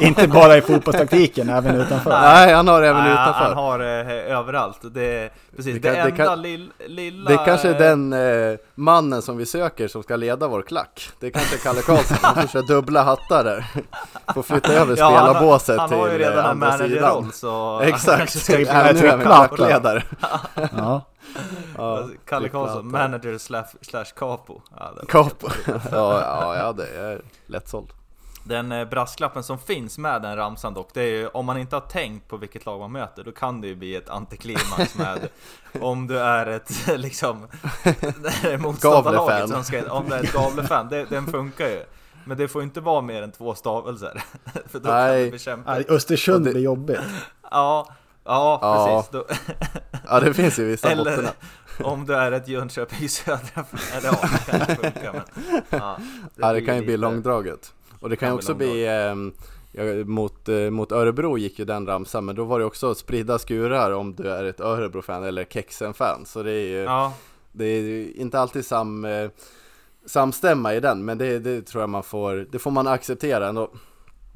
inte 0.00 0.28
bara 0.28 0.56
i 0.56 0.60
fotbollstaktiken, 0.60 1.48
även 1.48 1.74
utanför. 1.76 2.10
Nej, 2.10 2.54
han 2.54 2.68
har 2.68 2.80
det 2.80 2.88
även 2.88 3.02
Nej, 3.04 3.12
utanför. 3.12 3.44
Han 3.44 3.56
har 3.56 3.78
det 3.78 4.22
överallt. 4.22 4.78
Det 4.82 5.02
är 5.24 5.30
precis 5.56 5.74
Det 5.74 5.80
det, 5.80 5.94
kan- 5.94 5.94
det 5.94 6.00
enda 6.22 6.24
kan- 6.24 6.42
lill, 6.42 6.72
lilla... 6.88 7.28
Det 7.28 7.34
är 7.34 7.44
kanske 7.44 7.68
är 7.68 7.78
den 7.78 8.12
eh, 8.12 8.58
mannen 8.74 9.22
som 9.22 9.36
vi 9.36 9.46
söker 9.46 9.88
som 9.88 10.02
ska 10.02 10.16
leda 10.16 10.48
vår 10.48 10.62
klack. 10.62 11.10
Det 11.20 11.26
är 11.26 11.30
kanske 11.30 11.58
Kalle 11.58 11.82
Karlsson, 11.82 12.16
han 12.22 12.34
får 12.34 12.48
köra 12.48 12.62
dubbla 12.62 13.02
hattar 13.02 13.44
där. 13.44 13.66
Får 14.34 14.42
flytta 14.42 14.72
över 14.72 14.96
Ja, 14.98 15.04
han 15.04 15.12
har- 15.14 15.20
spelarbåset 15.34 15.78
Han 15.80 15.92
har 15.92 16.06
ju 16.06 16.12
till 16.12 16.22
eh, 16.22 16.28
redan 16.28 16.44
en 16.44 16.50
andra 16.50 16.66
managerroll 16.68 17.22
sidan. 17.22 17.32
så... 17.32 17.78
han 17.78 17.88
Exakt, 17.88 18.18
kanske 18.18 18.38
ska 18.38 18.52
Ska 18.52 18.60
ja, 18.60 18.82
nu 18.92 19.08
är 19.08 19.16
vi 19.16 19.24
klappa. 19.24 19.56
klackledare. 19.56 20.02
Ja. 20.76 21.06
Ja, 21.76 22.08
Kalle 22.24 22.48
Karlsson, 22.48 22.90
manager 22.90 23.38
slash, 23.38 23.68
slash 23.80 24.14
capo. 24.16 24.62
Ja, 24.78 24.92
det 24.94 25.00
var 25.00 25.06
Capo. 25.06 25.48
ja, 25.66 26.20
ja, 26.20 26.56
ja, 26.56 26.72
det 26.72 26.88
är 26.88 27.22
lättsåld. 27.46 27.88
Den 28.44 28.72
eh, 28.72 28.88
brasklappen 28.88 29.42
som 29.42 29.58
finns 29.58 29.98
med 29.98 30.22
den 30.22 30.36
ramsan 30.36 30.74
dock, 30.74 30.88
det 30.94 31.02
är 31.02 31.18
ju 31.18 31.28
om 31.28 31.46
man 31.46 31.58
inte 31.58 31.76
har 31.76 31.80
tänkt 31.80 32.28
på 32.28 32.36
vilket 32.36 32.66
lag 32.66 32.80
man 32.80 32.92
möter, 32.92 33.24
då 33.24 33.32
kan 33.32 33.60
det 33.60 33.66
ju 33.66 33.74
bli 33.74 33.96
ett 33.96 34.08
antiklimax 34.08 34.94
med 34.94 35.28
om 35.80 36.06
du 36.06 36.18
är 36.18 36.46
ett 36.46 36.88
liksom 36.96 37.46
motståndarlaget 38.58 39.48
som 39.48 39.64
ska, 39.64 39.92
om 39.92 40.08
du 40.08 40.14
är 40.14 40.24
ett 40.24 40.32
Gavle-fan, 40.32 40.88
den 40.88 41.26
funkar 41.26 41.68
ju. 41.68 41.84
Men 42.24 42.36
det 42.36 42.48
får 42.48 42.62
inte 42.62 42.80
vara 42.80 43.00
mer 43.00 43.22
än 43.22 43.32
två 43.32 43.54
stavelser. 43.54 44.22
För 44.66 44.78
då 44.78 44.88
kan 44.88 44.94
Nej. 44.94 45.24
det 45.24 45.30
bli 45.30 45.38
kämpigt. 45.38 45.90
Östersund 45.90 46.44
blir 46.44 46.60
jobbigt. 46.60 47.00
Ja, 47.50 47.88
ja, 48.24 48.58
Ja. 48.62 49.02
precis. 49.02 49.10
Då, 49.12 49.24
Ja, 50.08 50.20
det 50.20 50.34
finns 50.34 50.58
ju 50.58 50.64
vissa 50.64 50.90
eller 50.90 51.04
botterna. 51.04 51.30
om 51.82 52.06
du 52.06 52.14
är 52.14 52.32
ett 52.32 52.48
Jönköping 52.48 53.08
Södra, 53.08 53.64
eller 53.96 54.06
ja, 54.08 54.18
det 54.22 54.66
kan 54.66 54.76
funkar 54.76 55.12
men. 55.12 55.22
Ja, 55.80 55.98
Ja, 56.36 56.52
det 56.52 56.60
kan 56.60 56.76
ju 56.76 56.82
bli 56.82 56.90
lite- 56.96 57.00
långdraget. 57.00 57.72
Och 58.00 58.10
det 58.10 58.16
kan 58.16 58.28
ju 58.28 58.34
också 58.34 58.54
bli 58.54 58.66
bli, 58.66 58.84
ja, 59.72 59.84
mot, 60.06 60.48
eh, 60.48 60.56
mot 60.70 60.92
Örebro 60.92 61.38
gick 61.38 61.58
ju 61.58 61.64
den 61.64 61.86
ramsan, 61.86 62.24
men 62.24 62.34
då 62.36 62.44
var 62.44 62.58
det 62.58 62.64
också 62.64 62.94
spridda 62.94 63.38
skurar 63.38 63.90
om 63.90 64.14
du 64.14 64.30
är 64.30 64.44
ett 64.44 64.60
Örebro-fan 64.60 65.24
eller 65.24 65.44
Kexen-fan. 65.44 66.26
Så 66.26 66.42
det 66.42 66.52
är 66.52 66.68
ju, 66.68 66.76
Ja, 66.82 67.12
det 67.52 67.64
är 67.64 68.16
inte 68.16 68.40
alltid 68.40 68.66
sam, 68.66 69.04
eh, 69.04 69.30
samstämma 70.06 70.74
i 70.74 70.80
den, 70.80 71.04
men 71.04 71.18
det, 71.18 71.38
det 71.38 71.62
tror 71.62 71.82
jag 71.82 71.90
man 71.90 72.02
får, 72.02 72.46
det 72.52 72.58
får 72.58 72.70
man 72.70 72.86
acceptera 72.86 73.48
ändå. 73.48 73.70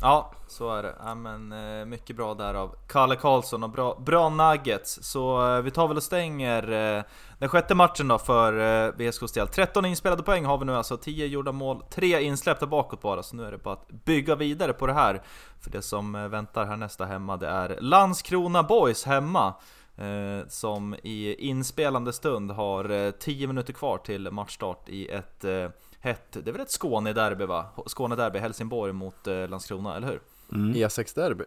Ja, 0.01 0.33
så 0.47 0.75
är 0.75 0.83
det. 0.83 0.95
Ja, 1.05 1.15
men, 1.15 1.53
eh, 1.53 1.87
mycket 1.87 2.17
bra 2.17 2.35
där 2.35 2.55
av 2.55 2.75
Kalle 2.87 3.17
Karlsson 3.17 3.63
och 3.63 3.71
bra, 3.71 3.99
bra 4.07 4.29
nuggets. 4.29 4.99
Så 5.03 5.55
eh, 5.57 5.63
vi 5.63 5.71
tar 5.71 5.89
väl 5.89 5.97
och 5.97 6.03
stänger 6.03 6.73
eh, 6.73 7.03
den 7.39 7.49
sjätte 7.49 7.75
matchen 7.75 8.09
då 8.09 8.19
för 8.19 8.93
VSKs 8.93 9.33
del. 9.33 9.49
13 9.49 9.85
inspelade 9.85 10.23
poäng 10.23 10.45
har 10.45 10.59
vi 10.59 10.65
nu 10.65 10.77
alltså, 10.77 10.97
10 10.97 11.27
gjorda 11.27 11.53
mål, 11.53 11.83
3 11.91 12.23
insläppta 12.23 12.67
bakåt 12.67 13.03
bara. 13.03 13.23
Så 13.23 13.37
nu 13.37 13.45
är 13.45 13.51
det 13.51 13.59
bara 13.59 13.75
att 13.75 13.89
bygga 13.89 14.35
vidare 14.35 14.73
på 14.73 14.87
det 14.87 14.95
här. 14.95 15.23
För 15.61 15.71
det 15.71 15.83
som 15.83 16.13
väntar 16.31 16.65
här 16.65 16.77
nästa 16.77 17.05
hemma 17.05 17.37
det 17.37 17.49
är 17.49 17.79
Landskrona 17.81 18.63
Boys 18.63 19.05
hemma. 19.05 19.55
Eh, 19.97 20.49
som 20.49 20.95
i 21.03 21.35
inspelande 21.39 22.13
stund 22.13 22.51
har 22.51 23.11
10 23.11 23.47
minuter 23.47 23.73
kvar 23.73 23.99
till 23.99 24.31
matchstart 24.31 24.89
i 24.89 25.09
ett 25.09 25.45
eh, 25.45 25.69
hett, 26.05 26.33
det 26.33 26.51
är 26.51 26.53
väl 26.53 26.61
ett 26.61 26.71
Skånederby 26.71 27.45
va? 27.45 27.67
Skånederby, 27.87 28.39
Helsingborg 28.39 28.93
mot 28.93 29.27
eh, 29.27 29.49
Landskrona, 29.49 29.97
eller 29.97 30.07
hur? 30.07 30.21
Mm. 30.53 30.75
E6-derby? 30.75 31.45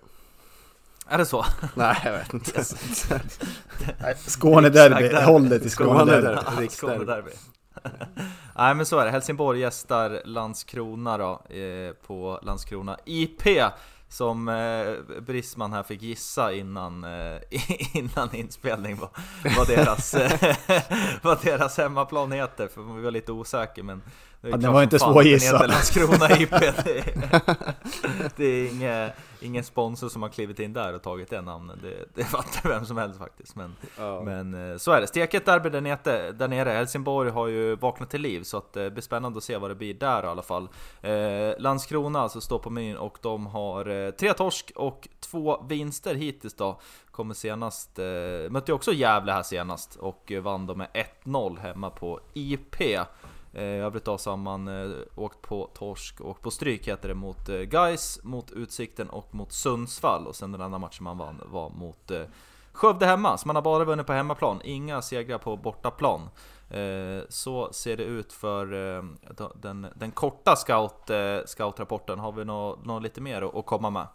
Är 1.07 1.17
det 1.17 1.25
så? 1.25 1.45
Nej, 1.75 1.95
jag 2.05 2.11
vet 2.11 2.33
inte. 2.33 2.63
Skånederby, 4.29 5.15
håll 5.15 5.49
det 5.49 5.59
till 5.59 5.71
Skånederby. 5.71 6.37
Skånederby. 6.37 6.69
Skånederby. 6.69 7.31
Nej 8.55 8.75
men 8.75 8.85
så 8.85 8.99
är 8.99 9.05
det, 9.05 9.11
Helsingborg 9.11 9.59
gästar 9.59 10.21
Landskrona 10.25 11.17
då, 11.17 11.55
eh, 11.55 11.93
på 12.07 12.39
Landskrona 12.43 12.97
IP 13.05 13.47
Som 14.09 14.47
eh, 14.47 15.21
Brisman 15.21 15.73
här 15.73 15.83
fick 15.83 16.01
gissa 16.01 16.53
innan, 16.53 17.03
eh, 17.03 17.37
innan 17.93 18.35
inspelning 18.35 18.95
vad, 18.97 19.09
vad, 19.57 19.67
deras, 19.67 20.13
vad 21.21 21.41
deras 21.43 21.77
hemmaplan 21.77 22.31
heter 22.31 22.67
För 22.67 22.95
vi 22.95 23.01
var 23.01 23.11
lite 23.11 23.31
osäker 23.31 23.83
men 23.83 24.01
det 24.41 24.49
Ja, 24.49 24.57
klart 24.57 24.73
var 24.73 24.83
inte 24.83 24.99
fan 24.99 25.13
svår 25.13 25.19
att 25.19 25.25
den 25.25 25.33
gissa. 25.33 25.55
heter 25.57 25.67
Landskrona 25.67 26.37
IP 26.39 26.49
Det 26.85 26.99
är, 26.99 28.31
det 28.35 28.45
är 28.45 28.67
ingen, 28.71 29.09
ingen 29.41 29.63
sponsor 29.63 30.09
som 30.09 30.21
har 30.21 30.29
klivit 30.29 30.59
in 30.59 30.73
där 30.73 30.93
och 30.93 31.01
tagit 31.03 31.29
det 31.29 31.41
namnet 31.41 31.75
Det, 31.81 32.05
det 32.13 32.23
fattar 32.23 32.69
vem 32.69 32.85
som 32.85 32.97
helst 32.97 33.19
faktiskt 33.19 33.55
men 33.55 33.75
Ja. 33.97 34.21
men 34.23 34.71
eh, 34.71 34.77
så 34.77 34.91
är 34.91 35.01
det. 35.01 35.07
Steket 35.07 35.45
derby 35.45 35.69
där 35.69 35.81
nere, 35.81 36.31
där 36.31 36.47
nere. 36.47 36.69
Helsingborg 36.69 37.29
har 37.29 37.47
ju 37.47 37.75
vaknat 37.75 38.09
till 38.09 38.21
liv 38.21 38.43
så 38.43 38.57
att 38.57 38.77
eh, 38.77 38.83
det 38.83 38.91
blir 38.91 39.01
spännande 39.03 39.37
att 39.37 39.43
se 39.43 39.57
vad 39.57 39.71
det 39.71 39.75
blir 39.75 39.93
där 39.93 40.23
i 40.23 40.27
alla 40.27 40.41
fall. 40.41 40.69
Eh, 41.01 41.59
Landskrona 41.59 42.19
alltså 42.19 42.41
står 42.41 42.59
på 42.59 42.69
menyn 42.69 42.97
och 42.97 43.17
de 43.21 43.45
har 43.45 43.89
eh, 43.89 44.11
tre 44.11 44.33
torsk 44.33 44.71
och 44.75 45.07
två 45.19 45.65
vinster 45.69 46.15
hittills 46.15 46.53
då. 46.53 46.79
Kommer 47.11 47.33
senast, 47.33 47.99
eh, 47.99 48.05
mötte 48.49 48.73
också 48.73 48.93
Gävle 48.93 49.31
här 49.31 49.43
senast 49.43 49.95
och 49.95 50.31
vann 50.41 50.67
de 50.67 50.77
med 50.77 50.87
1-0 51.23 51.59
hemma 51.59 51.89
på 51.89 52.19
IP. 52.33 52.75
Eh, 53.57 53.63
I 53.65 54.17
så 54.17 54.29
har 54.29 54.37
man 54.37 54.67
eh, 54.67 54.97
åkt 55.15 55.41
på 55.41 55.69
torsk 55.73 56.21
och 56.21 56.41
på 56.41 56.51
stryk 56.51 56.87
heter 56.87 57.07
det 57.07 57.15
mot 57.15 57.49
eh, 57.49 57.55
Gais, 57.55 58.19
mot 58.23 58.51
Utsikten 58.51 59.09
och 59.09 59.35
mot 59.35 59.53
Sundsvall 59.53 60.27
och 60.27 60.35
sen 60.35 60.51
den 60.51 60.61
andra 60.61 60.79
matchen 60.79 61.03
man 61.03 61.17
vann 61.17 61.41
var 61.45 61.69
mot 61.69 62.11
Skövde 62.71 63.05
hemma, 63.05 63.37
så 63.37 63.47
man 63.47 63.55
har 63.55 63.63
bara 63.63 63.85
vunnit 63.85 64.05
på 64.05 64.13
hemmaplan, 64.13 64.61
inga 64.63 65.01
segrar 65.01 65.37
på 65.37 65.57
bortaplan. 65.57 66.29
Så 67.29 67.73
ser 67.73 67.97
det 67.97 68.03
ut 68.03 68.33
för 68.33 68.65
den, 69.61 69.87
den 69.95 70.11
korta 70.11 70.55
scout, 70.55 71.11
scoutrapporten. 71.45 72.19
Har 72.19 72.31
vi 72.31 72.45
något 72.45 72.85
nå 72.85 72.99
lite 72.99 73.21
mer 73.21 73.59
att, 73.59 73.65
komma 73.65 73.89
med? 73.89 74.07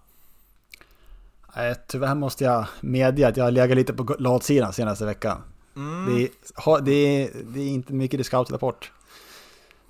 Tyvärr 1.87 2.15
måste 2.15 2.45
jag 2.45 2.67
medge 2.81 3.29
att 3.29 3.37
jag 3.37 3.45
har 3.45 3.51
legat 3.51 3.77
lite 3.77 3.93
på 3.93 4.17
latsidan 4.19 4.73
senaste 4.73 5.07
veckan. 5.07 5.43
Mm. 5.77 6.15
Det, 6.15 6.23
är, 6.23 6.81
det, 6.81 6.93
är, 6.93 7.31
det 7.45 7.61
är 7.61 7.69
inte 7.69 7.93
mycket 7.93 8.21
i 8.21 8.25
scoutrapport. 8.25 8.93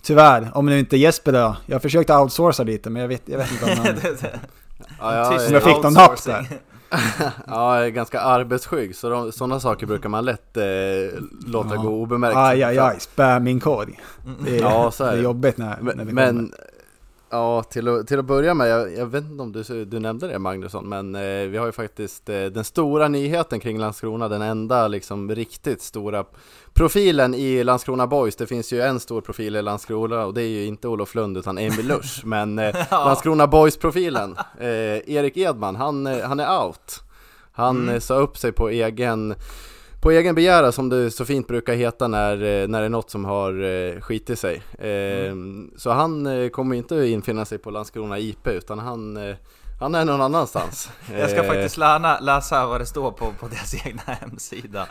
Tyvärr, 0.03 0.51
om 0.55 0.67
nu 0.67 0.79
inte 0.79 0.97
Jesper 0.97 1.33
då. 1.33 1.57
Jag 1.67 1.83
försökte 1.83 2.17
outsourca 2.17 2.63
lite 2.63 2.91
men 2.91 3.03
jag 3.03 3.09
vet, 3.09 3.23
jag 3.25 3.39
vet 3.39 3.51
inte 3.53 3.65
om 3.65 3.71
han... 3.71 3.85
Det- 3.85 3.93
det- 4.21 4.41
Ja, 5.01 5.15
jag, 5.17 5.27
Om 5.49 5.53
jag 5.55 5.63
fick 5.63 5.83
någon 5.83 5.93
napp 5.93 6.11
outsourcing. 6.11 6.47
ja, 7.47 7.77
jag 7.77 7.87
är 7.87 7.91
ganska 7.91 8.21
arbetsskygg 8.21 8.97
så 8.97 9.09
de, 9.09 9.33
sådana 9.33 9.61
saker 9.61 9.87
brukar 9.87 10.09
man 10.09 10.25
lätt 10.25 10.57
eh, 10.57 10.63
låta 11.47 11.75
Ja. 11.75 11.83
gå 11.83 11.89
obemärkt. 11.89 12.37
Aj, 12.37 12.63
aj, 12.63 12.79
aj, 12.79 12.97
spamming-kod. 13.01 13.89
Det 14.45 14.57
är, 14.59 14.61
Ja, 14.63 14.91
så 14.91 15.05
är 15.05 15.09
det 15.09 15.13
är 15.13 15.17
det. 15.17 15.23
jobbigt 15.23 15.57
när, 15.59 15.77
när 15.81 15.95
det 15.95 15.95
Men, 15.95 15.97
kommer. 16.07 16.33
men 16.33 16.53
ja, 17.33 17.63
till 17.63 17.89
att, 17.89 18.07
till 18.07 18.19
att 18.19 18.25
börja 18.25 18.55
med, 18.55 18.69
jag, 18.69 18.97
jag 18.97 19.07
vet 19.07 19.25
inte 19.25 19.43
om 19.43 19.53
du, 19.53 19.85
du 19.85 19.99
nämnde 19.99 20.29
det 20.29 20.39
Magnusson, 20.39 20.89
men 20.89 21.15
eh, 21.15 21.49
vi 21.49 21.57
har 21.59 21.67
ju 21.67 21.73
faktiskt 21.73 22.29
eh, 22.29 22.45
den 22.45 22.65
stora 22.65 23.09
nyheten 23.09 23.61
kring 23.61 23.79
Landskrona, 23.79 24.29
den 24.29 24.43
enda 24.43 24.89
liksom 24.89 25.35
riktigt 25.35 25.83
stora 25.83 26.25
profilen 26.75 27.35
i 27.35 27.65
Landskrona 27.65 28.07
Boys. 28.07 28.37
Det 28.37 28.47
finns 28.47 28.73
ju 28.73 28.81
en 28.81 29.01
stor 29.01 29.21
profil 29.21 29.57
i 29.57 29.63
Landskrona 29.63 30.25
och 30.27 30.35
det 30.35 30.43
är 30.43 30.49
ju 30.49 30.65
inte 30.67 30.89
Olof 30.89 31.15
Lund 31.15 31.39
utan 31.39 31.59
Emil 31.59 31.87
Lusch, 31.87 32.21
men 32.25 32.59
eh, 32.59 32.77
Landskrona 32.91 33.47
Boys-profilen, 33.47 34.37
eh, 34.61 35.15
Erik 35.15 35.37
Edman, 35.37 35.77
han, 35.77 36.07
eh, 36.07 36.29
han 36.29 36.41
är 36.41 36.63
out. 36.65 37.01
Han 37.53 37.77
Mm. 37.77 37.95
eh, 37.95 38.01
sa 38.01 38.15
upp 38.15 38.39
sig 38.39 38.53
på 38.53 38.69
egen 38.69 39.35
på 40.03 40.11
egen 40.11 40.35
begäran 40.35 40.73
som 40.73 40.89
det 40.89 41.11
så 41.11 41.25
fint 41.25 41.49
brukar 41.49 41.75
heta 41.75 42.09
när, 42.09 42.33
eh, 42.33 42.69
när 42.69 42.81
det 42.81 42.85
är 42.85 42.89
något 42.89 43.11
som 43.11 43.25
har 43.25 43.63
eh, 43.65 44.01
skitit 44.01 44.39
sig. 44.39 44.63
Eh, 44.79 45.35
Så 45.77 45.91
han 45.91 46.27
eh, 46.27 46.49
kommer 46.49 46.77
inte 46.77 46.97
infinna 46.97 47.45
sig 47.45 47.59
på 47.59 47.71
Landskrona 47.71 48.19
IP 48.19 48.47
utan 48.47 48.79
han, 48.79 49.19
han 49.81 49.95
är 49.95 50.05
någon 50.05 50.21
annanstans. 50.21 50.91
Jag 51.19 51.31
ska 51.31 51.43
faktiskt 51.45 51.77
lära, 51.77 52.21
läsa 52.21 52.67
vad 52.67 52.81
det 52.81 52.87
står 52.87 53.13
på, 53.13 53.33
på 53.41 53.49
deras 53.49 53.75
egna 53.87 54.03
hemsida. 54.07 54.87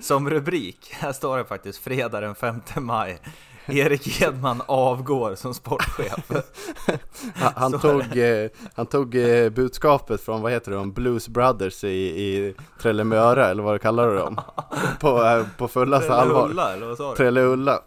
Som 0.00 0.30
rubrik, 0.30 0.78
här 0.92 1.12
står 1.12 1.38
det 1.38 1.44
faktiskt 1.44 1.78
fredag 1.84 2.20
den 2.20 2.34
5 2.34 2.60
maj. 2.76 3.18
Erik 3.72 4.22
Edman 4.22 4.62
avgår 4.66 5.34
som 5.34 5.54
sportchef. 5.54 6.30
Han, 7.34 7.52
han 7.56 7.70
Så 7.70 7.78
tog, 7.78 8.16
eh, 8.18 8.50
han 8.74 8.86
tog 8.86 9.14
eh, 9.14 9.50
budskapet 9.50 10.20
från, 10.20 10.42
vad 10.42 10.52
heter 10.52 10.72
de, 10.72 10.92
Blues 10.92 11.28
Brothers 11.28 11.84
i, 11.84 11.88
i 11.88 12.54
Trellemöra 12.82 13.48
eller 13.48 13.62
vad 13.62 13.74
du 13.74 13.78
kallar 13.78 14.08
du 14.10 14.16
dem? 14.16 14.40
På, 15.00 15.24
eh, 15.24 15.46
på 15.58 15.68
fullaste 15.68 16.14
allvar. 16.14 16.48
Ulla, 16.50 16.72
eller 16.72 16.86
vad 16.86 16.96
sa 16.96 17.10
du? 17.10 17.16
Trelle 17.16 17.40
Ulla. 17.40 17.82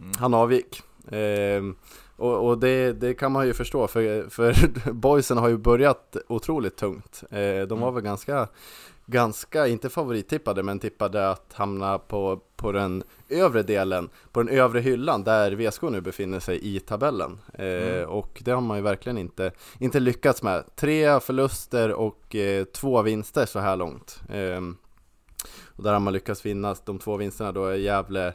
Mm. 0.00 0.12
Han 0.18 0.34
avgick. 0.34 0.82
Ehm, 1.10 1.76
och 2.16 2.48
och 2.48 2.58
det, 2.58 2.92
det 2.92 3.14
kan 3.14 3.32
man 3.32 3.46
ju 3.46 3.54
förstå 3.54 3.86
för, 3.86 4.28
för 4.30 4.54
boysen 4.92 5.38
har 5.38 5.48
ju 5.48 5.56
börjat 5.56 6.16
otroligt 6.28 6.76
tungt. 6.76 7.22
Eh, 7.30 7.38
de 7.38 7.80
var 7.80 7.88
Mm. 7.88 7.94
väl 7.94 8.02
ganska, 8.04 8.48
ganska, 9.06 9.66
inte 9.66 9.88
favorittippade, 9.90 10.62
men 10.62 10.78
tippade 10.78 11.30
att 11.30 11.52
hamna 11.52 11.98
på, 11.98 12.40
på 12.56 12.72
den 12.72 13.02
övre 13.28 13.62
delen, 13.62 14.08
på 14.32 14.42
den 14.42 14.58
övre 14.58 14.80
hyllan 14.80 15.24
där 15.24 15.52
VSK 15.52 15.82
nu 15.82 16.00
befinner 16.00 16.40
sig 16.40 16.76
i 16.76 16.80
tabellen. 16.80 17.38
Eh, 17.54 17.64
Mm. 17.64 18.08
Och 18.08 18.42
det 18.44 18.50
har 18.50 18.60
man 18.60 18.76
ju 18.76 18.82
verkligen 18.82 19.18
inte, 19.18 19.52
inte 19.78 20.00
lyckats 20.00 20.42
med. 20.42 20.64
Tre 20.76 21.20
förluster 21.20 21.92
och 21.92 22.34
eh, 22.34 22.64
två 22.64 23.02
vinster 23.02 23.46
så 23.46 23.58
här 23.58 23.76
långt. 23.76 24.20
Ehm, 24.28 24.76
och 25.66 25.82
där 25.82 25.92
har 25.92 26.00
man 26.00 26.12
lyckats 26.12 26.46
vinna 26.46 26.76
de 26.84 26.98
två 26.98 27.16
vinsterna 27.16 27.52
då 27.52 27.66
är 27.66 27.74
Gävle 27.74 28.34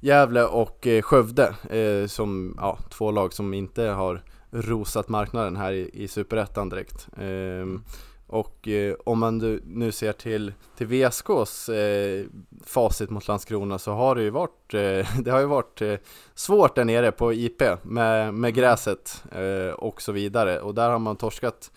Gävle 0.00 0.44
och 0.44 0.86
eh, 0.86 1.02
Skövde 1.02 1.54
eh, 1.70 2.06
som 2.06 2.54
ja, 2.60 2.78
två 2.90 3.10
lag 3.10 3.32
som 3.32 3.54
inte 3.54 3.82
har 3.82 4.22
rosat 4.50 5.08
marknaden 5.08 5.56
här 5.56 5.72
i, 5.72 5.90
i 5.92 6.08
Superettan 6.08 6.68
direkt. 6.68 7.08
Ehm, 7.20 7.82
och 8.26 8.68
eh, 8.68 8.94
om 9.04 9.18
man 9.18 9.38
nu, 9.38 9.62
nu 9.66 9.92
ser 9.92 10.12
till, 10.12 10.52
till 10.76 10.86
VSKs 10.86 11.68
eh, 11.68 12.24
facit 12.64 13.10
mot 13.10 13.28
Landskrona 13.28 13.78
så 13.78 13.92
har 13.92 14.14
det 14.14 14.22
ju 14.22 14.30
varit, 14.30 14.74
eh, 14.74 15.18
det 15.22 15.30
har 15.30 15.40
ju 15.40 15.46
varit 15.46 15.82
eh, 15.82 15.94
svårt 16.34 16.74
där 16.74 16.84
nere 16.84 17.12
på 17.12 17.32
IP 17.32 17.62
med, 17.82 18.34
med 18.34 18.54
gräset 18.54 19.24
eh, 19.32 19.74
och 19.74 20.02
så 20.02 20.12
vidare. 20.12 20.60
Och 20.60 20.74
där 20.74 20.90
har 20.90 20.98
man 20.98 21.16
torskat 21.16 21.70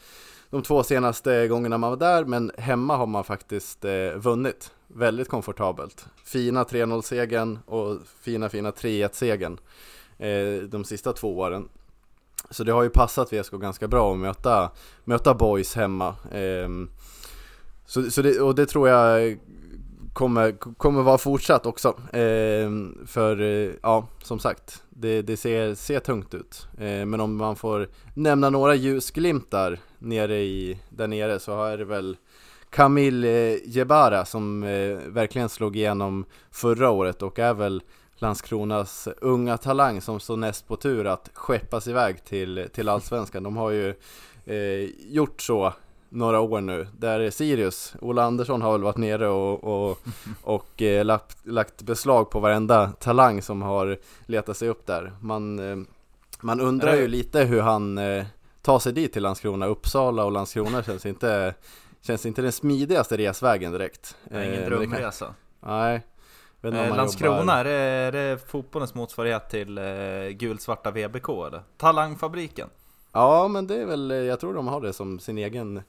de 0.50 0.62
två 0.62 0.84
senaste 0.84 1.48
gångerna 1.48 1.78
man 1.78 1.90
var 1.90 1.98
där, 1.98 2.26
men 2.26 2.52
hemma 2.58 2.96
har 2.96 3.08
man 3.08 3.24
faktiskt 3.24 3.86
eh, 3.86 4.14
vunnit 4.16 4.72
väldigt 4.88 5.30
komfortabelt. 5.30 6.06
Fina 6.24 6.64
3-0-segern 6.64 7.60
och 7.66 7.98
fina, 8.22 8.50
fina 8.50 8.72
3-1-segern 8.72 9.58
eh, 10.18 10.64
de 10.70 10.84
sista 10.84 11.14
två 11.14 11.38
åren. 11.38 11.70
Så 12.50 12.64
det 12.64 12.72
har 12.72 12.84
ju 12.84 12.90
passat 12.90 13.34
VSK 13.34 13.52
ganska 13.52 13.88
bra 13.88 14.14
att 14.14 14.20
möta, 14.20 14.72
möta 15.04 15.34
boys 15.34 15.76
hemma. 15.76 16.16
Ehm, 16.32 16.90
så, 17.86 18.12
så 18.12 18.22
det, 18.22 18.40
och 18.40 18.56
det 18.56 18.66
tror 18.66 18.90
jag 18.90 19.40
kommer, 20.14 20.52
kommer 20.52 21.02
vara 21.02 21.18
fortsatt 21.18 21.66
också. 21.66 22.00
Ehm, 22.14 22.98
för 23.08 23.42
eh, 23.42 23.72
ja, 23.82 24.08
som 24.24 24.40
sagt, 24.40 24.84
det, 24.90 25.22
det 25.22 25.38
ser, 25.38 25.76
ser 25.76 26.00
tungt 26.00 26.34
ut. 26.34 26.68
Ehm, 26.78 27.10
men 27.10 27.20
om 27.22 27.36
man 27.36 27.56
får 27.56 27.90
nämna 28.14 28.50
några 28.50 28.76
ljusglimtar 28.76 29.80
nere 30.00 30.40
i, 30.40 30.80
där 30.90 31.08
nere 31.08 31.40
så 31.40 31.64
är 31.64 31.78
det 31.78 31.86
väl 31.86 32.18
Kamil 32.70 33.24
Jebara 33.66 34.26
som 34.26 34.64
eh, 34.64 34.98
verkligen 35.08 35.50
slog 35.50 35.76
igenom 35.76 36.26
förra 36.52 36.90
året 36.90 37.22
och 37.22 37.40
är 37.40 37.54
väl 37.54 37.82
Landskronas 38.22 39.08
unga 39.22 39.58
talang 39.58 40.02
som 40.02 40.20
står 40.20 40.38
näst 40.38 40.68
på 40.68 40.76
tur 40.76 41.08
att 41.08 41.30
skeppas 41.34 41.88
iväg 41.88 42.26
till, 42.26 42.68
till 42.74 42.90
Allsvenskan. 42.90 43.44
De 43.44 43.58
har 43.58 43.70
ju 43.70 43.90
eh, 44.46 44.90
gjort 45.08 45.42
så 45.42 45.74
några 46.10 46.40
år 46.40 46.62
nu, 46.62 46.88
där 46.98 47.30
Sirius, 47.30 47.94
Ola 48.02 48.24
Andersson 48.24 48.62
har 48.62 48.72
väl 48.72 48.84
varit 48.84 48.98
nere 48.98 49.28
och, 49.28 49.64
och, 49.64 50.00
och 50.42 50.82
eh, 50.82 51.06
lagt, 51.06 51.48
lagt 51.48 51.82
beslag 51.82 52.30
på 52.30 52.40
varenda 52.40 52.92
talang 53.00 53.42
som 53.42 53.62
har 53.62 53.98
letat 54.26 54.58
sig 54.58 54.70
upp 54.70 54.86
där. 54.86 55.14
Man, 55.22 55.60
eh, 55.60 55.78
man 56.42 56.60
undrar 56.60 56.96
ju 56.96 57.08
lite 57.08 57.44
hur 57.44 57.62
han 57.62 57.98
eh, 57.98 58.26
tar 58.62 58.80
sig 58.80 58.94
dit 58.94 59.14
till 59.14 59.24
Landskrona. 59.24 59.66
Uppsala 59.66 60.26
och 60.26 60.32
Landskrona 60.32 60.84
känns 60.84 61.06
inte, 61.06 61.54
känns 62.02 62.26
inte 62.26 62.42
den 62.42 62.52
smidigaste 62.52 63.18
resvägen 63.18 63.72
direkt. 63.72 64.16
Är 64.32 64.44
ingen 64.44 64.64
Eh, 64.64 64.70
drömresa. 64.70 65.34
Nej. 65.60 66.02
Eh, 66.64 66.72
man 66.74 66.98
Landskrona, 66.98 67.40
jobbar- 67.40 67.54
är, 67.54 67.64
det, 67.64 67.72
är 67.72 68.12
det 68.12 68.38
fotbollens 68.48 68.94
motsvarighet 68.96 69.50
till 69.50 69.78
eh, 69.78 69.84
gulsvarta 70.30 70.92
VBK 70.92 71.30
eller? 71.48 71.62
Talangfabriken? 71.78 72.70
Ja, 73.14 73.48
men 73.48 73.68
det 73.68 73.76
är 73.82 73.86
väl, 73.86 74.12
jag 74.12 74.40
tror 74.40 74.54
de 74.54 74.68
har 74.68 74.82
det 74.82 74.94
som 74.94 75.20
sin 75.20 75.38
egen 75.38 75.82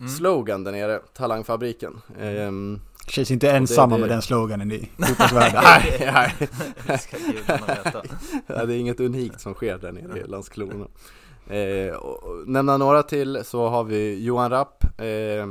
Mm. 0.00 0.12
slogan 0.12 0.64
där 0.64 0.72
nere, 0.72 0.98
Talangfabriken. 0.98 2.00
Ehm, 2.20 2.80
Känns 3.08 3.30
inte 3.30 3.50
ensamma 3.50 3.94
det- 3.94 4.00
med 4.00 4.10
den 4.10 4.22
sloganen 4.22 4.72
i 4.72 4.90
fotbollsvärlden. 5.06 5.60
nej, 5.64 6.10
nej. 6.14 6.48
Det 6.86 6.98
ska 6.98 7.16
gudarna 7.16 7.66
veta. 7.66 8.02
Ja, 8.46 8.64
det 8.64 8.74
är 8.74 8.78
inget 8.78 9.00
unikt 9.00 9.40
som 9.40 9.54
sker 9.54 9.78
där 9.78 9.92
nere 9.92 10.18
i 10.18 10.24
Landskrona. 10.26 10.86
Eh, 11.46 11.94
och, 11.94 12.22
och, 12.24 12.48
nämna 12.48 12.76
några 12.76 13.02
till 13.02 13.44
så 13.44 13.68
har 13.68 13.84
vi 13.84 14.24
Johan 14.24 14.50
Rapp, 14.50 14.84
eh, 15.00 15.46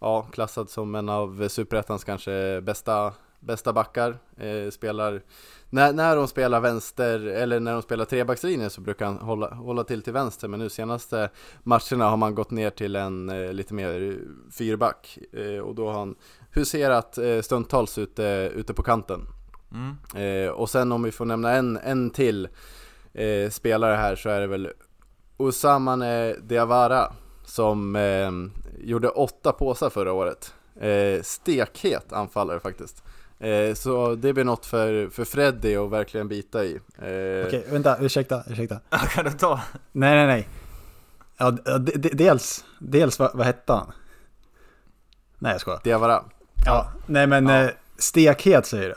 ja, 0.00 0.22
klassad 0.32 0.70
som 0.70 0.94
en 0.94 1.08
av 1.08 1.48
Superettans 1.48 2.04
kanske 2.04 2.60
bästa, 2.60 3.12
bästa 3.40 3.72
backar. 3.72 4.18
Eh, 4.36 4.70
spelar, 4.70 5.22
när, 5.70 5.92
när 5.92 6.16
de 6.16 6.28
spelar 6.28 6.60
vänster, 6.60 7.20
eller 7.20 7.60
när 7.60 7.72
de 7.72 7.82
spelar 7.82 8.04
trebackslinje 8.04 8.70
så 8.70 8.80
brukar 8.80 9.06
han 9.06 9.16
hålla, 9.16 9.54
hålla 9.54 9.84
till 9.84 10.02
till 10.02 10.12
vänster, 10.12 10.48
men 10.48 10.60
nu 10.60 10.68
senaste 10.68 11.30
matcherna 11.62 12.10
har 12.10 12.16
man 12.16 12.34
gått 12.34 12.50
ner 12.50 12.70
till 12.70 12.96
en 12.96 13.28
eh, 13.28 13.52
lite 13.52 13.74
mer 13.74 14.18
fyrback. 14.52 15.18
Eh, 15.32 15.58
och 15.58 15.74
då 15.74 15.90
har 15.90 15.98
han 15.98 16.14
huserat 16.50 17.18
eh, 17.18 17.40
stundtals 17.40 17.98
ute, 17.98 18.52
ute 18.54 18.74
på 18.74 18.82
kanten. 18.82 19.20
Mm. 19.72 20.46
Eh, 20.46 20.50
och 20.50 20.70
sen 20.70 20.92
om 20.92 21.02
vi 21.02 21.12
får 21.12 21.24
nämna 21.24 21.52
en, 21.52 21.76
en 21.76 22.10
till 22.10 22.48
eh, 23.12 23.50
spelare 23.50 23.94
här 23.96 24.16
så 24.16 24.28
är 24.28 24.40
det 24.40 24.46
väl 24.46 24.70
Usamane 25.38 26.34
Diawara 26.42 27.12
som 27.44 27.96
eh, 27.96 28.30
gjorde 28.84 29.08
åtta 29.08 29.52
påsar 29.52 29.90
förra 29.90 30.12
året. 30.12 30.54
Eh, 30.80 31.22
stekhet 31.22 32.12
anfallare 32.12 32.60
faktiskt. 32.60 33.02
Eh, 33.40 33.74
så 33.74 34.14
det 34.14 34.32
blir 34.32 34.44
något 34.44 34.66
för, 34.66 35.08
för 35.10 35.24
Freddy 35.24 35.76
att 35.76 35.90
verkligen 35.90 36.28
bita 36.28 36.64
i. 36.64 36.72
Eh, 36.98 37.46
Okej, 37.46 37.66
vänta, 37.70 37.96
ursäkta, 38.00 38.42
ursäkta. 38.46 38.80
Ja, 38.90 38.98
Kan 38.98 39.24
du 39.24 39.30
ta? 39.30 39.60
Nej, 39.92 40.14
nej, 40.14 40.26
nej. 40.26 40.48
Ja, 41.36 41.50
d- 41.50 41.78
d- 41.78 41.92
d- 41.98 42.10
dels, 42.12 42.64
dels 42.78 43.18
vad, 43.18 43.30
vad 43.34 43.46
hette 43.46 43.72
han? 43.72 43.92
Nej, 45.38 45.52
jag 45.52 45.60
skojar. 45.60 45.80
Diawara. 45.84 46.24
Ja, 46.66 46.92
nej 47.06 47.26
men 47.26 47.46
Ja. 47.48 47.62
eh, 47.64 47.70
stekhet 47.98 48.66
säger 48.66 48.88
du. 48.88 48.94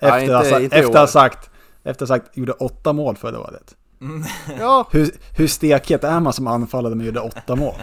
Ja, 0.00 0.08
Efter, 0.18 0.20
inte- 0.20 0.34
ha- 0.54 0.60
inte 0.60 0.76
i 0.76 0.78
efter 0.80 0.92
att 0.92 0.98
ha 1.00 1.06
sagt, 1.06 1.50
efter 1.82 2.06
sagt, 2.06 2.36
gjorde 2.36 2.52
åtta 2.52 2.92
mål 2.92 3.16
förra 3.16 3.40
året. 3.40 3.76
Ja, 4.58 4.88
Hur, 4.90 5.10
hur 5.36 5.46
stekhet 5.46 6.04
är 6.04 6.20
man 6.20 6.32
som 6.32 6.46
anfallare 6.46 6.94
men 6.94 7.06
gjorde 7.06 7.20
åtta 7.20 7.56
mål? 7.56 7.74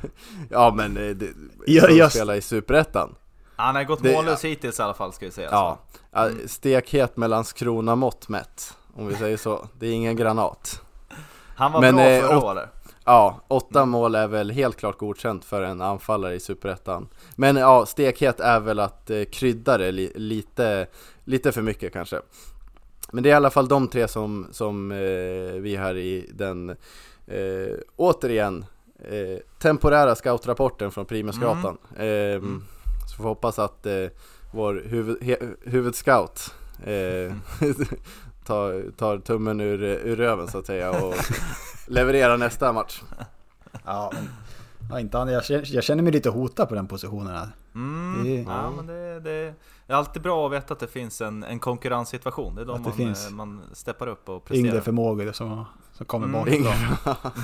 ja 0.50 0.72
men 0.76 0.96
eh, 0.96 1.10
det, 1.16 1.28
Ja, 1.66 1.82
som 1.86 1.96
just- 1.96 2.14
spelar 2.16 2.34
i 2.34 2.40
Superettan. 2.40 3.14
Han 3.56 3.74
har 3.74 3.84
gått 3.84 4.02
Det- 4.02 4.12
mållös 4.12 4.44
hittills 4.44 4.78
i 4.78 4.82
alla 4.82 4.94
fall 4.94 5.12
ska 5.12 5.26
vi 5.26 5.32
säga. 5.32 5.48
Ja, 5.52 5.78
ja 6.12 6.28
stekhet 6.46 7.16
med 7.16 7.30
Landskrona 7.30 7.96
mått 7.96 8.28
mätt. 8.28 8.76
Om 8.96 9.06
vi 9.06 9.14
säger 9.14 9.36
så. 9.36 9.68
Det 9.78 9.86
är 9.86 9.92
ingen 9.92 10.16
granat. 10.16 10.80
Han 11.56 11.72
var 11.72 11.80
Men, 11.80 11.94
bra 11.96 12.04
eh, 12.04 12.22
förra 12.22 12.42
året. 12.44 12.68
Ja, 13.04 13.40
åtta 13.48 13.84
mål 13.84 14.14
är 14.14 14.28
väl 14.28 14.50
helt 14.50 14.76
klart 14.76 14.98
godkänt 14.98 15.44
för 15.44 15.62
en 15.62 15.80
anfallare 15.80 16.34
i 16.34 16.40
Superettan. 16.40 17.08
Men 17.36 17.56
ja, 17.56 17.86
stekhet 17.86 18.40
är 18.40 18.60
väl 18.60 18.80
att 18.80 19.10
eh, 19.10 19.24
krydda 19.24 19.78
det 19.78 19.92
li- 19.92 20.12
lite, 20.14 20.86
lite 21.24 21.52
för 21.52 21.62
mycket 21.62 21.92
kanske. 21.92 22.20
Men 23.12 23.22
det 23.22 23.28
är 23.28 23.30
i 23.30 23.34
alla 23.34 23.50
fall 23.50 23.68
de 23.68 23.88
tre 23.88 24.08
som, 24.08 24.46
som 24.52 24.92
eh, 24.92 24.98
vi 25.60 25.76
här 25.78 25.96
i 25.96 26.30
den, 26.34 26.70
eh, 27.26 27.76
återigen, 27.96 28.64
eh, 29.04 29.38
temporära 29.58 30.14
scoutrapporten 30.14 30.90
från 30.90 31.04
Primusgatan. 31.06 31.78
Eh, 31.96 32.42
Så 33.06 33.16
får 33.16 33.24
vi 33.24 33.28
hoppas 33.28 33.58
att 33.58 33.86
eh, 33.86 34.06
vår 34.50 34.82
huvud, 34.86 35.22
he, 35.22 35.36
huvudscout 35.64 36.54
eh, 36.84 37.34
tar, 38.44 38.90
tar 38.96 39.18
tummen 39.18 39.60
ur, 39.60 39.82
ur 39.82 40.16
röven 40.16 40.48
så 40.48 40.58
att 40.58 40.66
säga 40.66 40.90
och 41.04 41.14
levererar 41.86 42.36
nästa 42.36 42.72
match. 42.72 43.02
Ja, 43.84 44.10
men, 44.14 44.28
ja, 44.90 45.00
inte 45.00 45.18
han, 45.18 45.28
jag, 45.28 45.44
känner, 45.44 45.74
jag 45.74 45.84
känner 45.84 46.02
mig 46.02 46.12
lite 46.12 46.30
hotad 46.30 46.68
på 46.68 46.74
den 46.74 46.86
positionen 46.86 47.26
här. 47.36 47.48
Mm. 47.74 48.24
Det- 48.24 48.50
Ja, 48.52 48.70
men 48.70 48.86
det, 48.86 49.20
det 49.20 49.54
är 49.92 49.96
alltid 49.96 50.22
bra 50.22 50.46
att 50.46 50.52
veta 50.52 50.74
att 50.74 50.80
det 50.80 50.86
finns 50.88 51.20
en, 51.20 51.44
en 51.44 51.58
konkurrenssituation. 51.58 52.54
Det 52.54 52.60
är 52.62 52.66
då 52.66 52.72
Att 52.72 52.78
det 52.78 52.88
man, 52.88 52.96
finns 52.96 53.26
eh, 53.26 53.32
man 53.32 53.60
steppar 53.72 54.06
upp 54.06 54.28
och 54.28 54.50
Yngre 54.50 54.62
presterar. 54.62 54.80
förmågor 54.84 55.32
som, 55.32 55.64
som 55.92 56.06
kommer 56.06 56.26
Mm. 56.26 56.40
bakifrån. 56.40 56.72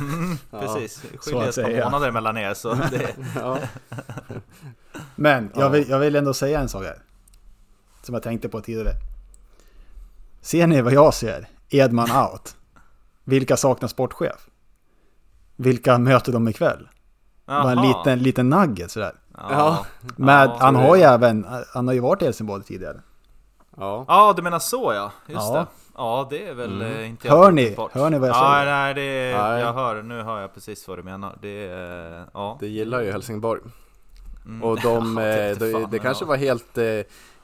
Mm, 0.00 0.36
Ja. 0.50 0.60
precis, 0.60 1.02
Så 1.20 1.30
skiljer 1.30 1.48
ett 1.48 1.82
par 1.82 1.90
månader 1.90 2.10
mellan 2.12 2.36
er 2.36 2.54
så 2.54 2.74
det, 2.90 3.16
Ja. 3.36 3.58
Men 5.16 5.50
Ja. 5.54 5.60
jag, 5.60 5.70
vill, 5.70 5.88
jag 5.88 5.98
vill 5.98 6.16
ändå 6.16 6.34
säga 6.34 6.60
en 6.60 6.68
sak 6.68 6.84
här. 6.84 7.02
Som 8.02 8.14
jag 8.14 8.22
tänkte 8.22 8.48
på 8.48 8.60
tidigare. 8.60 8.92
Ser 10.40 10.66
ni 10.66 10.82
vad 10.82 10.92
jag 10.92 11.14
ser? 11.14 11.48
Edman 11.68 12.10
out. 12.10 12.56
Vilka 13.24 13.56
saknar 13.56 13.88
sportchef? 13.88 14.48
Vilka 15.56 15.98
möter 15.98 16.32
de 16.32 16.48
ikväll? 16.48 16.88
Bara 17.46 17.72
en 17.72 17.82
liten, 17.88 18.18
liten 18.18 18.48
nugget 18.48 18.90
sådär. 18.90 19.12
Ja. 19.40 19.86
Med, 20.16 20.48
Ja, 20.48 20.56
han 20.60 20.74
har 20.76 20.96
ju 20.96 21.02
även, 21.02 21.46
han 21.74 21.86
har 21.86 21.94
ju 21.94 22.00
varit 22.00 22.22
i 22.22 22.24
Helsingborg 22.24 22.64
tidigare. 22.64 23.00
Ja. 23.76 24.04
Ja, 24.08 24.32
du 24.36 24.42
menar 24.42 24.58
så 24.58 24.92
ja, 24.94 25.12
just 25.26 25.40
Ja. 25.48 25.54
det. 25.54 25.66
Ja, 25.96 26.26
det 26.30 26.46
är 26.48 26.54
väl 26.54 26.82
Mm. 26.82 26.96
eh, 26.96 27.08
inte 27.08 27.28
Hör 27.28 27.44
helt 27.44 27.54
ni? 27.54 27.76
Hör 28.00 28.10
ni 28.10 28.18
vad 28.18 28.28
jag 28.28 28.36
ja, 28.36 28.52
säger? 28.54 28.66
Nej, 28.72 28.94
det 28.94 29.02
är, 29.02 29.42
Nej. 29.42 29.60
jag 29.60 29.72
hör, 29.72 30.02
nu 30.02 30.22
hör 30.22 30.40
jag 30.40 30.54
precis 30.54 30.88
vad 30.88 30.98
du 30.98 31.02
menar. 31.02 31.38
Det 31.42 31.68
är, 31.68 32.26
ja. 32.34 32.56
Det 32.60 32.66
gillar 32.68 33.00
ju 33.02 33.12
Helsingborg. 33.12 33.60
Mm. 34.44 34.62
Och 34.62 34.80
de, 34.80 35.16
Ja, 35.16 35.22
eh, 35.22 35.34
det 35.36 35.54
det, 35.54 35.72
fan, 35.72 35.90
det 35.90 35.96
ja. 35.96 36.02
kanske 36.02 36.24
var 36.24 36.36
helt, 36.36 36.78
eh, 36.78 36.84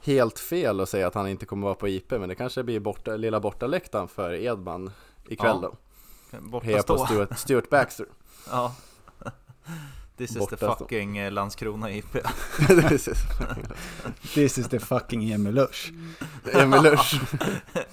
helt 0.03 0.39
fel 0.39 0.79
att 0.79 0.89
säga 0.89 1.07
att 1.07 1.15
han 1.15 1.27
inte 1.27 1.45
kommer 1.45 1.67
vara 1.67 1.75
på 1.75 1.87
IP, 1.87 2.11
men 2.11 2.29
det 2.29 2.35
kanske 2.35 2.63
blir 2.63 2.79
borta, 2.79 3.11
lilla 3.15 3.39
bortaläktaren 3.39 4.07
för 4.07 4.33
Edman 4.33 4.91
ikväll 5.27 5.59
Ja. 5.61 5.71
då. 6.31 6.39
Borta 6.39 6.65
Heja 6.65 6.83
på. 6.83 6.97
Stuart, 6.97 7.37
Stuart 7.39 7.69
Baxter. 7.69 8.05
Ja. 8.51 8.73
This 10.27 10.35
is 10.35 10.47
the 10.47 10.57
fucking 10.57 11.17
eh, 11.17 11.31
Landskrona 11.31 11.89
IP. 11.91 12.17
This 14.33 14.57
is 14.57 14.67
the 14.69 14.79
fucking 14.79 15.31
Emil 15.31 15.53
Lush. 15.53 15.91
Emil 16.53 16.81
Lusch. 16.83 17.21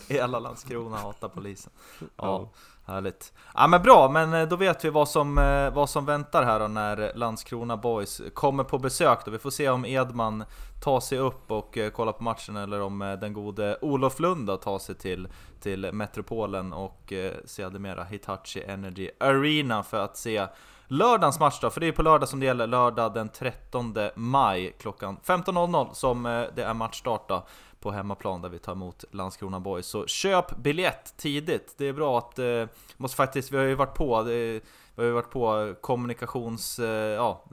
Hela 0.09 0.39
Landskrona 0.41 0.97
hatar 0.97 1.29
polisen. 1.29 1.73
Ja, 2.01 2.07
Ja. 2.17 2.51
härligt. 2.87 3.33
Ja 3.55 3.67
men 3.67 3.83
bra, 3.83 4.09
men 4.11 4.35
eh, 4.35 4.49
då 4.49 4.57
vet 4.57 4.85
vi 4.85 4.91
vad 4.91 5.09
som, 5.09 5.39
eh, 5.39 5.75
vad 5.75 5.91
som 5.91 6.05
väntar 6.07 6.43
här 6.45 6.61
då 6.61 6.69
när 6.69 7.13
Landskrona 7.15 7.77
Boys 7.77 8.21
kommer 8.35 8.65
på 8.65 8.79
besök 8.79 9.19
då. 9.25 9.31
Vi 9.31 9.39
får 9.39 9.51
se 9.51 9.69
om 9.69 9.85
Edman 9.85 10.45
tar 10.83 11.01
sig 11.01 11.19
upp 11.19 11.51
och 11.51 11.79
eh, 11.79 11.91
kollar 11.91 12.13
på 12.13 12.23
matchen 12.23 12.57
eller 12.57 12.81
om 12.81 13.03
eh, 13.03 13.13
den 13.13 13.33
gode 13.33 13.79
Olof 13.83 14.21
Lund 14.21 14.47
då 14.47 14.57
tar 14.57 14.79
sig 14.79 14.95
till, 14.95 15.29
till 15.61 15.93
Metropolen 15.93 16.73
och 16.73 17.13
eh, 17.13 17.33
sedermera 17.45 18.05
Hitachi 18.05 18.63
Energy 18.63 19.11
Arena 19.21 19.83
för 19.83 20.01
att 20.05 20.17
se 20.17 20.47
lördagens 20.89 21.41
match 21.41 21.59
då, 21.61 21.71
för 21.71 21.81
det 21.81 21.87
är 21.89 21.93
på 21.93 22.03
lördag 22.03 22.29
som 22.29 22.41
det 22.41 22.47
gäller, 22.47 22.67
lördag 22.67 23.15
den 23.15 23.29
13 23.29 23.95
maj 24.15 24.77
klockan 24.81 25.17
15.00 25.25 25.93
som 25.93 26.27
eh, 26.27 26.45
det 26.55 26.63
är 26.63 26.75
matchstart 26.75 27.29
då 27.29 27.47
på 27.85 27.91
hemmaplan 27.91 28.43
där 28.43 28.49
vi 28.49 28.59
tar 28.59 28.73
emot 28.73 29.05
Landskrona 29.11 29.61
Boys. 29.61 29.87
Så 29.87 30.07
köp 30.07 30.57
biljett 30.57 31.17
tidigt. 31.17 31.75
Det 31.79 31.87
är 31.87 31.93
bra 31.93 32.19
att, 32.19 32.39
eh, 32.39 32.65
måste 32.97 33.17
faktiskt, 33.17 33.53
vi 33.53 33.57
har 33.57 33.65
ju 33.65 33.75
varit 33.75 33.95
på, 33.95 34.23
det, 34.23 34.61
vi 34.95 35.03
har 35.03 35.05
ju 35.05 35.13
varit 35.13 35.31
på 35.31 35.75
kommunikations, 35.81 36.79
eh, 36.79 36.87
ja, 36.89 37.45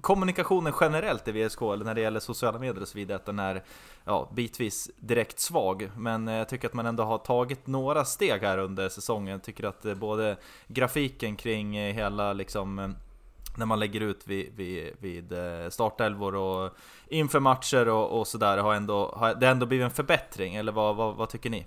kommunikationen 0.00 0.72
generellt 0.80 1.28
i 1.28 1.32
VSK, 1.32 1.62
eller 1.62 1.84
när 1.84 1.94
det 1.94 2.00
gäller 2.00 2.20
sociala 2.20 2.58
medier 2.58 2.82
och 2.82 2.88
så 2.88 2.98
vidare, 2.98 3.16
att 3.16 3.26
den 3.26 3.38
är 3.38 3.62
ja, 4.04 4.30
bitvis 4.34 4.90
direkt 4.96 5.40
svag. 5.40 5.90
Men 5.96 6.28
eh, 6.28 6.34
jag 6.34 6.48
tycker 6.48 6.68
att 6.68 6.74
man 6.74 6.86
ändå 6.86 7.02
har 7.02 7.18
tagit 7.18 7.66
några 7.66 8.04
steg 8.04 8.40
här 8.40 8.58
under 8.58 8.88
säsongen. 8.88 9.32
Jag 9.32 9.42
tycker 9.42 9.64
att 9.64 9.84
eh, 9.84 9.94
både 9.94 10.36
grafiken 10.66 11.36
kring 11.36 11.76
eh, 11.76 11.94
hela 11.94 12.32
liksom 12.32 12.78
eh, 12.78 12.90
när 13.56 13.66
man 13.66 13.78
lägger 13.80 14.00
ut 14.00 14.20
vid, 14.24 14.52
vid, 14.56 14.90
vid 14.98 15.32
eh, 15.32 15.68
startelvor 15.70 16.34
och 16.34 16.70
inför 17.08 17.40
matcher 17.40 17.88
och, 17.88 18.20
och 18.20 18.26
sådär 18.26 18.58
har 18.58 18.74
ändå, 18.74 19.14
har 19.16 19.34
det 19.34 19.46
ändå 19.48 19.66
blivit 19.66 19.84
en 19.84 19.90
förbättring, 19.90 20.54
eller 20.54 20.72
vad, 20.72 20.96
vad, 20.96 21.16
vad 21.16 21.28
tycker 21.28 21.50
ni? 21.50 21.66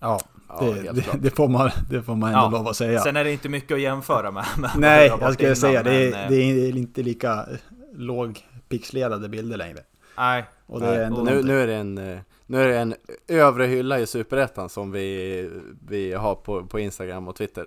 Ja, 0.00 0.20
Ja, 0.48 0.60
det, 0.60 0.72
helt 0.72 1.12
det, 1.12 1.18
det, 1.18 1.30
får 1.30 1.48
man, 1.48 1.70
det 1.90 2.02
får 2.02 2.14
man 2.14 2.28
ändå 2.34 2.40
Ja. 2.44 2.50
lov 2.50 2.68
att 2.68 2.76
säga. 2.76 3.00
Sen 3.00 3.16
är 3.16 3.24
det 3.24 3.32
inte 3.32 3.48
mycket 3.48 3.74
att 3.74 3.80
jämföra 3.80 4.30
med. 4.30 4.44
med 4.58 4.70
Nej, 4.76 5.06
jag 5.20 5.32
skulle 5.32 5.48
innan, 5.48 5.56
säga 5.56 5.82
det 5.82 5.94
är, 6.06 6.10
men, 6.10 6.22
eh, 6.24 6.28
det 6.30 6.36
är 6.36 6.76
inte 6.76 7.02
lika 7.02 7.46
lågpixlerade 7.94 9.28
bilder 9.28 9.56
längre. 9.56 9.78
Nej, 10.16 10.44
Och 10.66 10.80
det 10.80 10.86
är 10.86 11.04
ändå 11.04 11.22
nu, 11.22 11.42
nu, 11.42 11.60
är 11.60 11.66
det 11.66 11.74
en, 11.74 11.98
eh, 11.98 12.18
nu 12.46 12.62
är 12.62 12.68
det 12.68 12.78
en 12.78 12.94
övre 13.28 13.64
hylla 13.66 13.98
i 14.00 14.06
Superettan 14.06 14.68
som 14.68 14.92
vi, 14.92 15.50
vi 15.88 16.12
har 16.12 16.34
på, 16.34 16.66
på 16.66 16.80
Instagram 16.80 17.28
och 17.28 17.36
Twitter. 17.36 17.66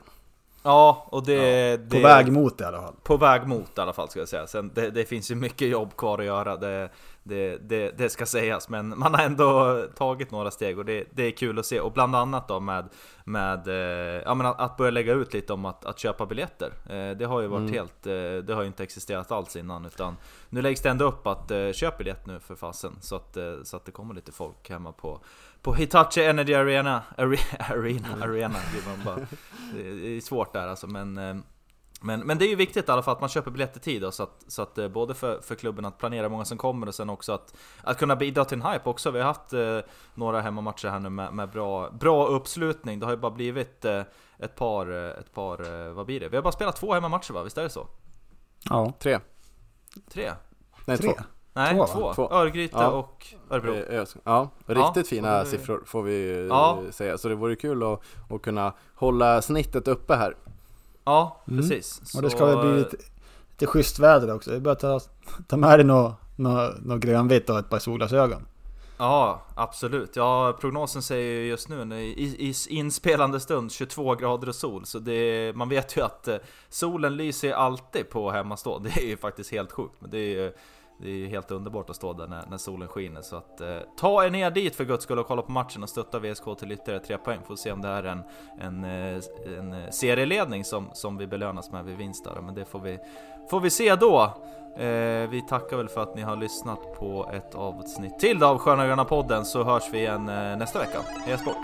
Ja, 0.64 1.08
och 1.10 1.26
det... 1.26 1.78
det 1.78 2.02
På 2.02 2.08
väg 2.08 2.32
mot 2.32 2.62
i 2.62 2.64
alla 2.64 2.82
fall. 2.82 2.94
På 3.04 3.18
väg 3.18 3.48
mot 3.48 3.78
i 3.78 3.82
alla 3.82 3.94
fall 3.94 4.10
ska 4.10 4.20
jag 4.20 4.30
säga. 4.30 4.48
Sen 4.48 4.72
det, 4.76 4.90
det 4.90 5.06
finns 5.06 5.32
ju 5.32 5.36
mycket 5.36 5.68
jobb 5.68 5.98
kvar 5.98 6.20
att 6.20 6.26
göra, 6.26 6.58
det, 6.58 6.90
det, 7.24 7.98
det, 7.98 8.10
ska 8.10 8.26
sägas. 8.26 8.70
Men 8.70 9.00
man 9.00 9.14
har 9.14 9.24
ändå 9.24 9.82
tagit 9.96 10.32
några 10.32 10.52
steg 10.52 10.80
och 10.80 10.86
det, 10.86 11.20
är 11.28 11.32
kul 11.32 11.60
att 11.60 11.66
se. 11.66 11.80
Och 11.80 11.92
bland 11.92 12.16
annat 12.16 12.48
då 12.48 12.60
med, 12.60 12.90
med 13.24 13.68
eh, 13.68 14.22
ja, 14.26 14.34
men 14.34 14.46
att, 14.46 14.60
att 14.60 14.78
börja 14.78 14.92
lägga 14.92 15.14
ut 15.14 15.34
lite 15.34 15.54
om 15.54 15.66
att, 15.66 15.86
att 15.86 16.00
köpa 16.00 16.26
biljetter. 16.26 16.72
Eh, 16.90 17.18
Det 17.18 17.26
har 17.26 17.42
ju 17.42 17.48
varit 17.48 17.60
Mm. 17.60 17.74
helt, 17.74 18.08
eh, 18.08 18.46
det 18.46 18.54
har 18.54 18.62
ju 18.62 18.68
inte 18.68 18.84
existerat 18.84 19.32
alls 19.32 19.56
innan. 19.56 19.86
Utan 19.86 20.18
nu 20.50 20.62
läggs 20.62 20.82
det 20.82 20.90
ändå 20.90 21.06
upp 21.06 21.28
att 21.28 21.52
köp 21.74 21.98
biljett 21.98 22.26
nu 22.26 22.40
för 22.40 22.56
fasen. 22.56 22.98
Så 23.02 23.16
att, 23.16 23.38
så 23.64 23.78
att 23.78 23.86
det 23.86 23.92
kommer 23.92 24.14
lite 24.14 24.32
folk 24.32 24.70
hemma 24.70 24.92
på, 24.92 25.20
på 25.62 25.74
Hitachi 25.74 26.24
Energy 26.26 26.54
Arena. 26.54 27.04
Are- 27.18 27.38
Arena, 27.74 28.08
arena 28.22 28.60
man 28.88 29.06
bara. 29.06 29.26
Det 29.74 30.18
är 30.18 30.22
svårt 30.22 30.54
där 30.54 30.68
alltså 30.68 30.88
men 30.88 31.18
eh, 31.18 31.36
men, 32.02 32.20
men 32.20 32.38
det 32.38 32.46
är 32.46 32.50
ju 32.50 32.56
viktigt 32.56 32.90
i 32.90 32.92
alla 32.92 33.04
fall 33.04 33.14
att 33.16 33.20
man 33.20 33.30
köper 33.30 33.52
biljett 33.52 33.78
i 33.78 33.80
tid 33.80 34.02
då, 34.02 34.12
så 34.12 34.24
att, 34.24 34.44
så 34.48 34.62
att 34.62 34.78
eh, 34.78 34.88
både 34.88 35.14
för, 35.14 35.42
för 35.42 35.56
klubben 35.56 35.86
att 35.86 35.98
planera 35.98 36.30
många 36.30 36.46
som 36.46 36.58
kommer 36.58 36.88
och 36.88 36.96
sen 36.96 37.10
också 37.10 37.34
att, 37.34 37.56
att 37.84 37.98
kunna 37.98 38.16
bidra 38.16 38.46
till 38.46 38.62
en 38.62 38.72
hype 38.72 38.90
också. 38.90 39.12
Vi 39.12 39.20
har 39.20 39.26
haft 39.26 39.54
eh, 39.54 39.80
några 40.14 40.42
hemmamatcher 40.42 40.88
här 40.88 41.00
nu 41.00 41.10
med, 41.10 41.34
med 41.34 41.50
bra, 41.50 41.90
bra 41.92 42.28
uppslutning. 42.28 43.00
Det 43.00 43.06
har 43.06 43.14
ju 43.14 43.18
bara 43.18 43.32
blivit 43.32 43.86
eh, 43.86 44.02
ett 44.38 44.56
par, 44.56 44.92
eh, 44.92 45.20
ett 45.20 45.34
par, 45.34 45.88
eh, 45.88 45.94
vad 45.94 46.06
blir 46.06 46.20
det? 46.20 46.30
Vi 46.30 46.36
har 46.36 46.44
bara 46.44 46.52
spelat 46.52 46.76
två 46.76 46.94
hemmamatcher 46.94 47.34
va? 47.34 47.44
Visst 47.44 47.58
är 47.58 47.64
det 47.64 47.70
så? 47.70 47.88
Ja, 48.70 48.94
Tre. 49.00 49.20
Tre? 50.12 50.32
Nej, 50.86 50.98
tre. 50.98 51.14
två. 51.14 51.24
Nej, 51.60 51.76
Två, 51.76 51.86
två. 51.88 52.14
Två. 52.14 52.30
Örgryte 52.32 52.78
Ja. 52.78 52.88
och 52.88 53.26
Örebro. 53.50 53.74
Eh, 53.74 54.02
Ös- 54.02 54.18
Ja, 54.24 54.50
riktigt 54.66 54.96
Ja, 54.96 55.04
fina 55.18 55.46
siffror 55.46 55.84
får 55.86 56.04
vi 56.04 56.32
eh, 56.32 56.38
Ja. 56.38 56.80
säga. 56.92 57.18
Så 57.18 57.28
det 57.30 57.36
vore 57.36 57.56
kul 57.56 57.84
att, 57.84 58.02
att 58.30 58.42
kunna 58.42 58.74
hålla 58.96 59.42
snittet 59.42 59.88
uppe 59.88 60.16
här. 60.16 60.36
Ja, 61.06 61.42
Mm. 61.48 61.60
precis. 61.60 62.16
Och 62.16 62.22
det 62.22 62.30
ska 62.30 62.46
väl 62.46 62.58
bli 62.68 62.78
lite, 62.80 62.98
lite 63.52 63.66
schysst 63.66 64.00
väder 64.00 64.36
också. 64.36 64.60
Bara 64.60 64.72
att 64.72 64.80
ta, 64.80 65.00
ta 65.48 65.58
med 65.58 65.80
dig 65.80 65.86
något 65.86 66.14
nå, 66.36 66.72
nå 66.82 66.98
grönvitt 66.98 67.50
och 67.50 67.60
ett 67.60 67.70
par 67.70 67.80
solglasögon. 67.80 68.42
Ja, 68.98 69.42
absolut. 69.56 70.16
Ja, 70.16 70.58
prognosen 70.62 71.02
säger 71.02 71.40
ju 71.42 71.48
just 71.48 71.70
nu 71.70 71.96
i, 72.04 72.24
i 72.50 72.54
inspelande 72.70 73.40
stund 73.40 73.72
22 73.72 74.16
grader 74.16 74.50
och 74.50 74.56
sol. 74.56 74.86
Så 74.86 75.00
det, 75.00 75.54
man 75.56 75.70
vet 75.70 75.98
ju 75.98 76.02
att 76.02 76.28
eh, 76.28 76.36
solen 76.70 77.18
lyser 77.18 77.52
alltid 77.54 78.10
på 78.10 78.32
hemmastå. 78.32 78.80
Det 78.84 78.90
är 78.90 79.06
ju 79.08 79.18
faktiskt 79.18 79.52
helt 79.52 79.72
sjukt. 79.72 79.96
Men 80.00 80.10
det 80.12 80.18
är 80.18 80.30
ju 80.44 80.52
det 81.02 81.10
är 81.10 81.16
ju 81.16 81.28
helt 81.28 81.52
underbart 81.52 81.90
att 81.90 81.96
stå 81.96 82.14
där 82.14 82.28
när, 82.28 82.46
när 82.50 82.58
solen 82.58 82.88
skiner. 82.88 83.22
Så 83.22 83.36
att, 83.36 83.62
eh, 83.62 83.78
ta 83.98 84.26
er 84.26 84.30
ner 84.30 84.52
dit 84.52 84.76
för 84.76 84.86
guds 84.86 85.04
skull 85.04 85.20
och 85.20 85.28
kolla 85.28 85.42
på 85.42 85.52
matchen 85.52 85.84
och 85.84 85.90
stötta 85.90 86.20
VSK 86.20 86.44
till 86.60 86.72
ytterligare 86.72 87.04
tre 87.04 87.18
poäng. 87.18 87.40
Får 87.48 87.56
se 87.56 87.72
om 87.72 87.82
det 87.82 87.88
är 87.88 88.04
en, 88.04 88.24
en, 88.60 88.84
eh, 88.84 89.22
en 89.58 89.74
eh, 89.74 89.90
serieledning 89.90 90.64
som, 90.64 90.90
som 90.94 91.18
vi 91.18 91.28
belönas 91.28 91.72
med 91.72 91.86
vid 91.86 91.98
vinst 91.98 92.24
där. 92.24 92.42
Men 92.42 92.56
det 92.56 92.66
får 92.66 92.80
vi, 92.80 93.00
får 93.50 93.60
vi 93.60 93.70
se 93.70 93.96
då. 93.96 94.34
Eh, 94.78 95.30
vi 95.30 95.44
tackar 95.50 95.78
väl 95.78 95.90
för 95.90 96.04
att 96.04 96.16
ni 96.16 96.22
har 96.22 96.36
lyssnat 96.36 96.94
på 97.00 97.30
ett 97.34 97.56
avsnitt 97.56 98.20
till 98.20 98.44
av 98.44 98.58
Sköna 98.58 98.88
Gröna 98.88 99.06
podden 99.06 99.46
så 99.46 99.64
hörs 99.64 99.84
vi 99.92 99.98
igen 99.98 100.30
eh, 100.30 100.58
nästa 100.58 100.80
vecka. 100.80 101.00
Heja 101.26 101.38
sport! 101.38 101.58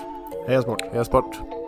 Heja 0.48 0.62
sport! 0.62 0.82
Heja 0.92 1.06
sport! 1.06 1.65